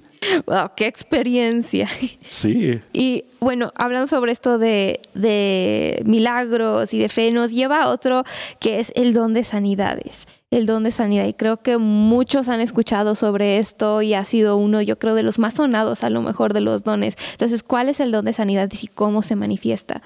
Wow, 0.45 0.72
qué 0.76 0.86
experiencia. 0.86 1.89
Sí. 2.28 2.82
Y 2.91 3.24
bueno, 3.39 3.72
hablando 3.76 4.05
sobre 4.05 4.34
esto 4.34 4.57
de, 4.57 4.99
de 5.13 6.01
milagros 6.05 6.93
y 6.93 6.99
de 6.99 7.07
fe, 7.07 7.32
nos 7.32 7.51
lleva 7.51 7.84
a 7.84 7.88
otro 7.88 8.26
que 8.59 8.82
es 8.82 8.91
el 8.97 9.13
don 9.13 9.34
de 9.34 9.45
sanidades 9.45 10.28
el 10.52 10.66
don 10.66 10.84
de 10.84 10.91
sanidad. 10.91 11.26
Y 11.26 11.34
creo 11.34 11.62
que 11.62 11.78
muchos 11.78 12.47
han 12.47 12.62
escuchado 12.62 13.16
sobre 13.16 13.60
esto 13.60 14.02
y 14.02 14.14
ha 14.14 14.26
sido 14.26 14.58
uno, 14.58 14.82
yo 14.82 14.97
creo, 14.97 15.16
de 15.16 15.24
los 15.24 15.39
más 15.39 15.56
sonados 15.56 16.04
a 16.04 16.10
lo 16.10 16.22
mejor 16.22 16.54
de 16.54 16.62
los 16.62 16.84
dones. 16.84 17.16
Entonces, 17.34 17.64
¿cuál 17.64 17.89
es 17.89 18.00
el 18.00 18.12
don 18.12 18.26
de 18.26 18.34
sanidad 18.34 18.70
y 18.82 18.88
cómo 18.88 19.22
se 19.22 19.36
manifiesta? 19.36 20.02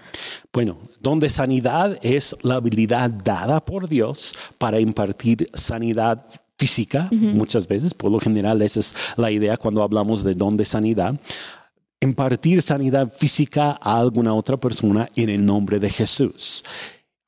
Bueno, 0.51 0.77
don 0.99 1.19
de 1.19 1.29
sanidad 1.29 1.97
es 2.01 2.35
la 2.41 2.55
habilidad 2.55 3.09
dada 3.09 3.63
por 3.63 3.87
Dios 3.87 4.35
para 4.57 4.79
impartir 4.79 5.49
sanidad 5.53 6.25
física, 6.57 7.09
muchas 7.11 7.67
veces, 7.67 7.93
por 7.93 8.11
lo 8.11 8.19
general 8.19 8.61
esa 8.61 8.79
es 8.79 8.95
la 9.17 9.31
idea 9.31 9.57
cuando 9.57 9.83
hablamos 9.83 10.23
de 10.23 10.33
don 10.33 10.55
de 10.55 10.65
sanidad 10.65 11.19
impartir 11.99 12.61
sanidad 12.61 13.11
física 13.11 13.79
a 13.81 13.99
alguna 13.99 14.33
otra 14.33 14.57
persona 14.57 15.07
en 15.15 15.29
el 15.29 15.45
nombre 15.45 15.79
de 15.79 15.89
Jesús. 15.89 16.63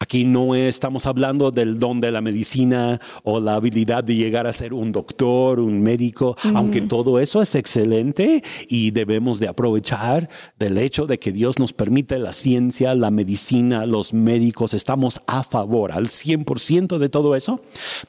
Aquí 0.06 0.24
no 0.24 0.54
estamos 0.54 1.08
hablando 1.08 1.50
del 1.50 1.80
don 1.80 2.00
de 2.00 2.12
la 2.12 2.22
medicina 2.22 3.02
o 3.24 3.40
la 3.40 3.56
habilidad 3.56 4.04
de 4.04 4.16
llegar 4.16 4.46
a 4.46 4.54
ser 4.54 4.72
un 4.72 4.92
doctor, 4.92 5.60
un 5.60 5.82
médico, 5.82 6.38
aunque 6.54 6.82
todo 6.82 7.20
eso 7.20 7.42
es 7.42 7.56
excelente 7.56 8.44
y 8.70 8.92
debemos 8.92 9.40
de 9.40 9.48
aprovechar 9.48 10.30
del 10.60 10.78
hecho 10.78 11.08
de 11.08 11.18
que 11.18 11.32
Dios 11.32 11.58
nos 11.58 11.74
permite 11.74 12.20
la 12.20 12.34
ciencia, 12.34 12.94
la 12.94 13.10
medicina, 13.10 13.88
los 13.88 14.14
médicos, 14.14 14.76
estamos 14.76 15.22
a 15.26 15.42
favor 15.42 15.92
al 15.92 16.06
100% 16.06 17.00
de 17.00 17.10
todo 17.10 17.36
eso, 17.36 17.60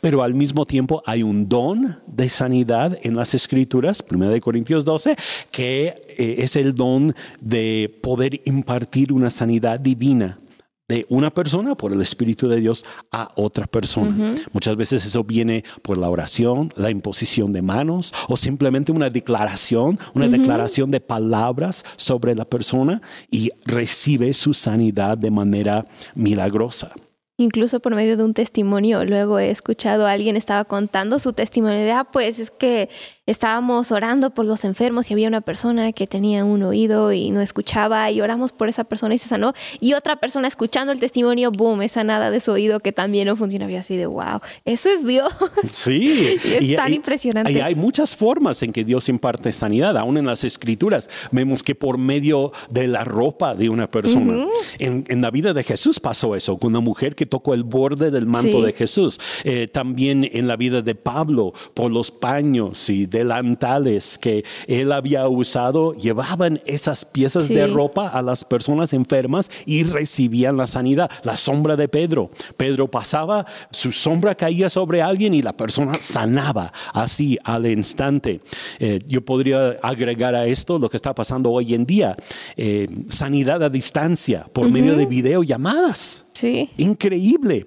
pero 0.02 0.22
al 0.22 0.34
mismo 0.34 0.66
tiempo 0.66 1.02
hay 1.06 1.22
un 1.22 1.48
don 1.48 1.96
de 2.06 2.28
sanidad 2.28 2.98
en 3.04 3.16
las 3.16 3.34
escrituras, 3.34 4.04
1 4.10 4.38
Corintios 4.42 4.84
12, 4.84 5.16
que 5.50 5.94
eh, 6.08 6.34
es 6.40 6.56
el 6.56 6.74
don 6.74 7.14
de 7.40 7.98
poder 8.02 8.42
impartir 8.44 9.14
una 9.14 9.30
sanidad 9.30 9.80
divina 9.80 10.40
de 10.88 11.04
una 11.08 11.30
persona 11.30 11.74
por 11.74 11.92
el 11.92 12.00
Espíritu 12.00 12.48
de 12.48 12.60
Dios 12.60 12.84
a 13.10 13.30
otra 13.34 13.66
persona. 13.66 14.34
Muchas 14.52 14.76
veces 14.76 15.04
eso 15.04 15.24
viene 15.24 15.64
por 15.82 15.98
la 15.98 16.08
oración, 16.08 16.72
la 16.76 16.90
imposición 16.90 17.52
de 17.52 17.62
manos 17.62 18.14
o 18.28 18.36
simplemente 18.36 18.92
una 18.92 19.10
declaración, 19.10 19.98
una 20.14 20.28
declaración 20.28 20.90
de 20.90 21.00
palabras 21.00 21.84
sobre 21.96 22.34
la 22.34 22.44
persona 22.44 23.00
y 23.30 23.50
recibe 23.64 24.32
su 24.32 24.54
sanidad 24.54 25.18
de 25.18 25.30
manera 25.30 25.86
milagrosa 26.14 26.92
incluso 27.38 27.80
por 27.80 27.94
medio 27.94 28.16
de 28.16 28.24
un 28.24 28.34
testimonio. 28.34 29.04
Luego 29.04 29.38
he 29.38 29.50
escuchado 29.50 30.06
a 30.06 30.12
alguien 30.12 30.36
estaba 30.36 30.64
contando 30.64 31.18
su 31.18 31.32
testimonio 31.32 31.78
de, 31.78 31.92
ah, 31.92 32.04
pues 32.04 32.38
es 32.38 32.50
que 32.50 32.88
estábamos 33.26 33.92
orando 33.92 34.30
por 34.30 34.46
los 34.46 34.64
enfermos 34.64 35.10
y 35.10 35.14
había 35.14 35.28
una 35.28 35.40
persona 35.40 35.92
que 35.92 36.06
tenía 36.06 36.44
un 36.44 36.62
oído 36.62 37.12
y 37.12 37.30
no 37.30 37.40
escuchaba 37.40 38.10
y 38.10 38.20
oramos 38.20 38.52
por 38.52 38.68
esa 38.68 38.84
persona 38.84 39.14
y 39.14 39.18
se 39.18 39.28
sanó. 39.28 39.52
Y 39.80 39.92
otra 39.92 40.16
persona 40.16 40.48
escuchando 40.48 40.92
el 40.92 40.98
testimonio, 40.98 41.50
boom, 41.50 41.82
es 41.82 41.92
sanada 41.92 42.30
de 42.30 42.40
su 42.40 42.52
oído 42.52 42.80
que 42.80 42.92
también 42.92 43.26
no 43.26 43.36
funcionaba. 43.36 43.70
Y 43.70 43.76
así 43.76 43.96
de, 43.96 44.06
wow, 44.06 44.40
eso 44.64 44.88
es 44.88 45.04
Dios. 45.06 45.32
Sí. 45.72 46.38
y 46.60 46.72
es 46.72 46.76
tan 46.76 46.92
impresionante. 46.92 47.52
Y 47.52 47.60
hay 47.60 47.74
muchas 47.74 48.16
formas 48.16 48.62
en 48.62 48.72
que 48.72 48.84
Dios 48.84 49.08
imparte 49.08 49.52
sanidad. 49.52 49.96
Aún 49.96 50.16
en 50.16 50.26
las 50.26 50.44
escrituras 50.44 51.10
vemos 51.30 51.62
que 51.62 51.74
por 51.74 51.98
medio 51.98 52.52
de 52.70 52.88
la 52.88 53.04
ropa 53.04 53.54
de 53.54 53.68
una 53.68 53.90
persona. 53.90 54.46
en, 54.78 55.04
en 55.08 55.20
la 55.20 55.30
vida 55.30 55.52
de 55.52 55.62
Jesús 55.64 56.00
pasó 56.00 56.34
eso, 56.34 56.56
con 56.56 56.70
una 56.70 56.80
mujer 56.80 57.14
que 57.14 57.25
tocó 57.26 57.54
el 57.54 57.64
borde 57.64 58.10
del 58.10 58.26
manto 58.26 58.62
de 58.62 58.72
Jesús. 58.72 59.18
Eh, 59.44 59.68
también 59.68 60.28
en 60.32 60.46
la 60.46 60.56
vida 60.56 60.82
de 60.82 60.94
Pablo, 60.94 61.52
por 61.74 61.90
los 61.90 62.10
paños 62.10 62.88
y 62.90 63.06
delantales 63.06 64.18
que 64.18 64.44
él 64.66 64.92
había 64.92 65.28
usado, 65.28 65.94
llevaban 65.94 66.60
esas 66.66 67.04
piezas 67.04 67.48
de 67.48 67.66
ropa 67.66 68.08
a 68.08 68.22
las 68.22 68.44
personas 68.44 68.92
enfermas 68.92 69.50
y 69.64 69.84
recibían 69.84 70.56
la 70.56 70.66
sanidad. 70.66 71.10
La 71.22 71.36
sombra 71.36 71.76
de 71.76 71.88
Pedro. 71.88 72.30
Pedro 72.56 72.90
pasaba, 72.90 73.46
su 73.70 73.92
sombra 73.92 74.34
caía 74.34 74.70
sobre 74.70 75.02
alguien 75.02 75.34
y 75.34 75.42
la 75.42 75.56
persona 75.56 75.98
sanaba 76.00 76.72
así 76.92 77.38
al 77.44 77.66
instante. 77.66 78.40
Eh, 78.78 79.00
yo 79.06 79.24
podría 79.24 79.76
agregar 79.82 80.34
a 80.34 80.46
esto 80.46 80.78
lo 80.78 80.88
que 80.88 80.96
está 80.96 81.14
pasando 81.14 81.50
hoy 81.50 81.74
en 81.74 81.86
día. 81.86 82.16
Eh, 82.56 82.86
sanidad 83.08 83.62
a 83.62 83.68
distancia 83.68 84.46
por 84.52 84.70
medio 84.70 84.96
de 84.96 85.06
videollamadas. 85.06 86.24
Sí. 86.32 86.68
Increíble, 86.76 87.15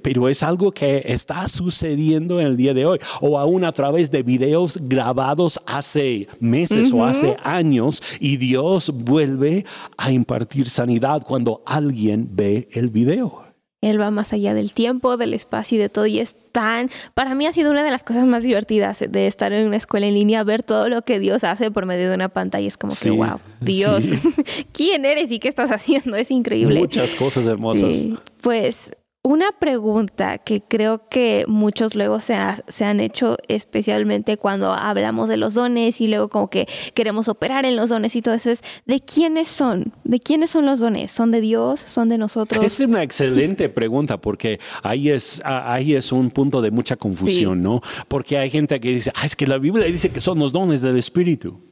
pero 0.02 0.30
es 0.30 0.44
algo 0.44 0.72
que 0.72 1.04
está 1.06 1.48
sucediendo 1.48 2.40
en 2.40 2.48
el 2.48 2.58
día 2.58 2.74
de 2.74 2.86
hoy. 2.86 3.00
O 3.22 3.38
aún 3.38 3.64
a 3.66 3.72
través 3.72 4.12
de 4.12 4.24
videos 4.24 4.80
grabados 4.82 5.60
hace 5.66 6.28
meses 6.40 6.92
o 6.92 7.04
hace 7.04 7.38
años 7.44 8.02
y 8.20 8.38
Dios 8.38 8.92
vuelve 8.94 9.66
a 9.98 10.12
impartir 10.12 10.70
sanidad 10.70 11.24
cuando 11.24 11.62
alguien 11.66 12.30
ve 12.32 12.68
el 12.72 12.90
video. 12.90 13.50
Él 13.82 14.00
va 14.00 14.12
más 14.12 14.34
allá 14.34 14.54
del 14.54 14.74
tiempo, 14.74 15.16
del 15.16 15.34
espacio 15.34 15.78
y 15.78 15.80
de 15.80 15.88
todo. 15.88 16.06
Y 16.06 16.20
es 16.20 16.36
tan, 16.52 16.90
para 17.14 17.34
mí 17.34 17.48
ha 17.48 17.54
sido 17.54 17.72
una 17.72 17.84
de 17.84 17.92
las 17.92 18.04
cosas 18.04 18.26
más 18.26 18.44
divertidas 18.44 19.06
de 19.08 19.26
estar 19.26 19.54
en 19.54 19.68
una 19.68 19.78
escuela 19.78 20.06
en 20.06 20.16
línea, 20.16 20.44
ver 20.44 20.64
todo 20.64 20.90
lo 20.90 21.04
que 21.04 21.20
Dios 21.20 21.46
hace 21.46 21.72
por 21.72 21.86
medio 21.86 22.10
de 22.10 22.16
una 22.16 22.28
pantalla. 22.28 22.68
Es 22.68 22.76
como 22.76 22.94
que, 23.02 23.10
wow, 23.10 23.40
Dios, 23.62 24.04
¿quién 24.74 25.06
eres 25.06 25.32
y 25.32 25.40
qué 25.40 25.48
estás 25.48 25.72
haciendo? 25.72 26.18
Es 26.18 26.30
increíble. 26.30 26.82
Muchas 26.82 27.16
cosas 27.16 27.48
hermosas. 27.48 28.08
pues 28.42 28.92
una 29.30 29.52
pregunta 29.52 30.40
que 30.40 30.64
creo 30.64 31.08
que 31.08 31.46
muchos 31.48 31.94
luego 31.94 32.20
se, 32.20 32.36
se, 32.68 32.84
han 32.84 33.00
hecho, 33.00 33.38
especialmente 33.48 34.38
cuando 34.38 34.74
hablamos 34.74 35.30
de 35.30 35.38
los 35.38 35.54
dones 35.54 36.02
y 36.02 36.08
luego 36.08 36.30
como 36.30 36.50
que 36.50 36.68
queremos 36.96 37.28
operar 37.28 37.64
en 37.68 37.76
los 37.76 37.92
dones 37.92 38.16
y 38.16 38.24
todo 38.24 38.34
eso, 38.34 38.50
es 38.50 38.64
¿de 38.88 39.00
quiénes 39.02 39.48
son? 39.48 39.94
¿De 40.04 40.20
quiénes 40.20 40.50
son 40.50 40.66
los 40.66 40.80
dones? 40.80 41.12
¿Son 41.12 41.30
de 41.30 41.42
Dios? 41.42 41.80
¿Son 41.80 42.10
de 42.10 42.18
nosotros? 42.18 42.66
Es 42.66 42.80
una 42.80 43.04
excelente 43.04 43.70
pregunta 43.70 44.20
porque 44.20 44.60
ahí 44.82 45.12
es, 45.12 45.40
ahí 45.46 45.94
es 45.94 46.12
un 46.12 46.32
punto 46.32 46.60
de 46.60 46.72
mucha 46.72 46.96
confusión, 46.96 47.62
¿no? 47.62 47.84
Porque 48.08 48.36
hay 48.36 48.50
gente 48.50 48.80
que 48.80 48.90
dice, 48.90 49.12
ah, 49.14 49.28
es 49.28 49.36
que 49.36 49.46
la 49.46 49.60
Biblia 49.60 49.86
dice 49.86 50.10
que 50.10 50.22
son 50.22 50.40
los 50.40 50.52
dones 50.52 50.82
del 50.82 50.98
Espíritu. 50.98 51.70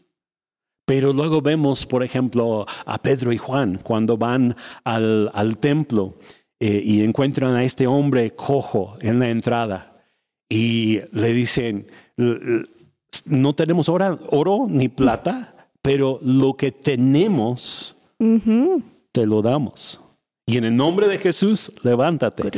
Pero 0.86 1.12
luego 1.12 1.42
vemos, 1.42 1.88
por 1.88 2.04
ejemplo, 2.04 2.68
a 2.86 3.02
Pedro 3.02 3.34
y 3.34 3.38
Juan 3.38 3.80
cuando 3.84 4.16
van 4.16 4.56
al, 4.84 5.32
al 5.34 5.58
templo 5.58 6.20
eh, 6.60 6.82
y 6.84 7.04
encuentran 7.04 7.56
a 7.56 7.64
este 7.64 7.88
hombre 7.88 8.32
cojo 8.32 8.98
en 9.02 9.20
la 9.20 9.30
entrada 9.30 10.04
y 10.50 11.00
le 11.12 11.34
dicen, 11.34 11.88
no 13.26 13.54
tenemos 13.54 13.90
oro, 13.90 14.68
ni 14.70 14.88
plata, 14.88 15.70
pero 15.82 16.20
lo 16.22 16.56
que 16.56 16.72
tenemos 16.72 17.96
te 18.18 19.26
lo 19.26 19.42
damos. 19.42 20.02
Y 20.46 20.58
en 20.58 20.64
el 20.64 20.76
nombre 20.76 21.08
de 21.08 21.18
Jesús, 21.18 21.72
levántate. 21.84 22.50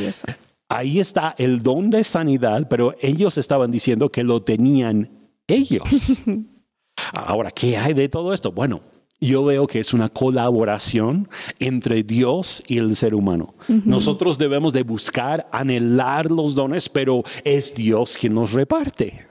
Ahí 0.69 0.99
está 0.99 1.33
el 1.37 1.63
don 1.63 1.89
de 1.89 2.03
sanidad, 2.03 2.67
pero 2.69 2.95
ellos 3.01 3.37
estaban 3.39 3.71
diciendo 3.71 4.11
que 4.11 4.23
lo 4.23 4.43
tenían 4.43 5.09
ellos. 5.47 6.21
Ahora, 7.13 7.49
¿qué 7.49 7.75
hay 7.75 7.93
de 7.93 8.07
todo 8.07 8.33
esto? 8.33 8.51
Bueno, 8.51 8.81
yo 9.21 9.43
veo 9.45 9.67
que 9.67 9.79
es 9.79 9.93
una 9.93 10.09
colaboración 10.09 11.27
entre 11.59 12.03
Dios 12.03 12.63
y 12.67 12.77
el 12.77 12.95
ser 12.95 13.13
humano. 13.13 13.53
Nosotros 13.67 14.37
debemos 14.37 14.73
de 14.73 14.83
buscar, 14.83 15.47
anhelar 15.51 16.31
los 16.31 16.55
dones, 16.55 16.89
pero 16.89 17.23
es 17.43 17.75
Dios 17.75 18.17
quien 18.17 18.35
los 18.35 18.53
reparte. 18.53 19.27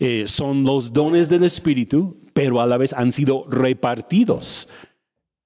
Eh, 0.00 0.24
son 0.26 0.64
los 0.64 0.92
dones 0.92 1.28
del 1.28 1.44
Espíritu, 1.44 2.16
pero 2.32 2.60
a 2.60 2.66
la 2.66 2.76
vez 2.76 2.92
han 2.92 3.12
sido 3.12 3.44
repartidos. 3.48 4.68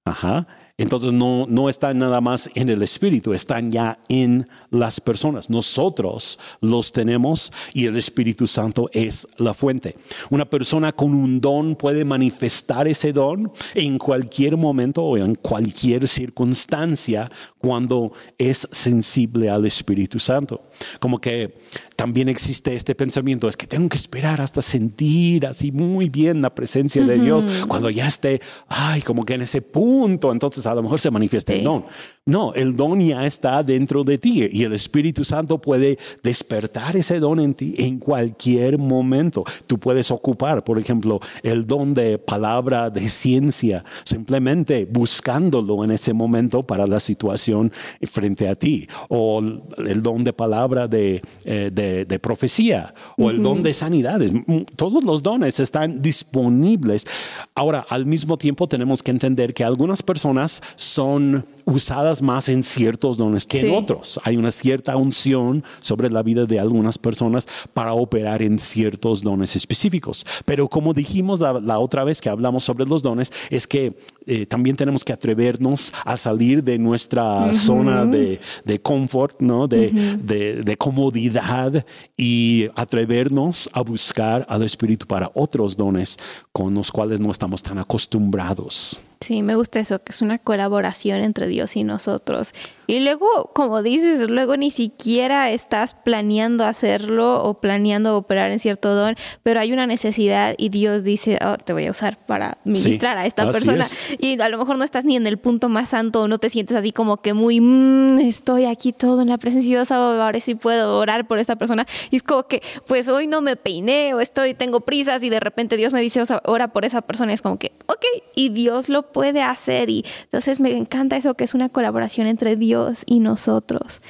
Ajá. 0.05 0.47
Entonces 0.75 1.13
no, 1.13 1.45
no 1.47 1.69
están 1.69 1.99
nada 1.99 2.19
más 2.19 2.49
en 2.55 2.67
el 2.67 2.81
Espíritu, 2.81 3.31
están 3.31 3.71
ya 3.71 3.99
en 4.09 4.47
las 4.71 4.99
personas. 4.99 5.51
Nosotros 5.51 6.39
los 6.61 6.91
tenemos 6.91 7.53
y 7.75 7.85
el 7.85 7.95
Espíritu 7.95 8.47
Santo 8.47 8.89
es 8.91 9.27
la 9.37 9.53
fuente. 9.53 9.95
Una 10.31 10.45
persona 10.45 10.91
con 10.91 11.13
un 11.13 11.39
don 11.39 11.75
puede 11.75 12.03
manifestar 12.03 12.87
ese 12.87 13.13
don 13.13 13.51
en 13.75 13.99
cualquier 13.99 14.57
momento 14.57 15.03
o 15.03 15.15
en 15.15 15.35
cualquier 15.35 16.07
circunstancia 16.07 17.31
cuando 17.59 18.11
es 18.39 18.67
sensible 18.71 19.51
al 19.51 19.67
Espíritu 19.67 20.17
Santo. 20.17 20.63
Como 20.99 21.19
que 21.19 21.61
también 21.95 22.29
existe 22.29 22.75
este 22.75 22.95
pensamiento, 22.95 23.47
es 23.47 23.55
que 23.55 23.67
tengo 23.67 23.87
que 23.87 23.97
esperar 23.97 24.41
hasta 24.41 24.63
sentir 24.63 25.45
así 25.45 25.71
muy 25.71 26.09
bien 26.09 26.41
la 26.41 26.53
presencia 26.53 27.05
de 27.05 27.19
Dios, 27.19 27.45
cuando 27.67 27.91
ya 27.91 28.07
esté, 28.07 28.41
ay, 28.67 29.03
como 29.03 29.23
que 29.23 29.35
en 29.35 29.43
ese 29.43 29.61
punto, 29.61 30.31
entonces 30.31 30.62
a 30.65 30.75
lo 30.75 30.83
mejor 30.83 30.99
se 30.99 31.11
manifiesta 31.11 31.53
el 31.53 31.63
don. 31.63 31.85
No, 32.25 32.53
el 32.53 32.75
don 32.75 33.01
ya 33.01 33.25
está 33.25 33.61
dentro 33.63 34.03
de 34.03 34.17
ti 34.17 34.47
y 34.51 34.63
el 34.63 34.73
Espíritu 34.73 35.25
Santo 35.25 35.59
puede 35.59 35.97
despertar 36.23 36.95
ese 36.95 37.19
don 37.19 37.39
en 37.39 37.53
ti 37.53 37.73
en 37.77 37.99
cualquier 37.99 38.77
momento. 38.77 39.43
Tú 39.67 39.77
puedes 39.77 40.09
ocupar, 40.09 40.63
por 40.63 40.79
ejemplo, 40.79 41.19
el 41.41 41.67
don 41.67 41.93
de 41.93 42.17
palabra 42.17 42.89
de 42.89 43.09
ciencia, 43.09 43.83
simplemente 44.05 44.85
buscándolo 44.89 45.83
en 45.83 45.91
ese 45.91 46.13
momento 46.13 46.63
para 46.63 46.85
la 46.85 46.99
situación 46.99 47.71
frente 48.03 48.47
a 48.47 48.55
ti, 48.55 48.87
o 49.09 49.41
el 49.85 50.01
don 50.01 50.23
de 50.23 50.33
palabra 50.33 50.87
de, 50.87 51.21
eh, 51.45 51.71
de, 51.73 52.19
profecía, 52.19 52.93
o 53.17 53.29
el 53.29 53.41
don 53.41 53.61
de 53.61 53.73
sanidades. 53.73 54.31
Todos 54.75 55.03
los 55.03 55.21
dones 55.21 55.59
están 55.59 56.01
disponibles. 56.01 57.05
Ahora, 57.53 57.85
al 57.89 58.05
mismo 58.05 58.37
tiempo 58.37 58.67
tenemos 58.67 59.03
que 59.03 59.11
entender 59.11 59.53
que 59.53 59.63
algunas 59.63 60.01
personas 60.01 60.52
son 60.75 61.45
usadas 61.65 62.21
más 62.21 62.49
en 62.49 62.63
ciertos 62.63 63.17
dones 63.17 63.45
que 63.45 63.61
en 63.61 63.73
otros. 63.73 64.19
Hay 64.23 64.37
una 64.37 64.51
cierta 64.51 64.95
unción 64.97 65.63
sobre 65.79 66.09
la 66.09 66.21
vida 66.23 66.45
de 66.45 66.59
algunas 66.59 66.97
personas 66.97 67.47
para 67.73 67.93
operar 67.93 68.41
en 68.41 68.59
ciertos 68.59 69.21
dones 69.21 69.55
específicos. 69.55 70.25
Pero 70.45 70.67
como 70.67 70.93
dijimos 70.93 71.39
la, 71.39 71.79
otra 71.79 72.03
vez 72.03 72.21
que 72.21 72.29
hablamos 72.29 72.63
sobre 72.63 72.85
los 72.85 73.01
dones, 73.01 73.31
es 73.49 73.67
que 73.67 73.93
eh, 74.25 74.45
también 74.45 74.75
tenemos 74.75 75.03
que 75.03 75.13
atrevernos 75.13 75.93
a 76.05 76.17
salir 76.17 76.63
de 76.63 76.77
nuestra 76.77 77.53
zona 77.53 78.05
de, 78.05 78.39
de, 78.63 78.81
confort, 78.81 79.39
¿no? 79.39 79.67
De, 79.67 79.91
de, 79.91 80.63
de, 80.63 80.77
comodidad 80.77 81.85
y 82.17 82.67
atrevernos 82.75 83.69
a 83.73 83.81
buscar 83.81 84.45
al 84.49 84.63
Espíritu 84.63 85.05
para 85.05 85.31
otros 85.33 85.75
dones 85.75 86.17
con 86.51 86.73
los 86.73 86.91
cuales 86.91 87.19
no 87.19 87.31
estamos 87.31 87.61
tan 87.63 87.79
acostumbrados. 87.79 88.99
Sí, 89.23 89.41
me 89.41 89.55
gusta 89.55 89.79
eso, 89.79 90.03
que 90.03 90.11
es 90.11 90.21
una 90.21 90.37
colaboración 90.37 91.21
entre 91.21 91.47
Dios 91.47 91.77
y 91.77 91.85
nosotros. 91.85 92.51
Y 92.87 92.99
luego, 92.99 93.51
como 93.53 93.81
dices, 93.81 94.29
luego 94.29 94.57
ni 94.57 94.71
siquiera 94.71 95.51
estás 95.51 95.95
planeando 95.95 96.65
hacerlo 96.65 97.43
o 97.43 97.59
planeando 97.59 98.17
operar 98.17 98.51
en 98.51 98.59
cierto 98.59 98.93
don, 98.93 99.15
pero 99.41 99.59
hay 99.59 99.71
una 99.71 99.87
necesidad 99.87 100.55
y 100.57 100.69
Dios 100.69 101.03
dice, 101.03 101.39
oh, 101.45 101.57
te 101.57 101.73
voy 101.73 101.85
a 101.85 101.91
usar 101.91 102.17
para 102.25 102.57
ministrar 102.65 103.17
a 103.17 103.25
esta 103.25 103.49
persona. 103.51 103.85
Y 104.19 104.39
a 104.41 104.49
lo 104.49 104.57
mejor 104.57 104.77
no 104.77 104.83
estás 104.83 105.05
ni 105.05 105.15
en 105.15 105.27
el 105.27 105.37
punto 105.37 105.69
más 105.69 105.89
santo 105.89 106.21
o 106.21 106.27
no 106.27 106.37
te 106.37 106.49
sientes 106.49 106.75
así 106.75 106.91
como 106.91 107.17
que 107.17 107.33
muy, 107.33 107.61
mm, 107.61 108.19
estoy 108.19 108.65
aquí 108.65 108.91
todo 108.93 109.21
en 109.21 109.29
la 109.29 109.37
presencia 109.37 109.69
de 109.69 109.77
Dios, 109.77 109.91
ahora 109.91 110.39
sí 110.39 110.55
puedo 110.55 110.97
orar 110.97 111.27
por 111.27 111.39
esta 111.39 111.55
persona. 111.55 111.85
Y 112.11 112.17
es 112.17 112.23
como 112.23 112.43
que, 112.43 112.61
pues 112.87 113.07
hoy 113.09 113.27
no 113.27 113.41
me 113.41 113.55
peiné 113.55 114.13
o 114.13 114.19
estoy, 114.19 114.53
tengo 114.53 114.81
prisas 114.81 115.23
y 115.23 115.29
de 115.29 115.39
repente 115.39 115.77
Dios 115.77 115.93
me 115.93 116.01
dice, 116.01 116.21
o 116.21 116.25
sea, 116.25 116.41
ora 116.45 116.73
por 116.73 116.85
esa 116.85 117.01
persona. 117.01 117.31
Y 117.31 117.35
es 117.35 117.41
como 117.41 117.57
que, 117.57 117.71
ok, 117.87 118.05
y 118.35 118.49
Dios 118.49 118.89
lo 118.89 119.11
puede 119.11 119.41
hacer. 119.41 119.89
Y 119.89 120.05
entonces 120.23 120.59
me 120.59 120.75
encanta 120.75 121.15
eso 121.15 121.35
que 121.35 121.43
es 121.43 121.53
una 121.53 121.69
colaboración 121.69 122.27
entre 122.27 122.55
Dios 122.55 122.72
y 123.05 123.19
nosotros. 123.19 124.01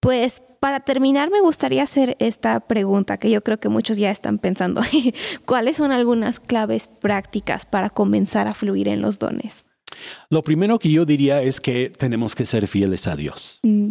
Pues 0.00 0.42
para 0.60 0.80
terminar 0.80 1.30
me 1.30 1.40
gustaría 1.40 1.82
hacer 1.82 2.16
esta 2.18 2.60
pregunta 2.60 3.18
que 3.18 3.30
yo 3.30 3.40
creo 3.42 3.58
que 3.58 3.68
muchos 3.68 3.96
ya 3.96 4.10
están 4.10 4.38
pensando. 4.38 4.80
¿Cuáles 5.46 5.76
son 5.76 5.92
algunas 5.92 6.40
claves 6.40 6.88
prácticas 6.88 7.66
para 7.66 7.90
comenzar 7.90 8.48
a 8.48 8.54
fluir 8.54 8.88
en 8.88 9.00
los 9.00 9.18
dones? 9.18 9.64
Lo 10.30 10.42
primero 10.42 10.78
que 10.78 10.90
yo 10.90 11.04
diría 11.04 11.42
es 11.42 11.60
que 11.60 11.90
tenemos 11.90 12.34
que 12.34 12.44
ser 12.44 12.66
fieles 12.66 13.06
a 13.06 13.16
Dios. 13.16 13.60
Mm. 13.62 13.90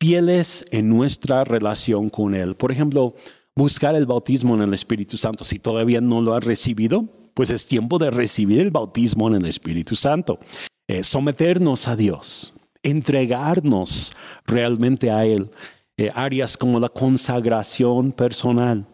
Fieles 0.00 0.64
en 0.70 0.88
nuestra 0.88 1.44
relación 1.44 2.08
con 2.08 2.34
Él. 2.34 2.54
Por 2.54 2.70
ejemplo, 2.70 3.14
buscar 3.56 3.96
el 3.96 4.06
bautismo 4.06 4.54
en 4.54 4.62
el 4.62 4.74
Espíritu 4.74 5.16
Santo. 5.16 5.44
Si 5.44 5.58
todavía 5.58 6.00
no 6.00 6.20
lo 6.20 6.34
has 6.34 6.44
recibido, 6.44 7.08
pues 7.34 7.50
es 7.50 7.66
tiempo 7.66 7.98
de 7.98 8.10
recibir 8.10 8.60
el 8.60 8.70
bautismo 8.70 9.28
en 9.28 9.34
el 9.34 9.46
Espíritu 9.46 9.96
Santo. 9.96 10.38
Eh, 10.86 11.02
someternos 11.04 11.88
a 11.88 11.96
Dios, 11.96 12.54
entregarnos 12.82 14.12
realmente 14.46 15.10
a 15.10 15.24
Él. 15.24 15.50
Eh, 15.96 16.10
áreas 16.14 16.56
como 16.56 16.78
la 16.78 16.88
consagración 16.88 18.12
personal, 18.12 18.86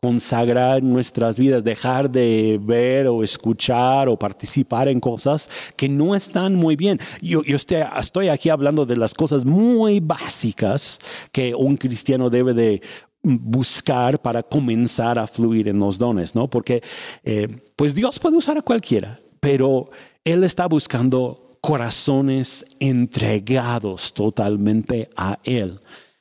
consagrar 0.00 0.82
nuestras 0.82 1.38
vidas, 1.38 1.62
dejar 1.62 2.10
de 2.10 2.58
ver 2.60 3.06
o 3.06 3.22
escuchar 3.22 4.08
o 4.08 4.18
participar 4.18 4.88
en 4.88 4.98
cosas 4.98 5.48
que 5.76 5.88
no 5.88 6.14
están 6.14 6.56
muy 6.56 6.74
bien. 6.74 6.98
Yo, 7.20 7.44
yo 7.44 7.56
estoy, 7.56 7.78
estoy, 7.98 8.28
aquí 8.28 8.48
hablando 8.48 8.86
de 8.86 8.96
las 8.96 9.14
cosas 9.14 9.44
muy 9.44 10.00
básicas 10.00 10.98
que 11.30 11.54
un 11.54 11.76
cristiano 11.76 12.28
debe 12.28 12.54
de 12.54 12.82
buscar 13.22 14.20
para 14.20 14.42
comenzar 14.42 15.18
a 15.18 15.26
fluir 15.26 15.68
en 15.68 15.78
los 15.78 15.98
dones, 15.98 16.34
¿no? 16.34 16.48
Porque 16.48 16.82
eh, 17.24 17.48
pues 17.76 17.94
Dios 17.94 18.18
puede 18.18 18.36
usar 18.36 18.58
a 18.58 18.62
cualquiera, 18.62 19.20
pero 19.40 19.90
Él 20.24 20.44
está 20.44 20.66
buscando 20.66 21.47
corazones 21.60 22.64
entregados 22.80 24.12
totalmente 24.14 25.10
a 25.16 25.38
Él. 25.44 25.78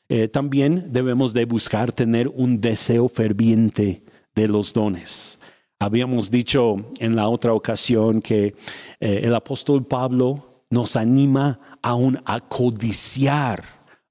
Eh, 0.09 0.27
también 0.27 0.87
debemos 0.91 1.33
de 1.33 1.45
buscar 1.45 1.91
tener 1.91 2.29
un 2.29 2.61
deseo 2.61 3.09
ferviente 3.09 4.03
de 4.35 4.47
los 4.47 4.73
dones. 4.73 5.39
Habíamos 5.79 6.31
dicho 6.31 6.77
en 6.99 7.15
la 7.15 7.27
otra 7.27 7.53
ocasión 7.53 8.21
que 8.21 8.55
eh, 8.99 9.21
el 9.23 9.35
apóstol 9.35 9.85
Pablo 9.85 10.63
nos 10.69 10.95
anima 10.95 11.59
aún 11.81 12.19
a 12.25 12.39
codiciar 12.39 13.63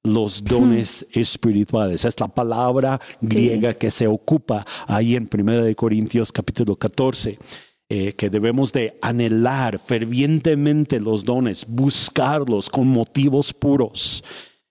los 0.03 0.45
dones 0.45 1.07
espirituales. 1.12 2.05
Es 2.05 2.20
la 2.20 2.29
palabra 2.29 3.01
griega 3.20 3.74
que 3.74 3.91
se 3.91 4.07
ocupa 4.07 4.64
ahí 4.87 5.16
en 5.16 5.29
1 5.33 5.74
Corintios 5.74 6.31
capítulo 6.31 6.77
14. 6.77 7.39
Eh, 7.89 8.14
que 8.14 8.30
debemos 8.30 8.72
de 8.72 8.99
anhelar 9.01 9.78
fervientemente 9.78 10.99
los 10.99 11.24
dones, 11.24 11.64
buscarlos 11.68 12.68
con 12.68 12.89
motivos 12.89 13.53
puros. 13.53 14.24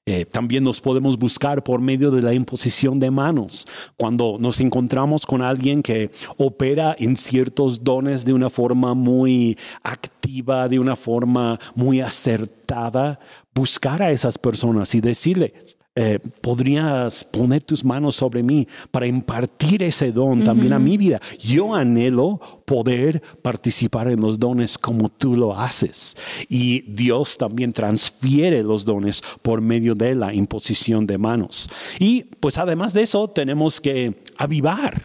Eh, 0.06 0.26
también 0.26 0.66
nos 0.66 0.82
podemos 0.82 1.18
buscar 1.18 1.64
por 1.64 1.80
medio 1.80 2.12
de 2.12 2.22
la 2.22 2.34
imposición 2.34 3.00
de 3.00 3.10
manos. 3.10 3.66
Cuando 3.96 4.36
nos 4.38 4.60
encontramos 4.60 5.26
con 5.26 5.42
alguien 5.42 5.82
que 5.82 6.12
opera 6.36 6.94
en 7.00 7.16
ciertos 7.16 7.86
dones 7.86 8.26
de 8.26 8.34
una 8.34 8.50
forma 8.50 8.94
muy 8.94 9.58
activa, 9.82 10.68
de 10.68 10.78
una 10.78 10.98
forma 10.98 11.58
muy 11.74 12.02
acertada, 12.02 13.20
buscar 13.54 14.04
a 14.04 14.12
esas 14.12 14.38
personas 14.38 14.94
y 14.94 15.00
decirles, 15.00 15.75
eh, 15.98 16.20
podrías 16.42 17.24
poner 17.24 17.64
tus 17.64 17.86
manos 17.86 18.18
sobre 18.18 18.44
mí 18.44 18.68
para 18.92 19.08
impartir 19.08 19.82
ese 19.82 20.12
don 20.12 20.44
también 20.44 20.74
a 20.74 20.80
mi 20.80 20.98
vida. 20.98 21.22
Yo 21.40 21.74
anhelo 21.74 22.42
poder 22.66 23.22
participar 23.42 24.10
en 24.10 24.20
los 24.20 24.38
dones 24.38 24.78
como 24.78 25.08
tú 25.08 25.38
lo 25.38 25.58
haces. 25.58 26.18
Y 26.50 26.82
Dios 26.82 27.38
también 27.38 27.72
transfiere 27.72 28.62
los 28.62 28.84
dones 28.84 29.24
por 29.42 29.62
medio 29.62 29.96
de 29.96 30.16
la 30.16 30.34
imposición 30.34 31.08
de 31.08 31.18
manos. 31.18 31.70
Y 31.98 32.24
pues 32.24 32.58
además 32.58 32.94
de 32.94 33.04
eso 33.04 33.30
tenemos 33.30 33.80
que 33.80 34.22
avivar, 34.38 35.02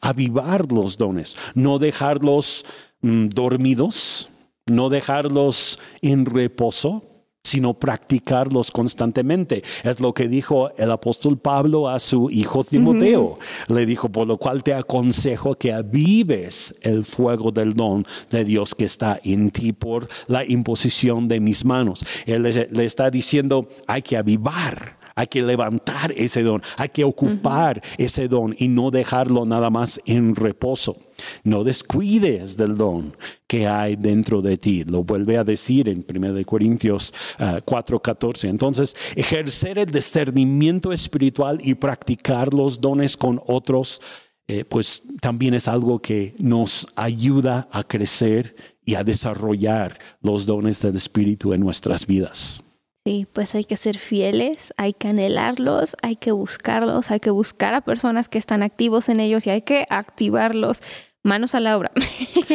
avivar 0.00 0.72
los 0.72 0.96
dones, 0.96 1.36
no 1.54 1.78
dejarlos 1.78 2.64
mm, 3.02 3.28
dormidos, 3.28 4.30
no 4.64 4.88
dejarlos 4.88 5.78
en 6.00 6.24
reposo 6.24 7.13
sino 7.44 7.74
practicarlos 7.74 8.72
constantemente. 8.72 9.62
Es 9.84 10.00
lo 10.00 10.12
que 10.14 10.26
dijo 10.26 10.70
el 10.76 10.90
apóstol 10.90 11.38
Pablo 11.38 11.88
a 11.88 12.00
su 12.00 12.30
hijo 12.30 12.64
Timoteo. 12.64 13.38
Le 13.68 13.86
dijo, 13.86 14.08
por 14.08 14.26
lo 14.26 14.38
cual 14.38 14.62
te 14.62 14.74
aconsejo 14.74 15.54
que 15.54 15.72
avives 15.72 16.74
el 16.80 17.04
fuego 17.04 17.52
del 17.52 17.74
don 17.74 18.06
de 18.30 18.44
Dios 18.44 18.74
que 18.74 18.86
está 18.86 19.20
en 19.22 19.50
ti 19.50 19.72
por 19.72 20.08
la 20.26 20.44
imposición 20.44 21.28
de 21.28 21.38
mis 21.40 21.64
manos. 21.64 22.04
Él 22.24 22.42
le, 22.42 22.84
está 22.84 23.10
diciendo, 23.10 23.68
hay 23.86 24.02
que 24.02 24.16
avivar 24.16 25.03
hay 25.14 25.26
que 25.26 25.42
levantar 25.42 26.12
ese 26.16 26.42
don, 26.42 26.62
hay 26.76 26.88
que 26.88 27.04
ocupar 27.04 27.82
ese 27.98 28.28
don 28.28 28.54
y 28.58 28.68
no 28.68 28.90
dejarlo 28.90 29.44
nada 29.44 29.70
más 29.70 30.00
en 30.06 30.34
reposo. 30.34 30.96
No 31.44 31.62
descuides 31.62 32.56
del 32.56 32.76
don 32.76 33.16
que 33.46 33.68
hay 33.68 33.96
dentro 33.96 34.42
de 34.42 34.58
ti. 34.58 34.84
Lo 34.84 35.04
vuelve 35.04 35.38
a 35.38 35.44
decir 35.44 35.88
en 35.88 36.04
1 36.04 36.44
Corintios 36.44 37.14
4:14. 37.38 38.46
Ah, 38.46 38.50
Entonces, 38.50 38.96
ejercer 39.14 39.78
el 39.78 39.90
discernimiento 39.90 40.92
espiritual 40.92 41.60
y 41.62 41.74
practicar 41.74 42.52
los 42.52 42.80
dones 42.80 43.16
con 43.16 43.40
otros, 43.46 44.00
eh, 44.48 44.64
pues 44.64 45.02
también 45.20 45.54
es 45.54 45.68
algo 45.68 46.00
que 46.00 46.34
nos 46.38 46.88
ayuda 46.96 47.68
a 47.70 47.84
crecer 47.84 48.56
y 48.84 48.94
a 48.96 49.04
desarrollar 49.04 49.98
los 50.20 50.44
dones 50.46 50.80
del 50.80 50.96
Espíritu 50.96 51.52
en 51.52 51.60
nuestras 51.60 52.06
vidas. 52.06 52.62
Sí, 53.06 53.26
pues 53.30 53.54
hay 53.54 53.64
que 53.64 53.76
ser 53.76 53.98
fieles, 53.98 54.72
hay 54.78 54.94
que 54.94 55.08
anhelarlos, 55.08 55.94
hay 56.00 56.16
que 56.16 56.32
buscarlos, 56.32 57.10
hay 57.10 57.20
que 57.20 57.28
buscar 57.28 57.74
a 57.74 57.82
personas 57.82 58.30
que 58.30 58.38
están 58.38 58.62
activos 58.62 59.10
en 59.10 59.20
ellos 59.20 59.46
y 59.46 59.50
hay 59.50 59.60
que 59.60 59.84
activarlos 59.90 60.80
manos 61.22 61.54
a 61.54 61.60
la 61.60 61.76
obra. 61.76 61.92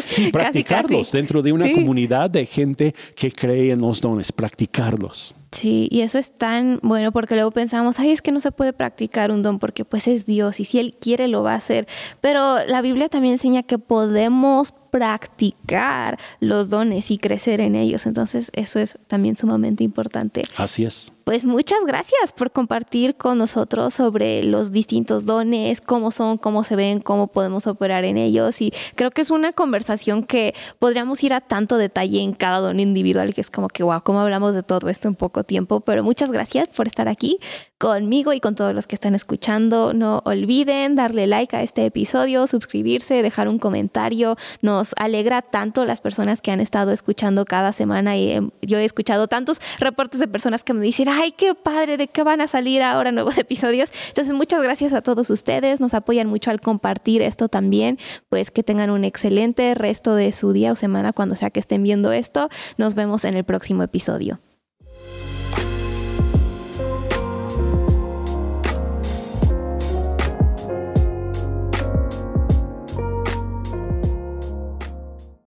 Sí, 0.09 0.31
practicarlos 0.31 1.11
dentro 1.11 1.43
de 1.43 1.51
una 1.51 1.71
comunidad 1.71 2.31
de 2.31 2.47
gente 2.47 2.95
que 3.15 3.31
cree 3.31 3.71
en 3.71 3.81
los 3.81 4.01
dones, 4.01 4.31
practicarlos. 4.31 5.35
Sí, 5.51 5.87
y 5.89 6.01
eso 6.01 6.19
es 6.19 6.31
tan 6.31 6.79
bueno 6.83 7.11
porque 7.11 7.35
luego 7.35 7.51
pensamos, 7.51 7.99
ay, 7.99 8.11
es 8.11 8.21
que 8.21 8.31
no 8.31 8.39
se 8.39 8.51
puede 8.51 8.71
practicar 8.71 9.31
un 9.31 9.41
don 9.41 9.57
porque 9.57 9.83
pues 9.83 10.07
es 10.07 10.25
Dios 10.25 10.59
y 10.59 10.65
si 10.65 10.79
Él 10.79 10.95
quiere 10.99 11.27
lo 11.27 11.41
va 11.41 11.53
a 11.53 11.57
hacer. 11.57 11.87
Pero 12.21 12.63
la 12.65 12.81
Biblia 12.81 13.09
también 13.09 13.33
enseña 13.33 13.63
que 13.63 13.79
podemos 13.79 14.73
practicar 14.89 16.17
los 16.39 16.69
dones 16.69 17.11
y 17.11 17.17
crecer 17.17 17.61
en 17.61 17.75
ellos. 17.75 18.05
Entonces 18.05 18.51
eso 18.53 18.79
es 18.79 18.97
también 19.07 19.35
sumamente 19.35 19.83
importante. 19.83 20.43
Así 20.57 20.85
es. 20.85 21.11
Pues 21.23 21.45
muchas 21.45 21.85
gracias 21.85 22.31
por 22.35 22.51
compartir 22.51 23.15
con 23.15 23.37
nosotros 23.37 23.93
sobre 23.93 24.41
los 24.43 24.71
distintos 24.71 25.25
dones, 25.27 25.79
cómo 25.79 26.09
son, 26.09 26.37
cómo 26.37 26.63
se 26.63 26.75
ven, 26.75 27.01
cómo 27.01 27.27
podemos 27.27 27.67
operar 27.67 28.03
en 28.03 28.17
ellos. 28.17 28.61
Y 28.61 28.73
creo 28.95 29.11
que 29.11 29.21
es 29.21 29.29
una 29.29 29.53
conversación 29.53 30.23
que 30.23 30.55
podríamos 30.79 31.23
ir 31.23 31.33
a 31.33 31.41
tanto 31.41 31.77
detalle 31.77 32.21
en 32.21 32.33
cada 32.33 32.59
don 32.59 32.79
individual, 32.79 33.35
que 33.35 33.41
es 33.41 33.51
como 33.51 33.67
que, 33.67 33.83
wow, 33.83 34.01
cómo 34.01 34.21
hablamos 34.21 34.55
de 34.55 34.63
todo 34.63 34.89
esto 34.89 35.07
en 35.07 35.13
poco 35.13 35.38
tiempo. 35.43 35.81
Pero 35.81 36.03
muchas 36.03 36.31
gracias 36.31 36.67
por 36.69 36.87
estar 36.87 37.07
aquí 37.07 37.39
conmigo 37.79 38.33
y 38.33 38.41
con 38.41 38.55
todos 38.55 38.75
los 38.75 38.85
que 38.85 38.95
están 38.95 39.15
escuchando. 39.15 39.93
No 39.93 40.21
olviden 40.25 40.95
darle 40.95 41.27
like 41.27 41.55
a 41.55 41.63
este 41.63 41.85
episodio, 41.85 42.45
suscribirse, 42.45 43.23
dejar 43.23 43.47
un 43.47 43.57
comentario. 43.57 44.37
Nos 44.61 44.91
alegra 44.97 45.41
tanto 45.41 45.85
las 45.85 46.01
personas 46.01 46.41
que 46.41 46.51
han 46.51 46.59
estado 46.59 46.91
escuchando 46.91 47.45
cada 47.45 47.71
semana 47.71 48.17
y 48.17 48.31
em, 48.31 48.51
yo 48.61 48.77
he 48.77 48.85
escuchado 48.85 49.27
tantos 49.27 49.61
reportes 49.79 50.19
de 50.19 50.27
personas 50.27 50.63
que 50.63 50.73
me 50.73 50.83
dicen, 50.83 51.07
ay, 51.09 51.31
qué 51.31 51.55
padre, 51.55 51.97
de 51.97 52.07
qué 52.07 52.21
van 52.23 52.41
a 52.41 52.47
salir 52.47 52.83
ahora 52.83 53.11
nuevos 53.11 53.37
episodios. 53.37 53.91
Entonces, 54.09 54.33
muchas 54.33 54.61
gracias 54.61 54.93
a 54.93 55.01
todos 55.01 55.29
ustedes. 55.29 55.79
Nos 55.79 55.93
apoyan 55.93 56.27
mucho 56.27 56.51
al 56.51 56.59
compartir 56.59 57.21
esto 57.21 57.47
también. 57.47 57.97
Pues 58.27 58.51
que 58.51 58.61
tengan 58.61 58.89
un 58.89 59.05
excelente 59.05 59.73
resto 59.73 60.15
de 60.15 60.33
su 60.33 60.51
día 60.51 60.73
o 60.73 60.75
semana 60.75 61.13
cuando 61.13 61.35
sea 61.35 61.49
que 61.49 61.61
estén 61.61 61.81
viendo 61.83 62.11
esto. 62.11 62.49
Nos 62.77 62.93
vemos 62.95 63.23
en 63.23 63.35
el 63.35 63.45
próximo 63.45 63.83
episodio. 63.83 64.39